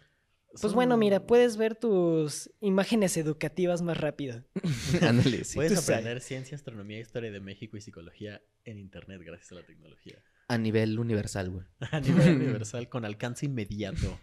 Pues 0.51 0.61
Son- 0.61 0.75
bueno, 0.75 0.97
mira, 0.99 1.27
puedes 1.27 1.57
ver 1.57 1.75
tus 1.77 2.51
imágenes 2.61 3.17
educativas 3.17 3.81
más 3.83 3.97
rápido. 3.99 4.45
Ándale, 5.03 5.45
sí. 5.45 5.55
Puedes 5.57 5.73
sabes. 5.73 5.89
aprender 5.91 6.21
ciencia, 6.21 6.55
astronomía, 6.57 7.01
historia 7.01 7.31
de 7.31 7.41
México 7.41 7.77
y 7.77 7.81
psicología 7.81 8.43
en 8.65 8.79
internet 8.79 9.21
gracias 9.25 9.53
a 9.53 9.55
la 9.57 9.63
tecnología. 9.67 10.19
A 10.49 10.59
nivel 10.59 10.99
universal, 10.99 11.51
güey. 11.51 11.67
A 11.91 12.01
nivel 12.01 12.37
universal 12.43 12.89
con 12.91 13.05
alcance 13.07 13.47
inmediato. 13.47 14.19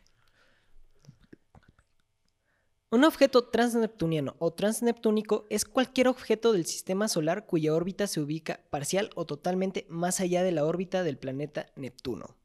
Un 2.92 3.04
objeto 3.04 3.44
transneptuniano 3.44 4.36
o 4.40 4.52
transneptúnico 4.52 5.46
es 5.52 5.64
cualquier 5.64 6.08
objeto 6.08 6.54
del 6.54 6.66
sistema 6.66 7.08
solar 7.08 7.46
cuya 7.46 7.76
órbita 7.76 8.08
se 8.08 8.20
ubica 8.20 8.62
parcial 8.72 9.12
o 9.14 9.26
totalmente 9.26 9.86
más 9.90 10.20
allá 10.20 10.42
de 10.42 10.52
la 10.52 10.66
órbita 10.66 11.04
del 11.04 11.20
planeta 11.20 11.68
Neptuno. 11.76 12.36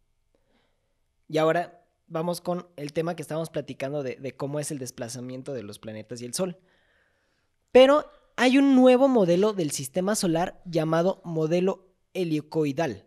Y 1.28 1.38
ahora 1.38 1.86
vamos 2.08 2.42
con 2.42 2.66
el 2.76 2.92
tema 2.92 3.16
que 3.16 3.22
estábamos 3.22 3.48
platicando 3.48 4.02
de, 4.02 4.16
de 4.16 4.36
cómo 4.36 4.60
es 4.60 4.70
el 4.70 4.78
desplazamiento 4.78 5.54
de 5.54 5.62
los 5.62 5.78
planetas 5.78 6.20
y 6.20 6.26
el 6.26 6.34
Sol. 6.34 6.58
Pero 7.72 8.04
hay 8.36 8.58
un 8.58 8.76
nuevo 8.76 9.08
modelo 9.08 9.54
del 9.54 9.70
sistema 9.70 10.14
solar 10.14 10.60
llamado 10.66 11.22
modelo 11.24 11.88
helicoidal, 12.12 13.06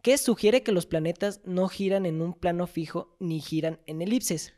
que 0.00 0.16
sugiere 0.16 0.62
que 0.62 0.70
los 0.70 0.86
planetas 0.86 1.40
no 1.44 1.66
giran 1.68 2.06
en 2.06 2.22
un 2.22 2.34
plano 2.34 2.68
fijo 2.68 3.16
ni 3.18 3.40
giran 3.40 3.80
en 3.86 4.00
elipses. 4.00 4.54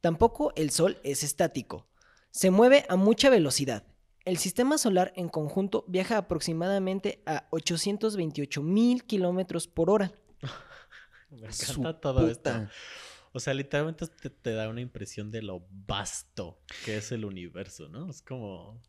Tampoco 0.00 0.52
el 0.56 0.70
Sol 0.70 0.98
es 1.04 1.22
estático. 1.22 1.86
Se 2.30 2.50
mueve 2.50 2.84
a 2.88 2.96
mucha 2.96 3.28
velocidad. 3.30 3.84
El 4.24 4.38
sistema 4.38 4.78
solar 4.78 5.12
en 5.16 5.28
conjunto 5.28 5.84
viaja 5.88 6.16
aproximadamente 6.18 7.22
a 7.26 7.46
828 7.50 8.62
mil 8.62 9.04
kilómetros 9.04 9.66
por 9.66 9.90
hora. 9.90 10.12
Me 11.30 11.52
Su 11.52 11.80
encanta 11.80 12.00
todo 12.00 12.28
esto. 12.28 12.50
puta. 12.50 12.70
O 13.32 13.40
sea, 13.40 13.54
literalmente 13.54 14.06
te, 14.06 14.30
te 14.30 14.52
da 14.52 14.68
una 14.68 14.80
impresión 14.80 15.30
de 15.30 15.42
lo 15.42 15.64
vasto 15.70 16.60
que 16.84 16.96
es 16.96 17.12
el 17.12 17.24
universo, 17.24 17.88
¿no? 17.88 18.10
Es 18.10 18.22
como... 18.22 18.80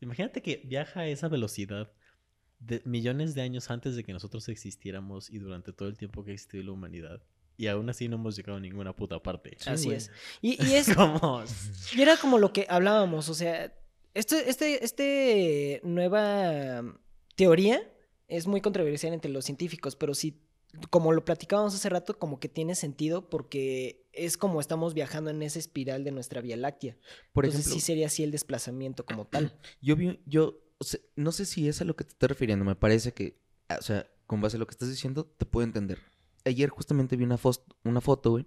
Imagínate 0.00 0.42
que 0.42 0.62
viaja 0.64 1.00
a 1.00 1.06
esa 1.08 1.28
velocidad 1.28 1.90
de 2.60 2.82
millones 2.84 3.34
de 3.34 3.42
años 3.42 3.70
antes 3.70 3.96
de 3.96 4.04
que 4.04 4.12
nosotros 4.12 4.48
existiéramos 4.48 5.30
y 5.30 5.38
durante 5.38 5.72
todo 5.72 5.88
el 5.88 5.96
tiempo 5.96 6.24
que 6.24 6.30
ha 6.30 6.34
existido 6.34 6.64
la 6.64 6.72
humanidad. 6.72 7.22
Y 7.58 7.66
aún 7.66 7.90
así 7.90 8.08
no 8.08 8.16
hemos 8.16 8.36
llegado 8.36 8.56
a 8.56 8.60
ninguna 8.60 8.94
puta 8.94 9.20
parte. 9.20 9.56
Sí, 9.58 9.68
Así 9.68 9.84
güey. 9.86 9.96
es. 9.98 10.10
Y, 10.40 10.64
y 10.64 10.74
es, 10.74 10.88
Como... 10.94 11.44
y 11.94 12.00
era 12.00 12.16
como 12.16 12.38
lo 12.38 12.52
que 12.52 12.66
hablábamos, 12.70 13.28
o 13.28 13.34
sea, 13.34 13.74
este, 14.14 14.48
este, 14.48 14.84
este 14.84 15.80
nueva 15.82 16.82
teoría 17.34 17.82
es 18.28 18.46
muy 18.46 18.60
controversial 18.60 19.12
entre 19.12 19.30
los 19.30 19.44
científicos, 19.44 19.96
pero 19.96 20.14
sí, 20.14 20.40
como 20.90 21.12
lo 21.12 21.24
platicábamos 21.24 21.74
hace 21.74 21.88
rato, 21.88 22.18
como 22.18 22.38
que 22.38 22.48
tiene 22.48 22.74
sentido 22.74 23.28
porque 23.28 24.06
es 24.12 24.36
como 24.36 24.60
estamos 24.60 24.94
viajando 24.94 25.30
en 25.30 25.42
esa 25.42 25.58
espiral 25.58 26.04
de 26.04 26.12
nuestra 26.12 26.40
Vía 26.40 26.56
Láctea. 26.56 26.96
Por 27.32 27.44
Entonces 27.44 27.66
ejemplo, 27.66 27.80
sí 27.80 27.86
sería 27.86 28.06
así 28.06 28.22
el 28.22 28.30
desplazamiento 28.30 29.04
como 29.04 29.26
tal. 29.26 29.52
yo 29.82 29.96
vi, 29.96 30.20
yo, 30.26 30.60
o 30.78 30.84
sea, 30.84 31.00
no 31.16 31.32
sé 31.32 31.44
si 31.44 31.68
es 31.68 31.80
a 31.80 31.84
lo 31.84 31.96
que 31.96 32.04
te 32.04 32.10
estás 32.10 32.28
refiriendo. 32.28 32.64
Me 32.64 32.76
parece 32.76 33.12
que, 33.12 33.36
o 33.76 33.82
sea, 33.82 34.06
con 34.26 34.40
base 34.40 34.56
a 34.56 34.60
lo 34.60 34.66
que 34.66 34.72
estás 34.72 34.90
diciendo, 34.90 35.24
te 35.24 35.46
puedo 35.46 35.64
entender. 35.64 35.98
Ayer 36.44 36.68
justamente 36.70 37.16
vi 37.16 37.24
una, 37.24 37.36
fos- 37.38 37.62
una 37.84 38.00
foto, 38.00 38.30
güey, 38.30 38.46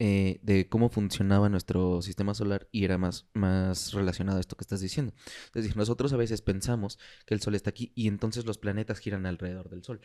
eh, 0.00 0.38
de 0.42 0.68
cómo 0.68 0.88
funcionaba 0.88 1.48
nuestro 1.48 2.02
sistema 2.02 2.34
solar 2.34 2.68
y 2.70 2.84
era 2.84 2.98
más, 2.98 3.26
más 3.34 3.92
relacionado 3.92 4.38
a 4.38 4.40
esto 4.40 4.56
que 4.56 4.62
estás 4.62 4.80
diciendo. 4.80 5.12
Es 5.46 5.52
decir, 5.52 5.76
nosotros 5.76 6.12
a 6.12 6.16
veces 6.16 6.40
pensamos 6.42 6.98
que 7.26 7.34
el 7.34 7.40
Sol 7.40 7.54
está 7.54 7.70
aquí 7.70 7.92
y 7.94 8.06
entonces 8.08 8.46
los 8.46 8.58
planetas 8.58 8.98
giran 8.98 9.26
alrededor 9.26 9.68
del 9.70 9.82
Sol. 9.84 10.00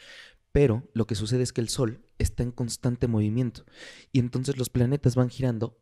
Pero 0.52 0.90
lo 0.94 1.06
que 1.06 1.16
sucede 1.16 1.44
es 1.44 1.54
que 1.54 1.62
el 1.62 1.70
Sol 1.70 2.06
está 2.18 2.44
en 2.44 2.52
constante 2.52 3.08
movimiento 3.08 3.66
y 4.12 4.20
entonces 4.20 4.58
los 4.58 4.70
planetas 4.70 5.16
van 5.16 5.30
girando 5.30 5.80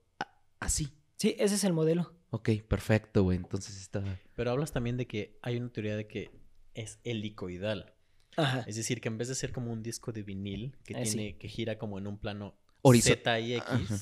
así. 0.60 0.94
Sí, 1.18 1.36
ese 1.40 1.56
es 1.56 1.64
el 1.64 1.74
modelo. 1.74 2.16
Ok, 2.32 2.50
perfecto, 2.68 3.24
güey. 3.24 3.38
Entonces 3.38 3.80
está... 3.80 4.04
Pero 4.36 4.52
hablas 4.52 4.72
también 4.72 4.98
de 4.98 5.06
que 5.08 5.38
hay 5.42 5.58
una 5.58 5.70
teoría 5.70 5.96
de 5.96 6.08
que 6.08 6.32
es 6.74 7.00
helicoidal. 7.04 7.94
Ajá. 8.38 8.64
Es 8.68 8.76
decir, 8.76 9.02
que 9.02 9.08
en 9.10 9.18
vez 9.18 9.28
de 9.28 9.36
ser 9.36 9.52
como 9.52 9.72
un 9.72 9.84
disco 9.84 10.12
de 10.12 10.24
vinil 10.24 10.78
que 10.84 10.94
Eh, 10.94 11.06
sí. 11.06 11.18
tiene 11.18 11.38
que 11.38 11.48
gira 11.48 11.78
como 11.78 11.98
en 11.98 12.08
un 12.08 12.18
plano 12.18 12.56
Z 12.84 13.40
y 13.40 13.56
X, 13.56 13.66
Ajá. 13.70 13.98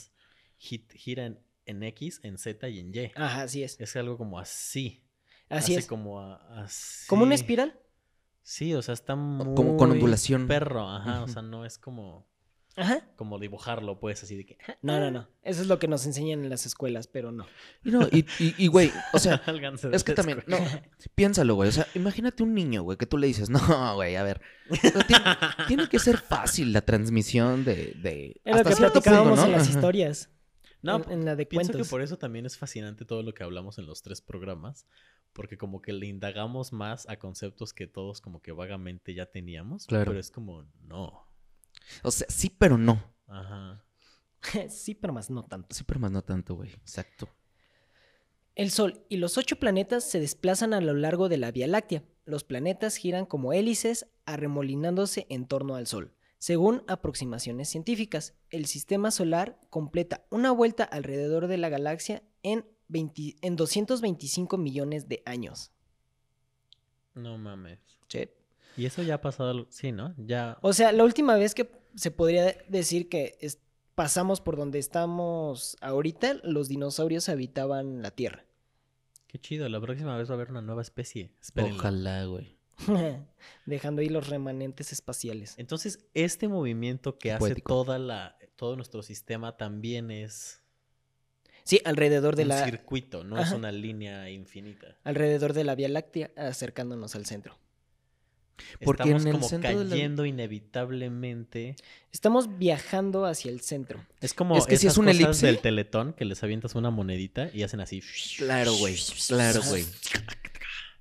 gira 0.60 1.26
en, 1.26 1.40
en 1.66 1.84
X, 1.84 2.20
en 2.24 2.38
Z 2.38 2.68
y 2.70 2.80
en 2.80 2.94
Y. 2.94 3.12
Ajá, 3.16 3.42
así 3.44 3.64
es. 3.64 3.80
Es 3.80 3.96
algo 3.96 4.18
como 4.18 4.40
así. 4.40 5.04
Así 5.50 5.72
Hace 5.74 5.80
es. 5.82 5.88
como 5.88 6.20
a- 6.22 6.64
así. 6.64 7.08
Como 7.08 7.24
una 7.24 7.36
espiral. 7.36 7.80
Sí, 8.42 8.74
o 8.74 8.82
sea, 8.82 8.94
está 8.94 9.16
muy 9.16 9.54
Como 9.56 9.78
con 9.78 9.92
ondulación. 9.92 10.48
perro, 10.48 10.88
ajá, 10.90 11.24
o 11.24 11.28
sea, 11.28 11.42
no 11.42 11.66
es 11.66 11.78
como 11.78 12.28
Ajá. 12.80 13.02
como 13.16 13.40
dibujarlo, 13.40 14.00
pues, 14.00 14.24
así 14.24 14.36
de 14.38 14.46
que 14.46 14.58
No, 14.82 15.00
no, 15.00 15.12
no. 15.12 15.28
Eso 15.44 15.62
es 15.62 15.68
lo 15.68 15.80
que 15.80 15.88
nos 15.88 16.06
enseñan 16.06 16.44
en 16.44 16.50
las 16.50 16.66
escuelas, 16.66 17.08
pero 17.08 17.32
no. 17.32 17.46
Y 17.84 17.92
no, 17.92 18.08
y, 18.12 18.26
y, 18.40 18.56
y, 18.58 18.68
güey, 18.68 18.92
o 19.14 19.20
sea, 19.20 19.42
es 19.92 20.04
que 20.04 20.14
también, 20.14 20.44
no, 20.48 20.58
piénsalo, 21.16 21.56
güey. 21.56 21.70
O 21.70 21.72
sea, 21.72 21.88
imagínate 21.96 22.44
un 22.44 22.54
niño, 22.54 22.84
güey, 22.84 22.98
que 22.98 23.06
tú 23.06 23.18
le 23.18 23.28
dices, 23.28 23.50
no, 23.50 23.60
güey, 23.96 24.16
a 24.16 24.24
ver. 24.24 24.42
tiene, 25.08 25.24
tiene 25.68 25.90
que 25.90 26.00
ser 26.00 26.18
fácil 26.18 26.72
la 26.74 26.82
transmisión 26.82 27.66
de. 27.66 27.94
de 28.02 28.42
Es 28.46 28.56
lo 28.58 28.64
que 28.64 28.76
platicábamos 28.76 29.28
punto, 29.40 29.42
¿no? 29.42 29.46
en 29.48 29.52
las 29.54 29.70
historias. 29.70 30.30
No, 30.82 30.96
en, 31.04 31.12
en 31.12 31.26
la 31.26 31.36
de 31.36 31.46
Pienso 31.46 31.72
cuentos. 31.74 31.88
que 31.88 31.92
por 31.92 32.02
eso 32.02 32.18
también 32.18 32.46
es 32.46 32.58
fascinante 32.58 33.04
todo 33.04 33.22
lo 33.24 33.34
que 33.34 33.44
hablamos 33.44 33.78
en 33.80 33.86
los 33.86 34.02
tres 34.02 34.22
programas, 34.22 34.86
porque 35.34 35.58
como 35.58 35.82
que 35.82 35.92
le 35.92 36.06
indagamos 36.08 36.72
más 36.72 37.08
a 37.10 37.18
conceptos 37.20 37.74
que 37.74 37.86
todos 37.86 38.22
como 38.22 38.42
que 38.42 38.54
vagamente 38.54 39.14
ya 39.14 39.26
teníamos, 39.26 39.86
Claro. 39.88 40.06
pero 40.06 40.20
es 40.20 40.32
como, 40.32 40.64
no. 40.84 41.28
O 42.04 42.12
sea, 42.12 42.28
sí, 42.30 42.50
pero 42.50 42.78
no. 42.78 43.04
Ajá. 43.28 43.84
sí, 44.70 44.96
pero 44.96 45.14
más 45.14 45.30
no 45.30 45.44
tanto. 45.44 45.76
Sí, 45.76 45.84
pero 45.84 46.00
más 46.00 46.12
no 46.12 46.22
tanto, 46.24 46.56
güey. 46.56 46.70
Exacto. 46.72 47.30
El 48.56 48.72
Sol 48.72 49.06
y 49.08 49.18
los 49.18 49.38
ocho 49.38 49.58
planetas 49.58 50.04
se 50.04 50.20
desplazan 50.20 50.74
a 50.74 50.82
lo 50.82 50.94
largo 50.94 51.30
de 51.30 51.38
la 51.38 51.52
Vía 51.52 51.68
Láctea. 51.68 52.04
Los 52.26 52.44
planetas 52.44 52.98
giran 52.98 53.26
como 53.26 53.54
hélices 53.54 54.08
arremolinándose 54.26 55.28
en 55.30 55.48
torno 55.48 55.76
al 55.76 55.88
Sol. 55.88 56.14
Según 56.40 56.84
aproximaciones 56.88 57.70
científicas, 57.70 58.34
el 58.50 58.66
sistema 58.66 59.12
solar 59.12 59.60
completa 59.70 60.26
una 60.30 60.52
vuelta 60.52 60.84
alrededor 60.84 61.48
de 61.48 61.58
la 61.58 61.70
galaxia 61.70 62.24
en, 62.44 62.66
20 62.88 63.36
en 63.42 63.56
225 63.56 64.58
millones 64.58 65.08
de 65.08 65.22
años. 65.26 65.72
No 67.14 67.38
mames. 67.38 67.80
Sí. 68.08 68.30
Y 68.80 68.86
eso 68.86 69.04
ya 69.04 69.16
ha 69.16 69.22
pasado, 69.22 69.68
sí, 69.70 69.92
¿no? 69.92 70.14
Ya. 70.18 70.58
O 70.62 70.74
sea, 70.74 70.92
la 70.92 71.04
última 71.04 71.36
vez 71.36 71.54
que 71.54 71.70
se 71.96 72.12
podría 72.12 72.56
decir 72.70 73.10
que 73.10 73.38
es- 73.42 73.60
pasamos 73.96 74.40
por 74.40 74.56
donde 74.56 74.80
estamos 74.80 75.76
ahorita, 75.82 76.36
los 76.44 76.70
dinosaurios 76.70 77.28
habitaban 77.30 78.02
la 78.02 78.12
Tierra. 78.12 78.46
Qué 79.28 79.38
chido, 79.40 79.68
la 79.70 79.82
próxima 79.82 80.18
vez 80.18 80.30
va 80.30 80.34
a 80.34 80.36
haber 80.38 80.50
una 80.52 80.62
nueva 80.62 80.82
especie. 80.82 81.32
Espérenlo. 81.42 81.78
Ojalá, 81.78 82.24
güey. 82.26 82.58
Dejando 83.66 84.02
ahí 84.02 84.10
los 84.10 84.30
remanentes 84.30 84.94
espaciales. 84.94 85.56
Entonces, 85.58 86.00
este 86.14 86.48
movimiento 86.48 87.18
que 87.18 87.32
hace 87.34 87.40
poético. 87.40 87.68
toda 87.74 88.00
la, 88.00 88.38
todo 88.56 88.76
nuestro 88.78 89.04
sistema 89.04 89.58
también 89.58 90.10
es 90.12 90.64
Sí, 91.66 91.80
alrededor 91.86 92.36
de 92.36 92.44
un 92.44 92.50
la, 92.50 92.66
circuito, 92.66 93.24
no 93.24 93.38
es 93.40 93.52
una 93.52 93.72
línea 93.72 94.30
infinita. 94.32 94.98
alrededor 95.04 95.54
de 95.54 95.64
la 95.66 95.76
Vía 95.76 95.90
Láctea, 95.90 96.32
acercándonos 96.36 97.14
al 97.16 97.26
centro. 97.28 97.58
Porque 98.84 99.04
Estamos 99.04 99.22
en 99.24 99.28
el 99.28 99.34
como 99.36 99.48
centro 99.50 99.70
de 99.80 99.84
la- 99.86 99.90
cayendo 99.90 100.26
inevitablemente. 100.26 101.76
Estamos 102.12 102.58
viajando 102.58 103.26
hacia 103.26 103.52
el 103.52 103.62
centro. 103.62 104.00
Es 104.22 104.34
como 104.34 104.58
Es 104.58 104.66
que 104.66 104.78
si 104.78 104.88
esas 104.88 104.94
es 104.96 104.98
un 105.00 105.06
cosas 105.06 105.20
elipse- 105.22 105.42
del 105.46 105.60
teletón 105.60 106.14
que 106.14 106.26
les 106.26 106.44
avientas 106.44 106.76
una 106.76 106.90
monedita 106.90 107.50
y 107.54 107.64
hacen 107.64 107.80
así. 107.82 108.02
Claro, 108.38 108.74
güey. 108.76 108.98
Claro, 109.28 109.62
güey. 109.70 109.86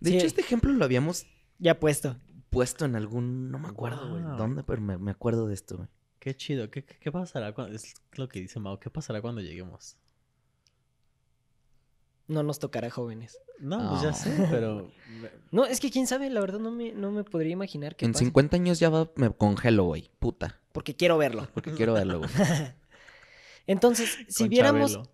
De 0.00 0.10
Sí. 0.10 0.16
hecho, 0.16 0.26
este 0.26 0.40
ejemplo 0.42 0.72
lo 0.72 0.84
habíamos 0.84 1.26
Ya 1.58 1.78
puesto. 1.80 2.16
puesto 2.50 2.84
en 2.84 2.94
algún. 2.96 3.50
No 3.50 3.58
me 3.58 3.68
acuerdo, 3.68 4.08
güey. 4.10 4.22
Wow. 4.22 4.36
¿Dónde? 4.36 4.62
Pero 4.64 4.80
me, 4.80 4.98
me 4.98 5.10
acuerdo 5.10 5.46
de 5.48 5.54
esto, 5.54 5.76
güey. 5.76 5.88
Qué 6.20 6.36
chido. 6.36 6.70
¿Qué, 6.70 6.84
qué, 6.84 6.96
qué 6.98 7.12
pasará 7.12 7.52
cuando, 7.54 7.74
es 7.76 7.94
lo 8.12 8.28
que 8.28 8.40
dice 8.40 8.58
Mao, 8.60 8.78
¿qué 8.80 8.90
pasará 8.90 9.20
cuando 9.20 9.40
lleguemos? 9.40 9.96
No 12.28 12.42
nos 12.42 12.58
tocará 12.58 12.90
jóvenes. 12.90 13.38
No, 13.58 13.88
pues 13.90 14.02
ya 14.02 14.10
Ah. 14.10 14.12
sé, 14.12 14.46
pero 14.50 14.90
No, 15.50 15.64
es 15.66 15.80
que 15.80 15.90
quién 15.90 16.06
sabe, 16.06 16.28
la 16.30 16.40
verdad 16.40 16.58
no 16.60 16.70
me, 16.70 16.92
no 16.92 17.10
me 17.10 17.24
podría 17.24 17.52
imaginar 17.52 17.96
qué 17.96 18.04
En 18.04 18.12
pasa. 18.12 18.24
50 18.24 18.56
años 18.56 18.78
ya 18.78 18.90
va, 18.90 19.10
me 19.16 19.30
congelo, 19.30 19.84
güey. 19.84 20.10
Puta. 20.18 20.60
Porque 20.72 20.94
quiero 20.94 21.16
verlo. 21.18 21.48
Porque 21.54 21.72
quiero 21.72 21.94
verlo, 21.94 22.18
güey. 22.18 22.30
Entonces, 23.66 24.16
si 24.28 24.44
con 24.44 24.48
viéramos 24.48 24.92
Chabelo, 24.92 25.10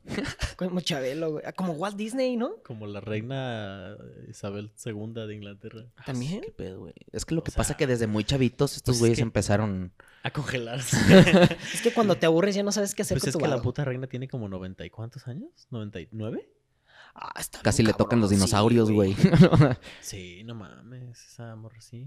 como 0.57 0.81
Chabelo, 0.81 1.33
güey, 1.33 1.45
ah, 1.45 1.53
como 1.53 1.73
Walt 1.73 1.97
Disney, 1.97 2.37
¿no? 2.37 2.63
como 2.63 2.87
la 2.87 3.01
reina 3.01 3.97
Isabel 4.29 4.71
II 4.85 5.13
de 5.27 5.35
Inglaterra. 5.35 5.87
¿También? 6.07 6.41
¿Qué 6.43 6.53
pedo, 6.53 6.79
güey? 6.81 6.95
Es 7.11 7.25
que 7.25 7.35
lo 7.35 7.41
O 7.41 7.45
que 7.45 7.51
pasa 7.51 7.73
es 7.73 7.77
que 7.79 7.89
desde 7.89 8.07
muy 8.07 8.23
chavitos 8.23 8.77
estos 8.77 8.93
pues 8.93 8.97
es 8.97 9.01
güeyes 9.01 9.17
que- 9.19 9.23
empezaron. 9.23 9.93
A 10.23 10.31
congelarse. 10.31 10.97
Es 11.75 11.83
que 11.83 11.93
cuando 11.93 12.15
te 12.15 12.27
aburres 12.27 12.55
ya 12.55 12.63
no 12.63 12.71
sabes 12.71 12.95
qué 12.95 13.03
hacer 13.03 13.17
pues 13.17 13.23
con 13.25 13.29
es 13.31 13.33
tu 13.33 13.39
que 13.41 13.49
la 13.49 13.61
puta 13.61 13.85
reina 13.85 14.07
tiene 14.07 14.29
como 14.29 14.49
noventa 14.49 14.87
y 14.87 14.91
cuántos 14.91 15.27
años? 15.27 15.51
¿99? 15.73 16.47
Ah, 17.15 17.33
está 17.39 17.61
Casi 17.63 17.83
le 17.83 17.93
tocan 17.93 18.21
los 18.21 18.31
dinosaurios, 18.31 18.91
güey. 18.91 19.15
Sí, 20.01 20.43
no 20.45 20.55
mames, 20.55 21.25
esa 21.25 21.55
morra 21.57 21.81
sí. 21.81 22.07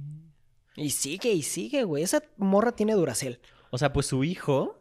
Y 0.76 0.90
sigue, 0.92 1.32
y 1.32 1.42
sigue, 1.44 1.84
güey. 1.84 2.04
Esa 2.04 2.22
morra 2.38 2.74
tiene 2.74 2.94
Duracel. 2.94 3.40
O 3.72 3.78
sea, 3.78 3.94
pues 3.94 4.06
su 4.06 4.24
hijo, 4.24 4.78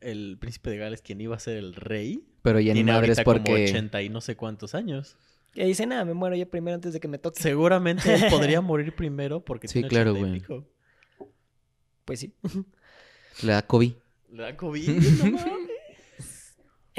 el 0.00 0.38
príncipe 0.40 0.70
de 0.70 0.78
Gales, 0.78 1.02
quien 1.02 1.20
iba 1.20 1.36
a 1.36 1.40
ser 1.40 1.56
el 1.56 1.74
rey, 1.74 2.24
Pero 2.42 2.58
ya 2.60 2.72
ni 2.74 2.84
madres 2.84 3.18
ahorita 3.18 3.24
como 3.24 3.36
porque. 3.44 3.64
80 3.70 4.02
y 4.02 4.08
no 4.08 4.20
sé 4.20 4.36
cuántos 4.36 4.74
años. 4.74 5.16
Y 5.54 5.64
dice, 5.64 5.84
nada, 5.84 6.04
me 6.04 6.14
muero 6.14 6.36
yo 6.36 6.48
primero 6.48 6.76
antes 6.76 6.92
de 6.92 7.00
que 7.00 7.08
me 7.08 7.18
toque. 7.18 7.42
Seguramente 7.42 8.14
él 8.14 8.22
podría 8.30 8.60
morir 8.60 8.94
primero 8.94 9.44
porque 9.44 9.66
Sí, 9.68 9.74
tiene 9.74 9.88
claro, 9.88 10.12
80 10.12 10.26
y 10.26 10.30
güey. 10.30 10.40
pico. 10.40 10.64
Pues 12.04 12.20
sí. 12.20 12.32
Le 13.42 13.52
da 13.52 13.62
COVID. 13.66 13.92
Le 14.32 14.42
da 14.42 14.56
COVID, 14.56 14.88
no 15.24 15.30
mames. 15.32 15.59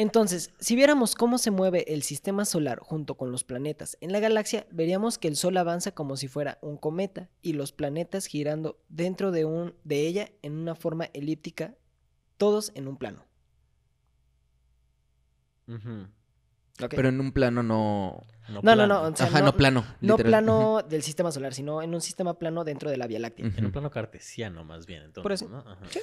Entonces, 0.02 0.52
si 0.60 0.76
viéramos 0.76 1.14
cómo 1.14 1.38
se 1.38 1.52
mueve 1.52 1.94
el 1.94 2.02
sistema 2.02 2.44
solar 2.44 2.80
junto 2.80 3.18
con 3.18 3.32
los 3.32 3.44
planetas 3.44 3.98
en 4.02 4.12
la 4.12 4.20
galaxia, 4.20 4.66
veríamos 4.72 5.20
que 5.20 5.28
el 5.28 5.36
Sol 5.36 5.56
avanza 5.58 5.92
como 5.92 6.18
si 6.18 6.28
fuera 6.28 6.58
un 6.64 6.78
cometa 6.78 7.30
y 7.44 7.54
los 7.54 7.72
planetas 7.72 8.26
girando 8.26 8.82
dentro 8.90 9.30
de, 9.32 9.46
un, 9.46 9.76
de 9.84 10.08
ella 10.08 10.32
en 10.42 10.54
una 10.54 10.74
forma 10.74 11.06
elíptica, 11.14 11.76
todos 12.38 12.72
en 12.74 12.88
un 12.88 12.98
plano. 12.98 13.28
Pero 16.90 17.10
en 17.10 17.20
un 17.20 17.32
plano 17.32 17.62
no. 17.62 18.26
no, 18.50 18.56
no, 18.56 18.62
plano. 18.62 18.88
no, 18.88 19.02
o 19.04 19.16
sea, 19.16 19.28
Ajá, 19.28 19.44
no, 19.44 19.56
plano. 19.56 19.86
no 20.02 20.16
literal. 20.16 20.32
plano 20.32 20.82
del 20.82 21.04
sistema 21.04 21.32
solar, 21.32 21.54
sino 21.54 21.84
en 21.84 21.94
un 21.94 22.02
sistema 22.02 22.40
plano 22.40 22.64
dentro 22.64 22.90
de 22.90 22.98
la 22.98 23.06
Vía 23.06 23.20
Láctea. 23.20 23.52
En 23.56 23.66
un 23.66 23.72
plano 23.72 23.92
cartesiano, 23.92 24.64
más 24.64 24.88
bien, 24.88 25.04
entonces, 25.04 25.22
Por 25.22 25.32
eso. 25.32 25.48
¿no? 25.48 25.60
Ajá. 25.60 25.86
Sí. 25.92 26.00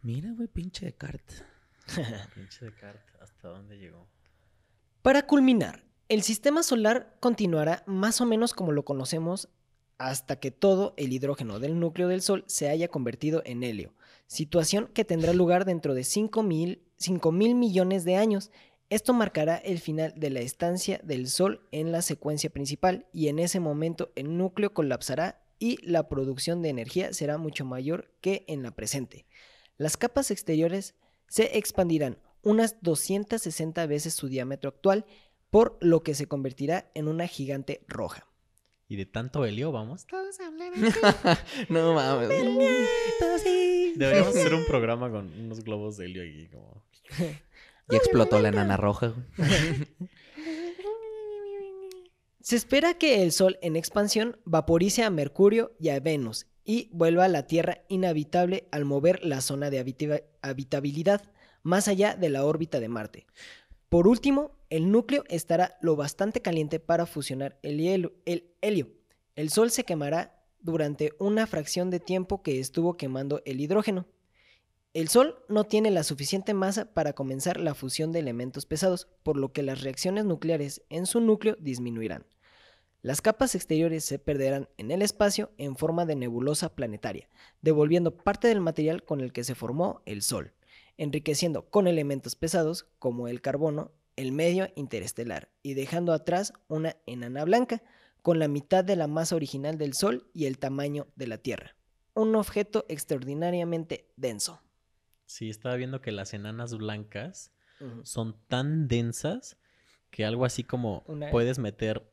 Mira, 0.00 0.32
güey, 0.32 0.48
pinche 0.48 0.86
de 0.86 0.94
carta. 0.94 1.49
Pinche 2.34 2.66
de 2.66 2.74
carta, 2.74 3.12
¿hasta 3.20 3.48
dónde 3.48 3.78
llegó? 3.78 4.06
Para 5.02 5.26
culminar, 5.26 5.84
el 6.08 6.22
sistema 6.22 6.62
solar 6.62 7.16
continuará 7.20 7.82
más 7.86 8.20
o 8.20 8.26
menos 8.26 8.52
como 8.52 8.72
lo 8.72 8.84
conocemos 8.84 9.48
hasta 9.98 10.36
que 10.36 10.50
todo 10.50 10.94
el 10.96 11.12
hidrógeno 11.12 11.58
del 11.58 11.78
núcleo 11.78 12.08
del 12.08 12.22
Sol 12.22 12.44
se 12.46 12.68
haya 12.68 12.88
convertido 12.88 13.42
en 13.44 13.62
helio, 13.62 13.94
situación 14.26 14.88
que 14.94 15.04
tendrá 15.04 15.32
lugar 15.34 15.64
dentro 15.64 15.94
de 15.94 16.04
5 16.04 16.42
mil, 16.42 16.82
mil 17.32 17.54
millones 17.54 18.04
de 18.04 18.16
años. 18.16 18.50
Esto 18.88 19.12
marcará 19.12 19.56
el 19.56 19.78
final 19.78 20.12
de 20.16 20.30
la 20.30 20.40
estancia 20.40 21.00
del 21.04 21.28
Sol 21.28 21.68
en 21.70 21.92
la 21.92 22.02
secuencia 22.02 22.50
principal 22.50 23.06
y 23.12 23.28
en 23.28 23.38
ese 23.38 23.60
momento 23.60 24.10
el 24.16 24.36
núcleo 24.36 24.72
colapsará 24.74 25.44
y 25.58 25.76
la 25.86 26.08
producción 26.08 26.62
de 26.62 26.70
energía 26.70 27.12
será 27.12 27.36
mucho 27.36 27.64
mayor 27.64 28.10
que 28.20 28.44
en 28.48 28.62
la 28.62 28.70
presente. 28.70 29.26
Las 29.76 29.96
capas 29.96 30.30
exteriores 30.30 30.94
se 31.30 31.56
expandirán 31.56 32.18
unas 32.42 32.82
260 32.82 33.86
veces 33.86 34.14
su 34.14 34.28
diámetro 34.28 34.68
actual, 34.68 35.06
por 35.48 35.78
lo 35.80 36.02
que 36.02 36.14
se 36.14 36.26
convertirá 36.26 36.90
en 36.94 37.06
una 37.06 37.28
gigante 37.28 37.84
roja. 37.86 38.26
Y 38.88 38.96
de 38.96 39.06
tanto 39.06 39.44
helio, 39.46 39.70
vamos. 39.70 40.06
no 41.68 41.94
mames. 41.94 42.28
Deberíamos 43.96 44.36
hacer 44.36 44.54
un 44.54 44.66
programa 44.66 45.08
con 45.10 45.32
unos 45.38 45.62
globos 45.62 45.96
de 45.96 46.06
helio 46.06 46.22
aquí, 46.24 46.48
como. 46.48 46.84
Ya 47.88 47.96
explotó 47.96 48.40
la 48.40 48.48
enana 48.48 48.76
roja. 48.76 49.14
Se 52.40 52.56
espera 52.56 52.94
que 52.94 53.22
el 53.22 53.30
Sol 53.30 53.58
en 53.62 53.76
expansión 53.76 54.40
vaporice 54.44 55.04
a 55.04 55.10
Mercurio 55.10 55.76
y 55.78 55.90
a 55.90 56.00
Venus 56.00 56.46
y 56.64 56.88
vuelva 56.92 57.24
a 57.24 57.28
la 57.28 57.46
Tierra 57.46 57.82
inhabitable 57.88 58.68
al 58.70 58.84
mover 58.84 59.24
la 59.24 59.40
zona 59.40 59.70
de 59.70 59.78
habita- 59.78 60.22
habitabilidad 60.42 61.22
más 61.62 61.88
allá 61.88 62.14
de 62.14 62.30
la 62.30 62.44
órbita 62.44 62.80
de 62.80 62.88
Marte. 62.88 63.26
Por 63.88 64.06
último, 64.06 64.52
el 64.70 64.90
núcleo 64.90 65.24
estará 65.28 65.76
lo 65.80 65.96
bastante 65.96 66.40
caliente 66.40 66.78
para 66.78 67.06
fusionar 67.06 67.58
el, 67.62 67.78
hielo- 67.80 68.12
el 68.24 68.52
helio. 68.60 68.88
El 69.34 69.50
Sol 69.50 69.70
se 69.70 69.84
quemará 69.84 70.44
durante 70.60 71.12
una 71.18 71.46
fracción 71.46 71.90
de 71.90 72.00
tiempo 72.00 72.42
que 72.42 72.60
estuvo 72.60 72.96
quemando 72.96 73.42
el 73.46 73.60
hidrógeno. 73.60 74.06
El 74.92 75.08
Sol 75.08 75.36
no 75.48 75.64
tiene 75.64 75.90
la 75.90 76.02
suficiente 76.02 76.52
masa 76.52 76.92
para 76.92 77.12
comenzar 77.12 77.60
la 77.60 77.74
fusión 77.74 78.12
de 78.12 78.18
elementos 78.18 78.66
pesados, 78.66 79.08
por 79.22 79.36
lo 79.36 79.52
que 79.52 79.62
las 79.62 79.82
reacciones 79.82 80.24
nucleares 80.24 80.82
en 80.88 81.06
su 81.06 81.20
núcleo 81.20 81.56
disminuirán. 81.60 82.26
Las 83.02 83.22
capas 83.22 83.54
exteriores 83.54 84.04
se 84.04 84.18
perderán 84.18 84.68
en 84.76 84.90
el 84.90 85.00
espacio 85.02 85.52
en 85.56 85.76
forma 85.76 86.04
de 86.04 86.16
nebulosa 86.16 86.74
planetaria, 86.74 87.28
devolviendo 87.62 88.14
parte 88.16 88.48
del 88.48 88.60
material 88.60 89.04
con 89.04 89.20
el 89.20 89.32
que 89.32 89.42
se 89.44 89.54
formó 89.54 90.02
el 90.04 90.20
Sol, 90.22 90.52
enriqueciendo 90.98 91.70
con 91.70 91.86
elementos 91.86 92.36
pesados 92.36 92.86
como 92.98 93.26
el 93.28 93.40
carbono 93.40 93.92
el 94.16 94.32
medio 94.32 94.68
interestelar 94.76 95.48
y 95.62 95.72
dejando 95.74 96.12
atrás 96.12 96.52
una 96.68 96.96
enana 97.06 97.44
blanca 97.44 97.82
con 98.20 98.38
la 98.38 98.48
mitad 98.48 98.84
de 98.84 98.96
la 98.96 99.06
masa 99.06 99.34
original 99.34 99.78
del 99.78 99.94
Sol 99.94 100.28
y 100.34 100.44
el 100.44 100.58
tamaño 100.58 101.06
de 101.16 101.26
la 101.26 101.38
Tierra. 101.38 101.74
Un 102.12 102.34
objeto 102.34 102.84
extraordinariamente 102.90 104.10
denso. 104.16 104.60
Sí, 105.24 105.48
estaba 105.48 105.76
viendo 105.76 106.02
que 106.02 106.12
las 106.12 106.34
enanas 106.34 106.76
blancas 106.76 107.50
son 108.02 108.36
tan 108.48 108.88
densas 108.88 109.56
que 110.10 110.26
algo 110.26 110.44
así 110.44 110.64
como 110.64 111.02
Una- 111.06 111.30
puedes 111.30 111.58
meter 111.58 112.04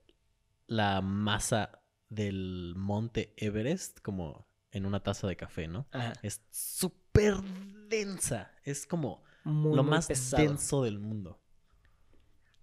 la 0.67 1.01
masa 1.01 1.81
del 2.09 2.73
monte 2.75 3.33
Everest 3.37 3.99
como 4.01 4.47
en 4.71 4.85
una 4.85 5.01
taza 5.01 5.27
de 5.27 5.35
café, 5.35 5.67
¿no? 5.67 5.87
Ajá. 5.91 6.13
Es 6.21 6.41
súper 6.51 7.35
densa. 7.89 8.51
Es 8.63 8.85
como 8.85 9.23
Muy, 9.43 9.75
lo 9.75 9.83
muy 9.83 9.91
más 9.91 10.07
pesado. 10.07 10.43
denso 10.43 10.83
del 10.83 10.99
mundo. 10.99 11.41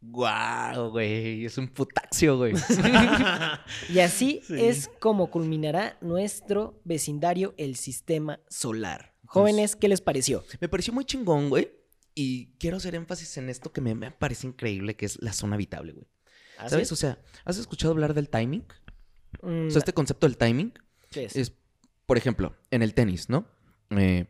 Guau, 0.01 0.91
güey. 0.91 1.47
Es 1.47 1.57
un 1.57 1.69
putaxio, 1.69 2.37
güey. 2.37 2.53
Y 3.89 3.99
así 4.01 4.41
Sí. 4.45 4.55
es 4.65 4.91
como 5.01 5.31
culminará 5.31 5.97
nuestro 6.03 6.81
vecindario, 6.85 7.55
el 7.57 7.77
sistema 7.77 8.41
solar. 8.49 9.15
Jóvenes, 9.25 9.77
¿qué 9.77 9.89
les 9.89 10.01
pareció? 10.03 10.45
Me 10.61 10.69
pareció 10.69 10.93
muy 10.93 11.05
chingón, 11.07 11.49
güey. 11.49 11.71
Y 12.15 12.53
quiero 12.59 12.77
hacer 12.77 12.95
énfasis 12.95 13.37
en 13.39 13.49
esto 13.49 13.73
que 13.73 13.81
me, 13.81 13.95
me 13.95 14.11
parece 14.11 14.47
increíble, 14.47 14.95
que 14.95 15.07
es 15.07 15.21
la 15.23 15.33
zona 15.33 15.55
habitable, 15.55 15.93
güey. 15.93 16.07
¿Ah, 16.59 16.69
¿Sabes? 16.69 16.89
sí? 16.89 16.95
O 16.95 16.97
sea, 16.97 17.19
¿has 17.45 17.59
escuchado 17.59 17.93
hablar 17.93 18.15
del 18.15 18.29
timing? 18.29 18.65
Mm, 19.43 19.67
O 19.69 19.71
sea, 19.71 19.79
este 19.81 19.93
concepto 19.93 20.27
del 20.27 20.37
timing 20.37 20.73
¿qué 21.11 21.25
es? 21.25 21.37
es, 21.37 21.53
por 22.07 22.17
ejemplo, 22.19 22.55
en 22.71 22.83
el 22.83 22.95
tenis, 22.95 23.29
¿no? 23.29 23.47
Eh, 23.91 24.27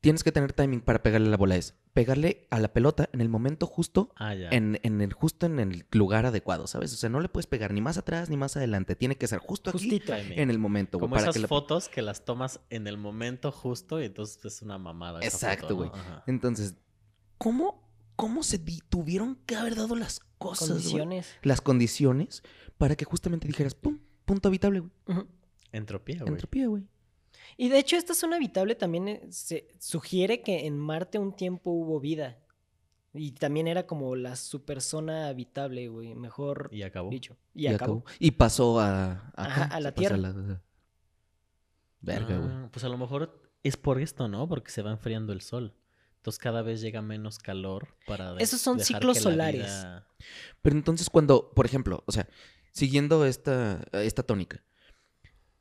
tienes 0.00 0.22
que 0.24 0.32
tener 0.32 0.52
timing 0.52 0.80
para 0.80 1.02
pegarle 1.02 1.30
la 1.30 1.36
bola. 1.36 1.56
Es 1.56 1.74
pegarle 1.92 2.48
a 2.50 2.58
la 2.58 2.72
pelota 2.72 3.08
en 3.12 3.20
el 3.20 3.28
momento 3.28 3.66
justo, 3.66 4.10
Ah, 4.16 4.34
ya. 4.34 4.48
en, 4.50 4.80
en 4.82 5.00
el, 5.00 5.12
justo 5.12 5.46
en 5.46 5.60
el 5.60 5.86
lugar 5.92 6.26
adecuado, 6.26 6.66
¿sabes? 6.66 6.92
O 6.92 6.96
sea, 6.96 7.08
no 7.08 7.20
le 7.20 7.28
puedes 7.28 7.46
pegar 7.46 7.72
ni 7.72 7.80
más 7.80 7.96
atrás 7.98 8.28
ni 8.28 8.36
más 8.36 8.56
adelante. 8.56 8.96
Tiene 8.96 9.16
que 9.16 9.28
ser 9.28 9.38
justo 9.38 9.70
aquí. 9.70 10.00
Timing. 10.00 10.38
en 10.38 10.50
el 10.50 10.58
momento. 10.58 10.98
Como 10.98 11.12
Para 11.12 11.22
esas 11.22 11.34
que 11.34 11.40
la- 11.42 11.48
fotos 11.48 11.88
que 11.88 12.02
las 12.02 12.24
tomas 12.24 12.60
en 12.70 12.88
el 12.88 12.98
momento 12.98 13.52
justo 13.52 14.00
y 14.02 14.06
entonces 14.06 14.44
es 14.44 14.60
una 14.62 14.76
mamada. 14.76 15.20
Exacto, 15.22 15.76
güey. 15.76 15.90
Entonces, 16.26 16.74
¿cómo, 17.38 17.83
cómo 18.16 18.42
se 18.42 18.58
di- 18.58 18.80
tuvieron 18.88 19.36
que 19.46 19.56
haber 19.56 19.74
dado 19.74 19.96
las 19.96 20.20
cosas? 20.38 20.68
Condiciones. 20.68 21.28
Las 21.42 21.60
condiciones 21.60 22.42
para 22.78 22.96
que 22.96 23.04
justamente 23.04 23.46
dijeras, 23.46 23.74
pum, 23.74 23.98
punto 24.24 24.48
habitable, 24.48 24.80
güey. 24.80 24.92
Entropía, 25.72 26.20
güey. 26.20 26.32
Entropía, 26.32 26.66
güey. 26.68 26.84
Y 27.56 27.68
de 27.68 27.78
hecho, 27.78 27.96
esta 27.96 28.14
zona 28.14 28.36
habitable 28.36 28.74
también 28.74 29.08
eh, 29.08 29.26
se 29.30 29.68
sugiere 29.78 30.42
que 30.42 30.66
en 30.66 30.78
Marte 30.78 31.18
un 31.18 31.34
tiempo 31.36 31.70
hubo 31.70 32.00
vida. 32.00 32.38
Y 33.12 33.32
también 33.32 33.68
era 33.68 33.86
como 33.86 34.16
la 34.16 34.34
super 34.34 34.80
zona 34.80 35.28
habitable, 35.28 35.86
güey. 35.88 36.14
Mejor 36.16 36.68
Y 36.72 36.82
acabó. 36.82 37.10
dicho. 37.10 37.36
Y, 37.54 37.68
acabó. 37.68 38.04
Y 38.18 38.32
pasó 38.32 38.80
a, 38.80 39.32
Ajá, 39.36 39.64
acá, 39.66 39.76
a 39.76 39.80
la 39.80 39.92
Tierra. 39.92 40.16
la- 40.16 40.60
Verga, 42.00 42.36
güey. 42.38 42.50
Ah, 42.50 42.68
Pues 42.72 42.84
a 42.84 42.88
lo 42.88 42.98
mejor 42.98 43.40
es 43.62 43.76
por 43.76 44.00
esto, 44.00 44.28
¿no? 44.28 44.48
Porque 44.48 44.70
se 44.70 44.82
va 44.82 44.90
enfriando 44.90 45.32
el 45.32 45.40
sol. 45.40 45.74
Entonces 46.24 46.38
cada 46.38 46.62
vez 46.62 46.80
llega 46.80 47.02
menos 47.02 47.38
calor 47.38 47.98
para... 48.06 48.34
Esos 48.38 48.58
son 48.58 48.78
dejar 48.78 48.86
ciclos 48.96 49.18
que 49.18 49.24
la 49.24 49.30
solares. 49.30 49.60
vida- 49.66 50.08
Pero 50.62 50.74
entonces 50.74 51.10
cuando, 51.10 51.50
por 51.50 51.66
ejemplo, 51.66 52.02
o 52.06 52.12
sea, 52.12 52.26
siguiendo 52.72 53.26
esta, 53.26 53.84
esta 53.92 54.22
tónica, 54.22 54.64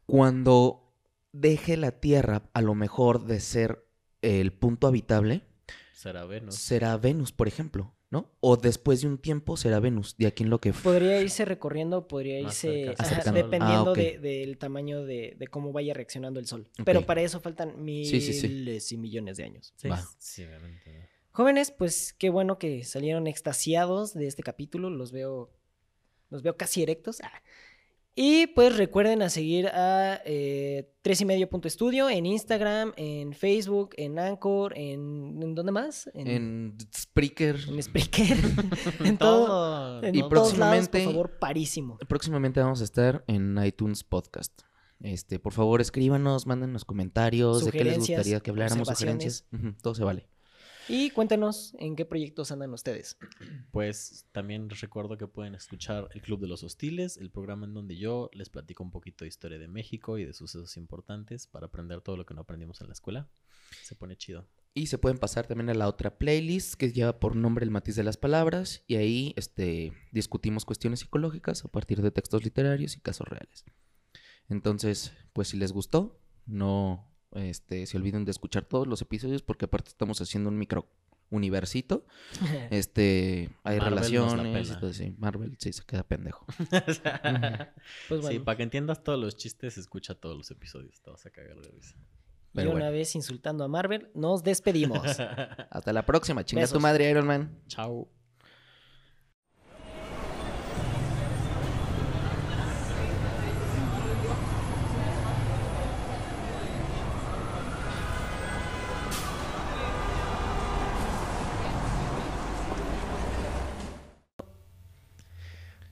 cuando 0.06 0.96
deje 1.34 1.76
la 1.76 1.92
Tierra 2.00 2.44
a 2.54 2.62
lo 2.62 2.76
mejor 2.76 3.26
de 3.26 3.42
ser 3.42 3.86
el 4.22 4.54
punto 4.54 4.88
habitable, 4.88 5.46
Será 5.92 6.24
Venus. 6.24 6.56
será 6.56 6.96
Venus, 6.96 7.34
por 7.34 7.50
ejemplo, 7.50 7.94
¿no? 8.14 8.30
O 8.42 8.58
después 8.58 9.02
de 9.02 9.08
un 9.08 9.18
tiempo 9.18 9.58
será 9.58 9.80
Venus, 9.80 10.16
de 10.20 10.28
aquí 10.28 10.44
en 10.44 10.52
lo 10.52 10.60
que... 10.60 10.72
Podría 10.72 11.20
irse 11.20 11.46
recorriendo, 11.46 12.08
podría 12.08 12.40
irse 12.40 12.94
ajá, 12.96 13.32
dependiendo 13.32 13.92
Ah, 13.92 13.96
de- 13.96 14.20
del 14.20 14.60
tamaño 14.60 15.04
de, 15.04 15.36
de 15.38 15.48
cómo 15.48 15.72
vaya 15.74 15.96
reaccionando 15.96 16.40
el 16.40 16.46
sol. 16.46 16.70
Pero 16.86 17.06
para 17.08 17.24
eso 17.24 17.40
faltan 17.40 17.74
Sí, 17.86 18.22
sí, 18.22 18.34
sí. 18.34 18.48
miles 18.48 18.92
y 18.92 18.98
millones 18.98 19.38
de 19.38 19.46
años. 19.46 19.74
Sí, 19.78 19.88
Va. 19.90 20.00
sí, 20.20 20.44
obviamente. 20.44 20.94
¿no? 20.94 21.00
Jóvenes, 21.32 21.72
pues 21.72 22.14
qué 22.14 22.30
bueno 22.30 22.60
que 22.60 22.84
salieron 22.84 23.26
extasiados 23.26 24.14
de 24.14 24.28
este 24.28 24.44
capítulo. 24.44 24.92
Los 24.92 25.12
veo, 25.12 25.52
los 26.30 26.44
veo 26.44 26.56
casi 26.56 26.84
erectos. 26.84 27.20
Ah. 27.24 27.32
Y 28.16 28.46
pues 28.48 28.78
recuerden 28.78 29.24
a 29.24 29.30
seguir 29.30 29.68
a 29.70 30.22
eh, 30.26 30.94
tres 31.02 31.20
y 31.22 31.26
medio 31.26 31.50
punto 31.50 31.68
estudio 31.68 32.10
en 32.12 32.28
Instagram, 32.28 32.94
en 32.96 33.34
Facebook, 33.34 33.96
en 33.98 34.20
Anchor, 34.20 34.78
en, 34.78 35.42
¿en 35.42 35.56
dónde 35.56 35.72
más? 35.72 36.10
En 36.14 36.78
Spreaker. 36.96 37.56
en 37.70 37.82
Spreaker, 37.82 38.38
en 39.04 39.18
todo, 39.18 39.46
Todo. 39.48 40.04
en 40.04 40.14
Y 40.16 40.20
todos 40.20 40.30
próximamente- 40.30 41.00
lados, 41.00 41.14
por 41.14 41.14
favor, 41.26 41.40
parísimo. 41.40 41.98
Próximamente 42.08 42.60
vamos 42.60 42.82
a 42.82 42.84
estar 42.84 43.24
en 43.28 43.58
iTunes 43.66 44.04
Podcast. 44.04 44.62
Este, 45.00 45.40
por 45.40 45.52
favor, 45.54 45.82
escríbanos, 45.82 46.46
mándenos 46.46 46.86
comentarios 46.86 47.66
de 47.66 47.72
qué 47.72 47.84
les 47.84 47.98
gustaría 47.98 48.40
que 48.42 48.52
habláramos, 48.52 48.88
sugerencias. 48.88 49.48
Ujú, 49.52 49.74
todo 49.82 49.96
se 49.96 50.04
vale. 50.04 50.28
Y 50.90 51.12
cuéntenos 51.12 51.74
en 51.80 51.96
qué 51.96 52.06
proyectos 52.06 52.52
andan 52.52 52.74
ustedes. 52.74 53.18
Pues 53.72 54.28
también 54.32 54.68
les 54.68 54.82
recuerdo 54.82 55.18
que 55.18 55.28
pueden 55.28 55.56
escuchar 55.56 56.10
el 56.14 56.22
Club 56.22 56.42
de 56.42 56.48
los 56.48 56.64
Hostiles, 56.64 57.18
el 57.18 57.32
programa 57.32 57.66
en 57.66 57.74
donde 57.74 57.96
yo 57.96 58.30
les 58.34 58.50
platico 58.50 58.84
un 58.84 58.92
poquito 58.92 59.24
de 59.24 59.30
historia 59.30 59.58
de 59.58 59.68
México 59.68 60.18
y 60.18 60.26
de 60.26 60.34
sucesos 60.34 60.76
importantes 60.78 61.48
para 61.48 61.68
aprender 61.68 62.02
todo 62.02 62.18
lo 62.18 62.26
que 62.26 62.34
no 62.34 62.42
aprendimos 62.42 62.82
en 62.82 62.88
la 62.88 62.94
escuela. 62.94 63.30
Se 63.84 63.96
pone 63.96 64.18
chido. 64.18 64.48
Y 64.76 64.88
se 64.88 64.98
pueden 64.98 65.20
pasar 65.20 65.48
también 65.48 65.70
a 65.70 65.74
la 65.74 65.88
otra 65.88 66.18
playlist 66.18 66.74
que 66.76 66.92
lleva 66.92 67.20
por 67.20 67.36
nombre 67.36 67.64
El 67.64 67.72
matiz 67.72 67.96
de 67.96 68.04
las 68.04 68.18
palabras. 68.18 68.84
Y 68.88 68.96
ahí 68.96 69.34
este, 69.38 69.94
discutimos 70.12 70.66
cuestiones 70.66 71.02
psicológicas 71.02 71.64
a 71.64 71.70
partir 71.70 72.02
de 72.02 72.12
textos 72.12 72.44
literarios 72.44 72.98
y 72.98 73.00
casos 73.00 73.28
reales. 73.28 73.66
Entonces, 74.50 75.14
pues 75.32 75.50
si 75.50 75.58
les 75.58 75.72
gustó, 75.72 76.20
no 76.46 77.13
este, 77.36 77.86
se 77.86 77.98
olviden 77.98 78.26
de 78.26 78.32
escuchar 78.32 78.66
todos 78.66 78.88
los 78.88 79.02
episodios 79.02 79.42
porque 79.42 79.66
aparte 79.66 79.90
estamos 79.90 80.20
haciendo 80.22 80.50
un 80.50 80.58
micro 80.58 80.88
universito. 81.30 82.06
Este, 82.70 83.50
hay 83.64 83.78
Marvel 83.80 83.96
relaciones. 83.96 84.78
y 84.82 84.94
sí, 84.94 85.16
Marvel 85.18 85.56
sí 85.60 85.74
se 85.74 85.84
queda 85.84 86.04
pendejo. 86.04 86.46
Pues 88.08 88.22
Sí, 88.22 88.28
bueno, 88.28 88.44
para 88.44 88.58
que 88.58 88.64
entiendas 88.64 89.04
todos 89.04 89.20
los 89.20 89.36
chistes, 89.36 89.78
escucha 89.78 90.16
todos 90.16 90.38
los 90.38 90.52
episodios. 90.52 91.02
Te 91.02 91.10
vas 91.10 91.26
a 91.26 91.30
cagar 91.30 91.60
de 91.60 91.70
risa. 91.70 91.96
y 91.98 92.56
pero 92.56 92.70
una 92.72 92.82
bueno. 92.86 92.92
vez 92.98 93.16
insultando 93.16 93.64
a 93.64 93.68
Marvel, 93.68 94.10
nos 94.14 94.44
despedimos. 94.44 95.20
Hasta 95.20 95.94
la 95.94 96.06
próxima. 96.06 96.44
Chinga 96.46 96.68
tu 96.68 96.80
madre, 96.80 97.10
Iron 97.10 97.26
Man. 97.26 97.60
Chao. 97.68 98.08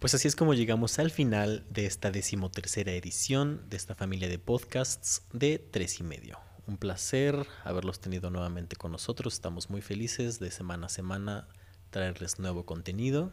Pues 0.02 0.16
así 0.16 0.28
es 0.28 0.36
como 0.36 0.56
llegamos 0.56 0.98
al 0.98 1.12
final 1.12 1.64
de 1.70 1.86
esta 1.86 2.10
decimotercera 2.10 2.92
edición 2.92 3.62
de 3.70 3.78
esta 3.78 3.94
familia 3.94 4.28
de 4.30 4.40
podcasts 4.40 5.22
de 5.32 5.60
tres 5.60 6.00
y 6.00 6.04
medio. 6.04 6.40
Un 6.66 6.78
placer 6.78 7.46
haberlos 7.64 8.00
tenido 8.00 8.32
nuevamente 8.32 8.76
con 8.76 8.92
nosotros. 8.92 9.36
Estamos 9.36 9.70
muy 9.70 9.84
felices 9.84 10.40
de 10.40 10.50
semana 10.50 10.88
a 10.88 10.90
semana 10.90 11.48
traerles 11.92 12.40
nuevo 12.40 12.66
contenido. 12.66 13.32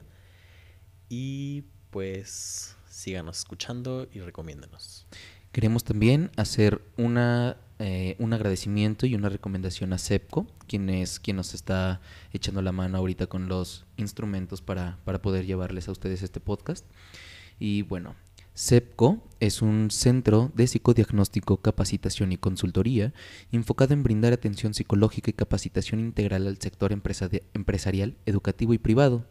Y 1.09 1.65
pues 1.89 2.77
síganos 2.91 3.39
escuchando 3.39 4.07
y 4.13 4.21
recomiéndanos. 4.21 5.07
Queremos 5.53 5.85
también 5.85 6.31
hacer 6.37 6.83
una, 6.99 7.57
eh, 7.79 8.17
un 8.19 8.33
agradecimiento 8.33 9.07
y 9.07 9.15
una 9.15 9.29
recomendación 9.29 9.93
a 9.93 9.99
CEPCO, 9.99 10.47
quien 10.67 10.91
es 10.91 11.21
quien 11.21 11.37
nos 11.37 11.55
está 11.55 12.01
echando 12.33 12.63
la 12.63 12.73
mano 12.73 12.99
ahorita 12.99 13.27
con 13.27 13.49
los 13.49 13.87
instrumentos 13.97 14.63
para, 14.63 14.99
para 15.05 15.23
poder 15.23 15.47
llevarles 15.47 15.89
a 15.89 15.93
ustedes 15.93 16.23
este 16.23 16.41
podcast. 16.41 16.85
Y 17.59 17.83
bueno, 17.83 18.15
CEPCO 18.55 19.23
es 19.39 19.63
un 19.63 19.91
centro 19.93 20.51
de 20.57 20.67
psicodiagnóstico, 20.67 21.59
capacitación 21.59 22.33
y 22.33 22.39
consultoría 22.39 23.13
enfocado 23.53 23.95
en 23.95 24.03
brindar 24.03 24.33
atención 24.33 24.75
psicológica 24.75 25.31
y 25.31 25.35
capacitación 25.35 26.01
integral 26.01 26.49
al 26.49 26.59
sector 26.59 26.91
empresari- 26.93 27.43
empresarial, 27.55 28.17
educativo 28.27 28.75
y 28.75 28.79
privado. 28.79 29.27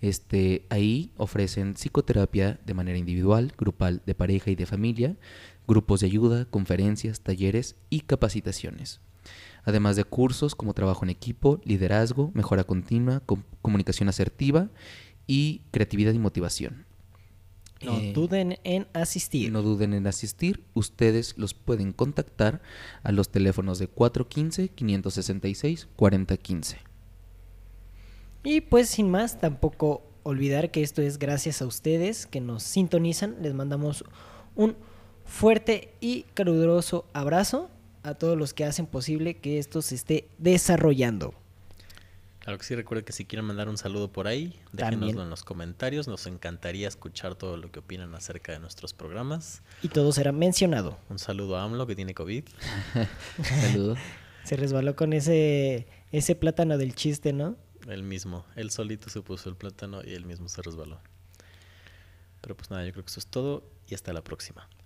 Este, 0.00 0.66
ahí 0.68 1.12
ofrecen 1.16 1.74
psicoterapia 1.74 2.60
de 2.66 2.74
manera 2.74 2.98
individual, 2.98 3.54
grupal, 3.56 4.02
de 4.04 4.14
pareja 4.14 4.50
y 4.50 4.54
de 4.54 4.66
familia, 4.66 5.16
grupos 5.66 6.00
de 6.00 6.06
ayuda, 6.06 6.44
conferencias, 6.46 7.20
talleres 7.20 7.76
y 7.90 8.00
capacitaciones. 8.00 9.00
Además 9.64 9.96
de 9.96 10.04
cursos 10.04 10.54
como 10.54 10.74
trabajo 10.74 11.04
en 11.04 11.10
equipo, 11.10 11.60
liderazgo, 11.64 12.30
mejora 12.34 12.64
continua, 12.64 13.20
com- 13.20 13.42
comunicación 13.62 14.08
asertiva 14.10 14.68
y 15.26 15.62
creatividad 15.70 16.12
y 16.12 16.18
motivación. 16.18 16.84
No 17.82 17.98
Eh, 17.98 18.12
duden 18.14 18.58
en 18.64 18.86
asistir. 18.92 19.50
no 19.52 19.62
duden 19.62 19.94
en 19.94 20.06
asistir. 20.06 20.64
Ustedes 20.74 21.36
los 21.38 21.54
pueden 21.54 21.92
contactar 21.92 22.60
a 23.02 23.10
los 23.12 23.30
teléfonos 23.30 23.78
de 23.78 23.88
415-566-4015. 23.88 26.76
Y 28.42 28.60
pues 28.62 28.88
sin 28.88 29.10
más, 29.10 29.40
tampoco 29.40 30.02
olvidar 30.22 30.70
que 30.70 30.82
esto 30.82 31.02
es 31.02 31.18
gracias 31.18 31.60
a 31.62 31.66
ustedes 31.66 32.26
que 32.26 32.40
nos 32.40 32.62
sintonizan. 32.62 33.36
Les 33.42 33.54
mandamos 33.54 34.04
un 34.54 34.76
fuerte 35.24 35.94
y 36.00 36.22
caluroso 36.34 37.06
abrazo 37.12 37.70
a 38.02 38.14
todos 38.14 38.36
los 38.36 38.54
que 38.54 38.64
hacen 38.64 38.86
posible 38.86 39.38
que 39.38 39.58
esto 39.58 39.82
se 39.82 39.94
esté 39.94 40.28
desarrollando. 40.38 41.34
Claro 42.40 42.58
que 42.58 42.64
sí, 42.64 42.74
recuerden 42.74 43.06
que 43.06 43.12
si 43.14 43.24
quieren 43.24 43.46
mandar 43.46 43.70
un 43.70 43.78
saludo 43.78 44.12
por 44.12 44.26
ahí, 44.26 44.60
También. 44.76 45.00
déjenoslo 45.00 45.22
en 45.22 45.30
los 45.30 45.44
comentarios. 45.44 46.08
Nos 46.08 46.26
encantaría 46.26 46.86
escuchar 46.86 47.36
todo 47.36 47.56
lo 47.56 47.72
que 47.72 47.78
opinan 47.78 48.14
acerca 48.14 48.52
de 48.52 48.58
nuestros 48.58 48.92
programas. 48.92 49.62
Y 49.82 49.88
todo 49.88 50.12
será 50.12 50.30
mencionado. 50.30 50.98
Un 51.08 51.18
saludo 51.18 51.56
a 51.56 51.64
AMLO 51.64 51.86
que 51.86 51.96
tiene 51.96 52.12
COVID. 52.12 52.44
Saludos. 53.42 53.98
Se 54.44 54.56
resbaló 54.56 54.94
con 54.94 55.14
ese, 55.14 55.86
ese 56.12 56.34
plátano 56.34 56.76
del 56.76 56.94
chiste, 56.94 57.32
¿no? 57.32 57.56
Él 57.88 58.02
mismo, 58.02 58.44
él 58.56 58.70
solito 58.70 59.08
se 59.08 59.22
puso 59.22 59.48
el 59.48 59.56
plátano 59.56 60.02
y 60.04 60.12
él 60.12 60.26
mismo 60.26 60.50
se 60.50 60.60
resbaló. 60.60 61.00
Pero 62.42 62.54
pues 62.54 62.70
nada, 62.70 62.84
yo 62.84 62.92
creo 62.92 63.04
que 63.04 63.10
eso 63.10 63.20
es 63.20 63.26
todo 63.26 63.64
y 63.88 63.94
hasta 63.94 64.12
la 64.12 64.22
próxima. 64.22 64.68